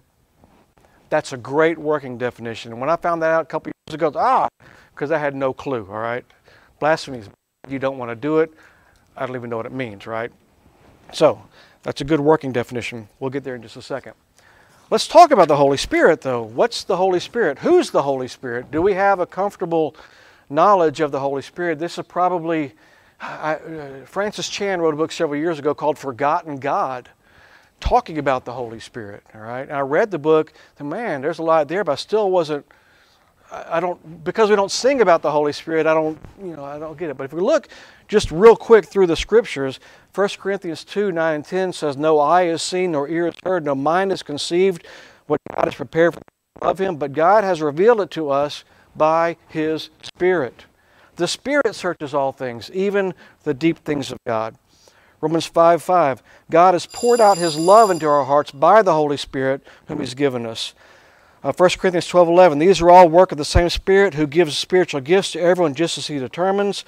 That's 1.14 1.32
a 1.32 1.38
great 1.38 1.78
working 1.78 2.18
definition. 2.18 2.72
And 2.72 2.82
when 2.82 2.90
I 2.90 2.96
found 2.96 3.22
that 3.22 3.30
out 3.30 3.44
a 3.44 3.46
couple 3.46 3.72
years 3.88 3.94
ago, 3.94 4.12
ah, 4.16 4.50
because 4.96 5.12
I 5.12 5.20
had 5.20 5.36
no 5.36 5.54
clue, 5.54 5.88
all 5.88 6.00
right? 6.00 6.26
Blasphemy 6.80 7.20
is 7.20 7.30
you 7.70 7.78
don't 7.78 8.00
want 8.00 8.10
to 8.10 8.16
do 8.16 8.40
it. 8.40 8.52
I 9.16 9.28
don't 9.28 9.36
even 9.36 9.52
know 9.52 9.58
what 9.58 9.68
it 9.68 9.74
means, 9.74 10.08
right? 10.08 10.32
So, 11.12 11.40
that's 11.84 12.02
a 12.02 12.04
good 12.04 12.20
working 12.20 12.52
definition. 12.52 13.10
We'll 13.20 13.30
get 13.30 13.44
there 13.44 13.54
in 13.54 13.62
just 13.62 13.78
a 13.78 13.82
second. 13.84 14.14
Let's 14.90 15.08
talk 15.08 15.30
about 15.30 15.48
the 15.48 15.56
Holy 15.56 15.78
Spirit, 15.78 16.22
though. 16.22 16.42
What's 16.42 16.84
the 16.84 16.98
Holy 16.98 17.20
Spirit? 17.20 17.60
Who's 17.60 17.92
the 17.92 18.02
Holy 18.02 18.28
Spirit? 18.28 18.72
Do 18.72 18.82
we 18.82 18.96
have 18.96 19.20
a 19.20 19.28
comfortable 19.28 19.96
knowledge 20.50 21.00
of 21.00 21.12
the 21.12 21.20
Holy 21.20 21.44
Spirit? 21.44 21.78
This 21.78 22.00
is 22.00 22.08
probably, 22.08 22.74
I, 23.22 23.58
uh, 23.58 24.06
Francis 24.08 24.50
Chan 24.50 24.82
wrote 24.82 24.96
a 24.96 24.98
book 24.98 25.12
several 25.12 25.40
years 25.40 25.60
ago 25.60 25.76
called 25.76 26.00
Forgotten 26.00 26.58
God, 26.58 27.08
talking 27.84 28.18
about 28.18 28.46
the 28.46 28.54
Holy 28.54 28.80
Spirit. 28.80 29.24
All 29.36 29.42
right, 29.42 29.64
and 29.64 29.74
I 29.74 29.82
read 29.82 30.10
the 30.10 30.18
book, 30.18 30.54
and 30.80 30.90
man, 30.90 31.22
there's 31.22 31.40
a 31.40 31.44
lot 31.44 31.68
there, 31.68 31.84
but 31.84 31.92
I 31.92 31.96
still 31.96 32.32
wasn't. 32.32 32.66
I 33.52 33.82
don't 33.82 34.24
because 34.24 34.50
we 34.50 34.56
don't 34.56 34.72
sing 34.72 35.02
about 35.02 35.22
the 35.22 35.30
Holy 35.30 35.52
Spirit. 35.52 35.86
I 35.86 35.94
don't, 35.94 36.18
you 36.42 36.56
know, 36.56 36.64
I 36.64 36.80
don't 36.80 36.98
get 36.98 37.10
it. 37.10 37.18
But 37.18 37.26
if 37.26 37.34
we 37.34 37.42
look 37.42 37.68
just 38.08 38.32
real 38.32 38.56
quick 38.56 38.86
through 38.86 39.08
the 39.08 39.18
scriptures, 39.18 39.82
1 40.16 40.30
Corinthians 40.40 40.86
2 40.86 41.12
9 41.12 41.36
and 41.36 41.46
10 41.46 41.74
says, 41.74 41.98
No 41.98 42.22
eye 42.22 42.46
has 42.46 42.62
seen, 42.62 42.94
nor 42.94 43.10
ear 43.10 43.26
has 43.26 43.36
heard, 43.44 43.66
no 43.66 43.76
mind 43.76 44.12
has 44.12 44.24
conceived 44.24 44.88
what 45.28 45.42
God 45.54 45.66
has 45.66 45.76
prepared 45.76 46.16
of 46.62 46.80
him, 46.80 46.96
but 46.96 47.12
God 47.12 47.44
has 47.44 47.62
revealed 47.62 48.00
it 48.00 48.12
to 48.12 48.30
us 48.30 48.64
by 48.96 49.36
his 49.50 49.90
Spirit. 50.02 50.66
The 51.18 51.28
Spirit 51.28 51.76
searches 51.76 52.14
all 52.14 52.32
things, 52.32 52.72
even 52.72 53.14
the 53.44 53.54
deep 53.54 53.80
things 53.80 54.10
of 54.10 54.18
God. 54.26 54.56
Romans 55.24 55.46
5 55.46 55.82
5. 55.82 56.22
God 56.52 56.74
has 56.74 56.86
poured 56.86 57.22
out 57.22 57.38
his 57.38 57.56
love 57.56 57.90
into 57.90 58.06
our 58.06 58.26
hearts 58.26 58.52
by 58.52 58.82
the 58.82 58.92
Holy 58.92 59.16
Spirit, 59.16 59.66
whom 59.88 60.02
he's 60.02 60.16
given 60.16 60.46
us. 60.46 60.74
Uh, 61.42 61.54
1 61.56 61.70
Corinthians 61.78 62.08
12 62.08 62.28
11. 62.28 62.60
These 62.60 62.82
are 62.82 62.90
all 62.90 63.08
work 63.08 63.32
of 63.32 63.38
the 63.38 63.46
same 63.46 63.70
Spirit 63.70 64.16
who 64.16 64.28
gives 64.28 64.58
spiritual 64.58 65.00
gifts 65.00 65.32
to 65.32 65.40
everyone 65.40 65.76
just 65.76 65.98
as 65.98 66.08
he 66.08 66.20
determines. 66.20 66.84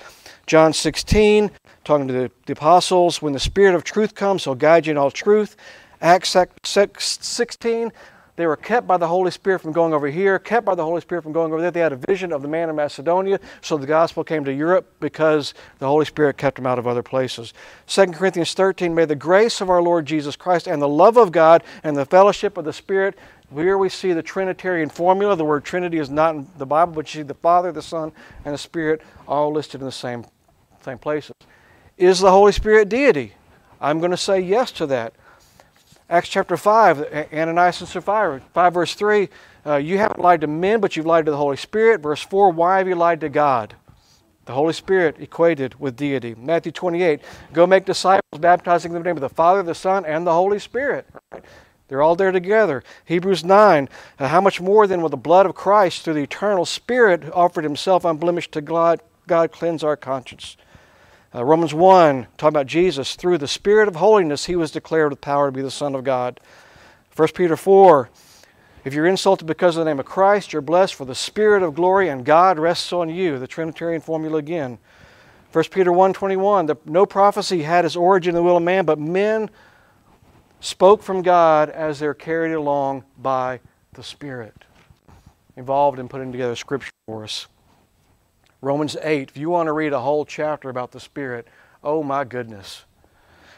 John 0.48 0.74
16, 0.74 1.50
talking 1.86 2.10
to 2.10 2.14
the, 2.14 2.32
the 2.46 2.52
apostles, 2.52 3.22
when 3.22 3.32
the 3.32 3.40
Spirit 3.40 3.74
of 3.74 3.86
truth 3.86 4.16
comes, 4.16 4.44
he'll 4.44 4.54
guide 4.54 4.86
you 4.86 4.92
in 4.92 4.98
all 4.98 5.12
truth. 5.12 5.56
Acts 6.02 6.36
16, 6.66 7.94
they 8.36 8.48
were 8.48 8.56
kept 8.56 8.86
by 8.88 8.98
the 8.98 9.08
Holy 9.08 9.32
Spirit 9.32 9.60
from 9.60 9.72
going 9.72 9.94
over 9.94 10.08
here, 10.08 10.40
kept 10.40 10.66
by 10.66 10.76
the 10.76 10.84
Holy 10.84 11.02
Spirit 11.02 11.22
from 11.22 11.32
going 11.32 11.52
over 11.52 11.62
there. 11.62 11.72
They 11.72 11.80
had 11.80 11.94
a 11.94 11.98
vision 12.08 12.32
of 12.32 12.42
the 12.42 12.48
man 12.48 12.70
in 12.70 12.76
Macedonia, 12.76 13.40
so 13.62 13.78
the 13.78 13.88
gospel 13.88 14.24
came 14.24 14.44
to 14.46 14.54
Europe 14.54 14.94
because 15.00 15.54
the 15.80 15.88
Holy 15.88 16.06
Spirit 16.06 16.38
kept 16.38 16.58
them 16.58 16.66
out 16.66 16.80
of 16.80 16.88
other 16.88 17.04
places. 17.04 17.54
2 17.88 18.08
Corinthians 18.08 18.54
13, 18.54 18.94
may 18.94 19.06
the 19.06 19.16
grace 19.16 19.62
of 19.62 19.70
our 19.70 19.82
Lord 19.82 20.06
Jesus 20.06 20.36
Christ 20.36 20.68
and 20.68 20.82
the 20.82 20.88
love 20.88 21.18
of 21.18 21.32
God 21.32 21.64
and 21.84 21.96
the 21.96 22.06
fellowship 22.06 22.58
of 22.58 22.66
the 22.66 22.74
Spirit 22.74 23.18
here 23.54 23.78
we 23.78 23.90
see 23.90 24.14
the 24.14 24.24
Trinitarian 24.24 24.90
formula. 24.90 25.36
The 25.36 25.46
word 25.46 25.64
Trinity 25.64 25.98
is 25.98 26.10
not 26.10 26.36
in 26.36 26.48
the 26.58 26.66
Bible, 26.66 26.94
but 26.94 27.14
you 27.14 27.20
see 27.20 27.28
the 27.28 27.34
Father, 27.36 27.72
the 27.72 27.82
Son, 27.82 28.12
and 28.44 28.54
the 28.54 28.58
Spirit 28.58 29.02
all 29.28 29.52
listed 29.52 29.82
in 29.82 29.86
the 29.86 29.92
same, 29.92 30.26
same 30.84 30.98
places. 30.98 31.34
Is 31.98 32.20
the 32.20 32.32
Holy 32.32 32.52
Spirit 32.52 32.90
deity? 32.90 33.34
I'm 33.80 34.00
going 34.00 34.12
to 34.12 34.18
say 34.18 34.40
yes 34.40 34.72
to 34.74 34.88
that. 34.88 35.14
Acts 36.08 36.30
chapter 36.30 36.56
5, 36.56 37.32
Ananias 37.34 37.82
and 37.82 37.90
Sapphira, 37.90 38.40
5 38.54 38.74
verse 38.76 38.94
3, 38.94 39.28
uh, 39.66 39.76
you 39.78 39.98
haven't 39.98 40.20
lied 40.20 40.42
to 40.42 40.48
men, 40.48 40.80
but 40.80 40.96
you've 40.96 41.08
lied 41.08 41.26
to 41.26 41.32
the 41.32 41.38
Holy 41.38 41.58
Spirit. 41.58 42.02
Verse 42.02 42.22
4, 42.22 42.52
why 42.52 42.78
have 42.78 42.88
you 42.88 42.94
lied 42.94 43.22
to 43.22 43.30
God? 43.30 43.74
The 44.46 44.54
Holy 44.54 44.74
Spirit 44.74 45.16
equated 45.20 45.80
with 45.80 45.96
deity. 45.96 46.36
Matthew 46.36 46.72
28, 46.72 47.22
go 47.54 47.66
make 47.66 47.86
disciples, 47.86 48.40
baptizing 48.40 48.92
them 48.92 48.98
in 48.98 49.04
the 49.04 49.10
name 49.10 49.18
of 49.18 49.22
the 49.22 49.36
Father, 49.36 49.64
the 49.64 49.74
Son, 49.74 50.06
and 50.06 50.28
the 50.28 50.34
Holy 50.34 50.60
Spirit. 50.60 51.08
They're 51.88 52.04
all 52.04 52.16
there 52.16 52.32
together. 52.32 52.84
Hebrews 53.06 53.44
9, 53.44 53.90
uh, 54.20 54.28
how 54.28 54.42
much 54.42 54.62
more 54.62 54.86
then 54.86 55.02
will 55.02 55.10
the 55.10 55.18
blood 55.18 55.48
of 55.48 55.56
Christ 55.56 56.04
through 56.04 56.14
the 56.14 56.24
eternal 56.24 56.66
Spirit 56.66 57.24
offered 57.34 57.64
himself 57.64 58.06
unblemished 58.06 58.52
to 58.52 58.62
God, 58.62 59.02
God 59.26 59.52
cleanse 59.52 59.84
our 59.84 59.98
conscience? 59.98 60.56
Uh, 61.36 61.44
Romans 61.44 61.74
1, 61.74 62.28
talking 62.38 62.56
about 62.56 62.66
Jesus, 62.66 63.16
through 63.16 63.38
the 63.38 63.48
Spirit 63.48 63.90
of 63.90 63.98
holiness, 63.98 64.46
he 64.46 64.56
was 64.56 64.72
declared 64.72 65.10
with 65.10 65.20
power 65.20 65.50
to 65.50 65.52
be 65.52 65.62
the 65.62 65.70
Son 65.70 65.94
of 65.94 66.06
God. 66.06 66.40
1 67.14 67.28
Peter 67.34 67.58
4, 67.58 68.10
if 68.86 68.94
you're 68.94 69.06
insulted 69.06 69.44
because 69.44 69.76
of 69.76 69.84
the 69.84 69.90
name 69.90 70.00
of 70.00 70.06
Christ, 70.06 70.54
you're 70.54 70.62
blessed, 70.62 70.96
for 70.96 71.04
the 71.04 71.14
Spirit 71.14 71.62
of 71.62 71.76
glory 71.76 72.08
and 72.08 72.24
God 72.24 72.58
rests 72.58 72.94
on 72.94 73.10
you. 73.10 73.38
The 73.38 73.48
Trinitarian 73.48 74.00
formula 74.00 74.38
again. 74.38 74.78
1 75.52 75.66
Peter 75.72 75.92
1 75.92 76.14
21, 76.14 76.68
the, 76.68 76.78
no 76.86 77.06
prophecy 77.06 77.64
had 77.64 77.84
its 77.84 77.98
origin 77.98 78.30
in 78.30 78.36
the 78.36 78.44
will 78.44 78.58
of 78.58 78.64
man, 78.64 78.86
but 78.86 78.98
men 78.98 79.50
spoke 80.62 81.04
from 81.04 81.22
God 81.22 81.70
as 81.70 82.00
they're 82.00 82.14
carried 82.14 82.54
along 82.54 83.04
by 83.18 83.60
the 83.92 84.04
Spirit. 84.04 84.64
Involved 85.58 86.00
in 86.00 86.08
putting 86.08 86.32
together 86.32 86.56
Scripture 86.56 86.92
for 87.08 87.26
us. 87.26 87.48
Romans 88.62 88.98
8, 89.02 89.30
if 89.30 89.38
you 89.38 89.50
want 89.50 89.68
to 89.68 89.74
read 89.74 89.94
a 89.94 90.00
whole 90.00 90.26
chapter 90.26 90.70
about 90.70 90.92
the 90.92 91.00
Spirit, 91.00 91.48
oh 91.84 92.04
my 92.04 92.24
goodness. 92.24 92.86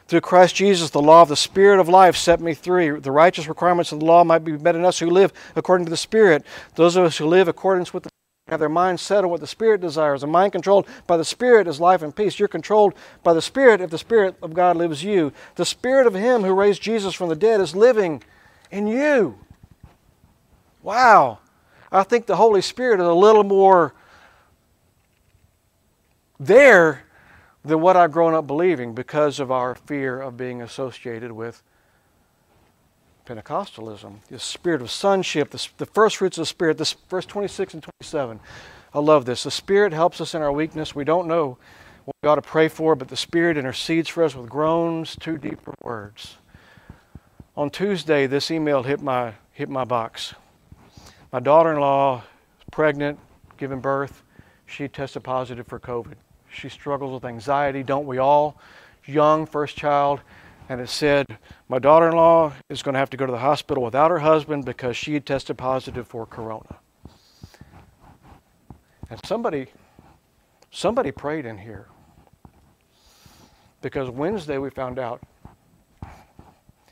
Through 0.07 0.21
Christ 0.21 0.55
Jesus, 0.55 0.89
the 0.89 1.01
law 1.01 1.21
of 1.21 1.29
the 1.29 1.35
Spirit 1.35 1.79
of 1.79 1.89
life 1.89 2.15
set 2.15 2.39
me 2.39 2.53
free. 2.53 2.89
The 2.89 3.11
righteous 3.11 3.47
requirements 3.47 3.91
of 3.91 3.99
the 3.99 4.05
law 4.05 4.23
might 4.23 4.43
be 4.43 4.53
met 4.53 4.75
in 4.75 4.85
us 4.85 4.99
who 4.99 5.09
live 5.09 5.33
according 5.55 5.85
to 5.85 5.89
the 5.89 5.97
Spirit. 5.97 6.45
Those 6.75 6.95
of 6.95 7.03
us 7.03 7.17
who 7.17 7.27
live 7.27 7.47
accordance 7.47 7.93
with 7.93 8.03
the 8.03 8.09
have 8.47 8.59
their 8.61 8.69
mind 8.69 8.99
set 8.99 9.25
on 9.25 9.29
what 9.29 9.41
the 9.41 9.47
Spirit 9.47 9.81
desires. 9.81 10.23
A 10.23 10.27
mind 10.27 10.53
controlled 10.53 10.87
by 11.05 11.17
the 11.17 11.25
Spirit 11.25 11.67
is 11.67 11.81
life 11.81 12.01
and 12.01 12.15
peace. 12.15 12.39
You're 12.39 12.47
controlled 12.47 12.93
by 13.21 13.33
the 13.33 13.41
Spirit 13.41 13.81
if 13.81 13.89
the 13.89 13.97
Spirit 13.97 14.37
of 14.41 14.53
God 14.53 14.77
lives 14.77 15.03
you. 15.03 15.33
The 15.55 15.65
Spirit 15.65 16.07
of 16.07 16.13
Him 16.13 16.43
who 16.43 16.53
raised 16.53 16.81
Jesus 16.81 17.13
from 17.13 17.27
the 17.27 17.35
dead 17.35 17.59
is 17.59 17.75
living 17.75 18.23
in 18.71 18.87
you. 18.87 19.37
Wow. 20.81 21.39
I 21.91 22.03
think 22.03 22.25
the 22.25 22.37
Holy 22.37 22.61
Spirit 22.61 23.01
is 23.01 23.07
a 23.07 23.13
little 23.13 23.43
more 23.43 23.93
there 26.39 27.03
than 27.63 27.81
what 27.81 27.97
I've 27.97 28.11
grown 28.11 28.33
up 28.33 28.47
believing 28.47 28.93
because 28.93 29.39
of 29.39 29.51
our 29.51 29.75
fear 29.75 30.21
of 30.21 30.37
being 30.37 30.61
associated 30.61 31.31
with 31.31 31.61
Pentecostalism. 33.25 34.19
The 34.29 34.39
spirit 34.39 34.81
of 34.81 34.89
sonship, 34.89 35.51
the, 35.51 35.67
the 35.77 35.85
first 35.85 36.17
fruits 36.17 36.37
of 36.37 36.43
the 36.43 36.45
Spirit, 36.45 36.77
this 36.77 36.93
verse 37.09 37.25
26 37.25 37.73
and 37.73 37.83
27. 37.83 38.39
I 38.93 38.99
love 38.99 39.25
this. 39.25 39.43
The 39.43 39.51
Spirit 39.51 39.91
helps 39.91 40.21
us 40.21 40.33
in 40.33 40.41
our 40.41 40.51
weakness. 40.51 40.95
We 40.95 41.03
don't 41.03 41.27
know 41.27 41.57
what 42.05 42.15
we 42.23 42.29
ought 42.29 42.35
to 42.35 42.41
pray 42.41 42.69
for, 42.69 42.95
but 42.95 43.09
the 43.09 43.17
Spirit 43.17 43.57
intercedes 43.57 44.07
for 44.07 44.23
us 44.23 44.33
with 44.33 44.49
groans 44.49 45.17
too 45.19 45.37
deep 45.37 45.61
for 45.61 45.73
words. 45.81 46.37
On 47.57 47.69
Tuesday, 47.69 48.27
this 48.27 48.49
email 48.49 48.83
hit 48.83 49.01
my, 49.01 49.33
hit 49.51 49.67
my 49.67 49.83
box. 49.83 50.33
My 51.33 51.41
daughter 51.41 51.73
in 51.73 51.79
law 51.79 52.23
pregnant, 52.71 53.19
giving 53.57 53.81
birth. 53.81 54.23
She 54.65 54.87
tested 54.87 55.23
positive 55.23 55.67
for 55.67 55.79
COVID. 55.79 56.15
She 56.57 56.69
struggles 56.69 57.13
with 57.13 57.25
anxiety, 57.25 57.83
don't 57.83 58.07
we 58.07 58.17
all? 58.17 58.57
Young, 59.05 59.45
first 59.45 59.77
child. 59.77 60.21
And 60.69 60.81
it 60.81 60.89
said, 60.89 61.37
My 61.69 61.77
daughter 61.77 62.09
in 62.09 62.15
law 62.15 62.53
is 62.69 62.81
going 62.81 62.93
to 62.93 62.99
have 62.99 63.11
to 63.11 63.17
go 63.17 63.27
to 63.27 63.31
the 63.31 63.37
hospital 63.37 63.83
without 63.83 64.09
her 64.09 64.19
husband 64.19 64.65
because 64.65 64.97
she 64.97 65.13
had 65.13 65.25
tested 65.25 65.57
positive 65.57 66.07
for 66.07 66.25
corona. 66.25 66.77
And 69.09 69.23
somebody, 69.23 69.67
somebody 70.71 71.11
prayed 71.11 71.45
in 71.45 71.59
here. 71.59 71.87
Because 73.81 74.09
Wednesday 74.09 74.57
we 74.57 74.71
found 74.71 74.97
out 74.97 75.21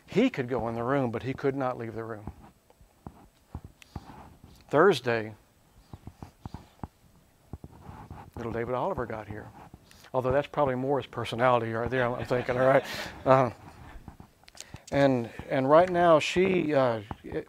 he 0.06 0.30
could 0.30 0.48
go 0.48 0.68
in 0.68 0.76
the 0.76 0.84
room, 0.84 1.10
but 1.10 1.24
he 1.24 1.34
could 1.34 1.56
not 1.56 1.78
leave 1.78 1.96
the 1.96 2.04
room. 2.04 2.32
Thursday, 4.70 5.34
little 8.36 8.52
David 8.52 8.76
Oliver 8.76 9.06
got 9.06 9.28
here. 9.28 9.48
Although 10.14 10.32
that's 10.32 10.48
probably 10.48 10.76
more 10.76 11.00
his 11.00 11.08
personality 11.08 11.72
right 11.74 11.90
there, 11.90 12.06
I'm 12.06 12.26
thinking, 12.26 12.58
all 12.58 12.68
right. 12.68 12.84
Uh, 13.26 13.50
and 14.92 15.30
and 15.50 15.70
right 15.70 15.90
now, 15.90 16.20
she, 16.20 16.74
uh, 16.74 17.02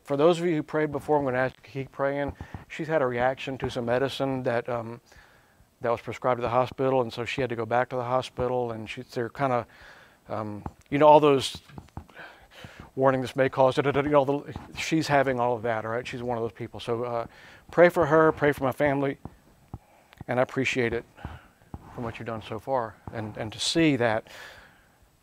for 0.03 0.17
those 0.17 0.41
of 0.41 0.47
you 0.47 0.57
who 0.57 0.63
prayed 0.63 0.91
before, 0.91 1.19
I'm 1.19 1.23
going 1.23 1.35
to 1.35 1.41
ask 1.41 1.55
you 1.57 1.63
to 1.63 1.71
keep 1.71 1.93
praying. 1.93 2.33
She's 2.69 2.89
had 2.89 3.03
a 3.03 3.07
reaction 3.07 3.59
to 3.59 3.71
some 3.71 3.85
medicine 3.85 4.43
that 4.45 4.69
um, 4.69 5.01
that 5.81 5.91
was 5.91 6.01
prescribed 6.01 6.41
at 6.41 6.43
the 6.43 6.49
hospital, 6.49 7.03
and 7.03 7.13
so 7.13 7.25
she 7.25 7.41
had 7.41 7.51
to 7.51 7.57
go 7.57 7.67
back 7.67 7.91
to 7.91 7.97
the 7.97 8.05
hospital. 8.05 8.73
And 8.73 8.89
she's 8.89 9.07
they're 9.09 9.29
kind 9.29 9.53
of, 9.53 9.67
um, 10.29 10.65
you 10.91 10.99
know, 10.99 11.07
all 11.07 11.21
those 11.21 11.59
warning 12.97 13.21
this 13.21 13.37
may 13.37 13.49
cause, 13.49 13.77
you 13.77 13.83
know, 13.83 13.93
the, 14.25 14.55
she's 14.77 15.07
having 15.07 15.39
all 15.39 15.55
of 15.55 15.63
that. 15.63 15.85
All 15.85 15.91
right, 15.91 16.07
she's 16.07 16.23
one 16.23 16.39
of 16.39 16.43
those 16.43 16.53
people. 16.53 16.81
So 16.81 17.05
uh, 17.05 17.27
pray 17.71 17.91
for 17.91 18.07
her, 18.07 18.33
pray 18.33 18.53
for 18.53 18.65
my 18.65 18.73
family, 18.73 19.19
and 20.29 20.39
I 20.39 20.43
appreciate 20.43 20.93
it 20.93 21.05
from 21.95 22.05
what 22.05 22.19
you've 22.19 22.27
done 22.27 22.43
so 22.43 22.59
far, 22.59 22.95
and 23.13 23.37
and 23.37 23.53
to 23.53 23.61
see 23.61 23.97
that 23.97 24.29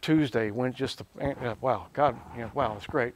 Tuesday 0.01 0.51
when 0.51 0.73
just 0.73 0.99
the 0.99 1.25
uh, 1.25 1.55
wow, 1.61 1.87
God, 1.93 2.17
you 2.35 2.41
know, 2.41 2.51
wow, 2.53 2.75
it's 2.77 2.87
great. 2.87 3.13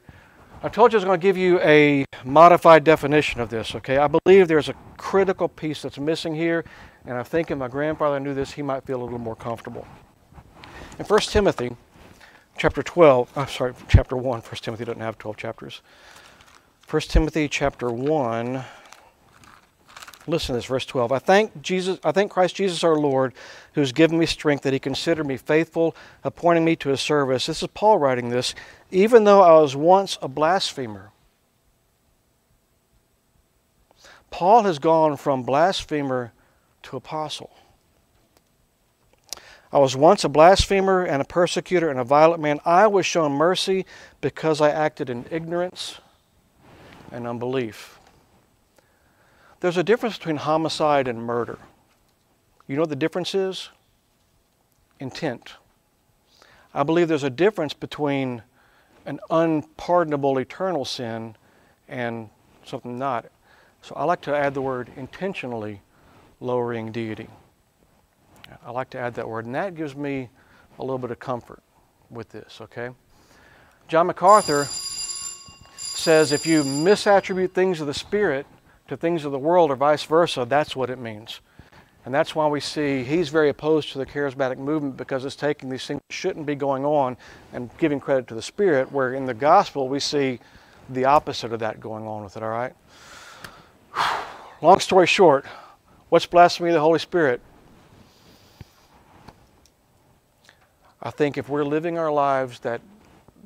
I 0.60 0.68
told 0.68 0.92
you 0.92 0.96
I 0.96 0.98
was 0.98 1.04
going 1.04 1.20
to 1.20 1.22
give 1.22 1.36
you 1.36 1.60
a 1.60 2.04
modified 2.24 2.82
definition 2.82 3.40
of 3.40 3.48
this. 3.48 3.76
Okay, 3.76 3.98
I 3.98 4.08
believe 4.08 4.48
there's 4.48 4.68
a 4.68 4.74
critical 4.96 5.48
piece 5.48 5.82
that's 5.82 5.98
missing 5.98 6.34
here, 6.34 6.64
and 7.04 7.16
I 7.16 7.22
think 7.22 7.50
if 7.50 7.58
my 7.58 7.68
grandfather 7.68 8.18
knew 8.18 8.34
this, 8.34 8.52
he 8.52 8.62
might 8.62 8.84
feel 8.84 9.00
a 9.00 9.04
little 9.04 9.18
more 9.18 9.36
comfortable. 9.36 9.86
In 10.98 11.04
1 11.04 11.20
Timothy, 11.20 11.76
chapter 12.56 12.82
12, 12.82 13.32
I'm 13.36 13.46
sorry, 13.46 13.74
chapter 13.88 14.16
1. 14.16 14.40
1 14.40 14.42
Timothy 14.60 14.84
doesn't 14.84 15.00
have 15.00 15.16
12 15.16 15.36
chapters. 15.36 15.80
1 16.90 17.02
Timothy 17.02 17.48
chapter 17.48 17.90
1. 17.90 18.64
Listen 20.28 20.48
to 20.48 20.58
this, 20.58 20.66
verse 20.66 20.84
12. 20.84 21.10
I 21.10 21.18
thank 21.18 21.62
Jesus, 21.62 21.98
I 22.04 22.12
thank 22.12 22.30
Christ 22.30 22.56
Jesus 22.56 22.84
our 22.84 22.96
Lord, 22.96 23.32
who's 23.72 23.92
given 23.92 24.18
me 24.18 24.26
strength 24.26 24.62
that 24.64 24.74
he 24.74 24.78
considered 24.78 25.26
me 25.26 25.38
faithful, 25.38 25.96
appointing 26.22 26.66
me 26.66 26.76
to 26.76 26.90
his 26.90 27.00
service. 27.00 27.46
This 27.46 27.62
is 27.62 27.68
Paul 27.72 27.96
writing 27.96 28.28
this, 28.28 28.54
even 28.90 29.24
though 29.24 29.40
I 29.40 29.58
was 29.58 29.74
once 29.74 30.18
a 30.20 30.28
blasphemer. 30.28 31.12
Paul 34.30 34.64
has 34.64 34.78
gone 34.78 35.16
from 35.16 35.42
blasphemer 35.44 36.32
to 36.82 36.96
apostle. 36.98 37.50
I 39.72 39.78
was 39.78 39.96
once 39.96 40.24
a 40.24 40.28
blasphemer 40.28 41.04
and 41.04 41.22
a 41.22 41.26
persecutor 41.26 41.88
and 41.88 41.98
a 41.98 42.04
violent 42.04 42.42
man. 42.42 42.60
I 42.66 42.86
was 42.86 43.06
shown 43.06 43.32
mercy 43.32 43.86
because 44.20 44.60
I 44.60 44.70
acted 44.70 45.08
in 45.08 45.24
ignorance 45.30 46.00
and 47.10 47.26
unbelief. 47.26 47.97
There's 49.60 49.76
a 49.76 49.82
difference 49.82 50.16
between 50.16 50.36
homicide 50.36 51.08
and 51.08 51.22
murder. 51.22 51.58
You 52.66 52.76
know 52.76 52.82
what 52.82 52.90
the 52.90 52.96
difference 52.96 53.34
is? 53.34 53.70
Intent. 55.00 55.54
I 56.74 56.82
believe 56.82 57.08
there's 57.08 57.24
a 57.24 57.30
difference 57.30 57.74
between 57.74 58.42
an 59.06 59.18
unpardonable 59.30 60.38
eternal 60.38 60.84
sin 60.84 61.34
and 61.88 62.28
something 62.64 62.98
not. 62.98 63.26
So 63.82 63.94
I 63.94 64.04
like 64.04 64.20
to 64.22 64.36
add 64.36 64.54
the 64.54 64.60
word 64.60 64.90
intentionally 64.96 65.80
lowering 66.40 66.92
deity. 66.92 67.28
I 68.64 68.70
like 68.70 68.90
to 68.90 68.98
add 68.98 69.14
that 69.14 69.28
word, 69.28 69.46
and 69.46 69.54
that 69.54 69.74
gives 69.74 69.96
me 69.96 70.28
a 70.78 70.82
little 70.82 70.98
bit 70.98 71.10
of 71.10 71.18
comfort 71.18 71.62
with 72.10 72.28
this, 72.30 72.60
okay? 72.60 72.90
John 73.88 74.06
MacArthur 74.06 74.66
says 75.76 76.32
if 76.32 76.46
you 76.46 76.62
misattribute 76.62 77.52
things 77.52 77.80
of 77.80 77.86
the 77.86 77.94
Spirit, 77.94 78.46
to 78.88 78.96
things 78.96 79.24
of 79.24 79.32
the 79.32 79.38
world 79.38 79.70
or 79.70 79.76
vice 79.76 80.02
versa, 80.04 80.44
that's 80.48 80.74
what 80.74 80.90
it 80.90 80.98
means. 80.98 81.40
And 82.04 82.14
that's 82.14 82.34
why 82.34 82.46
we 82.46 82.60
see 82.60 83.04
he's 83.04 83.28
very 83.28 83.50
opposed 83.50 83.92
to 83.92 83.98
the 83.98 84.06
charismatic 84.06 84.56
movement 84.56 84.96
because 84.96 85.24
it's 85.24 85.36
taking 85.36 85.68
these 85.68 85.86
things 85.86 86.00
that 86.08 86.14
shouldn't 86.14 86.46
be 86.46 86.54
going 86.54 86.84
on 86.84 87.18
and 87.52 87.68
giving 87.76 88.00
credit 88.00 88.26
to 88.28 88.34
the 88.34 88.42
Spirit, 88.42 88.90
where 88.90 89.12
in 89.12 89.26
the 89.26 89.34
gospel 89.34 89.88
we 89.88 90.00
see 90.00 90.40
the 90.88 91.04
opposite 91.04 91.52
of 91.52 91.60
that 91.60 91.80
going 91.80 92.06
on 92.06 92.24
with 92.24 92.36
it, 92.36 92.42
all 92.42 92.48
right? 92.48 92.72
Long 94.62 94.80
story 94.80 95.06
short, 95.06 95.44
what's 96.08 96.24
blasphemy 96.24 96.70
of 96.70 96.74
the 96.74 96.80
Holy 96.80 96.98
Spirit? 96.98 97.42
I 101.02 101.10
think 101.10 101.36
if 101.36 101.48
we're 101.48 101.64
living 101.64 101.98
our 101.98 102.10
lives 102.10 102.60
that, 102.60 102.80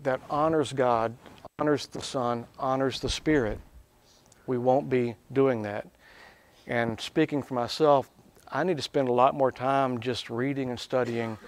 that 0.05 0.21
honors 0.31 0.73
God, 0.73 1.15
honors 1.59 1.87
the 1.87 2.01
Son, 2.01 2.47
honors 2.59 3.01
the 3.01 3.11
Spirit, 3.11 3.59
we 4.53 4.59
won't 4.59 4.91
be 4.91 5.15
doing 5.33 5.63
that. 5.63 5.87
And 6.67 7.01
speaking 7.01 7.43
for 7.43 7.55
myself, 7.55 8.11
I 8.47 8.65
need 8.65 8.77
to 8.77 8.83
spend 8.83 9.09
a 9.09 9.13
lot 9.13 9.35
more 9.35 9.51
time 9.51 9.99
just 9.99 10.29
reading 10.29 10.69
and 10.69 10.79
studying 10.79 11.39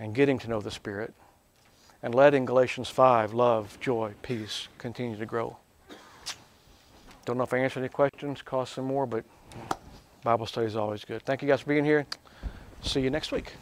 and 0.00 0.16
getting 0.16 0.36
to 0.40 0.48
know 0.48 0.60
the 0.60 0.72
Spirit 0.72 1.14
and 2.02 2.12
letting 2.12 2.44
Galatians 2.44 2.88
5, 2.88 3.34
love, 3.34 3.78
joy, 3.78 4.14
peace, 4.22 4.66
continue 4.78 5.16
to 5.16 5.26
grow. 5.26 5.58
Don't 7.24 7.38
know 7.38 7.44
if 7.44 7.54
I 7.54 7.58
answered 7.58 7.80
any 7.80 7.88
questions, 7.88 8.42
cost 8.42 8.74
some 8.74 8.86
more, 8.86 9.06
but 9.06 9.24
Bible 10.24 10.46
study 10.46 10.66
is 10.66 10.74
always 10.74 11.04
good. 11.04 11.22
Thank 11.22 11.42
you 11.42 11.46
guys 11.46 11.60
for 11.60 11.68
being 11.68 11.84
here. 11.84 12.04
See 12.82 13.00
you 13.00 13.10
next 13.10 13.30
week. 13.30 13.52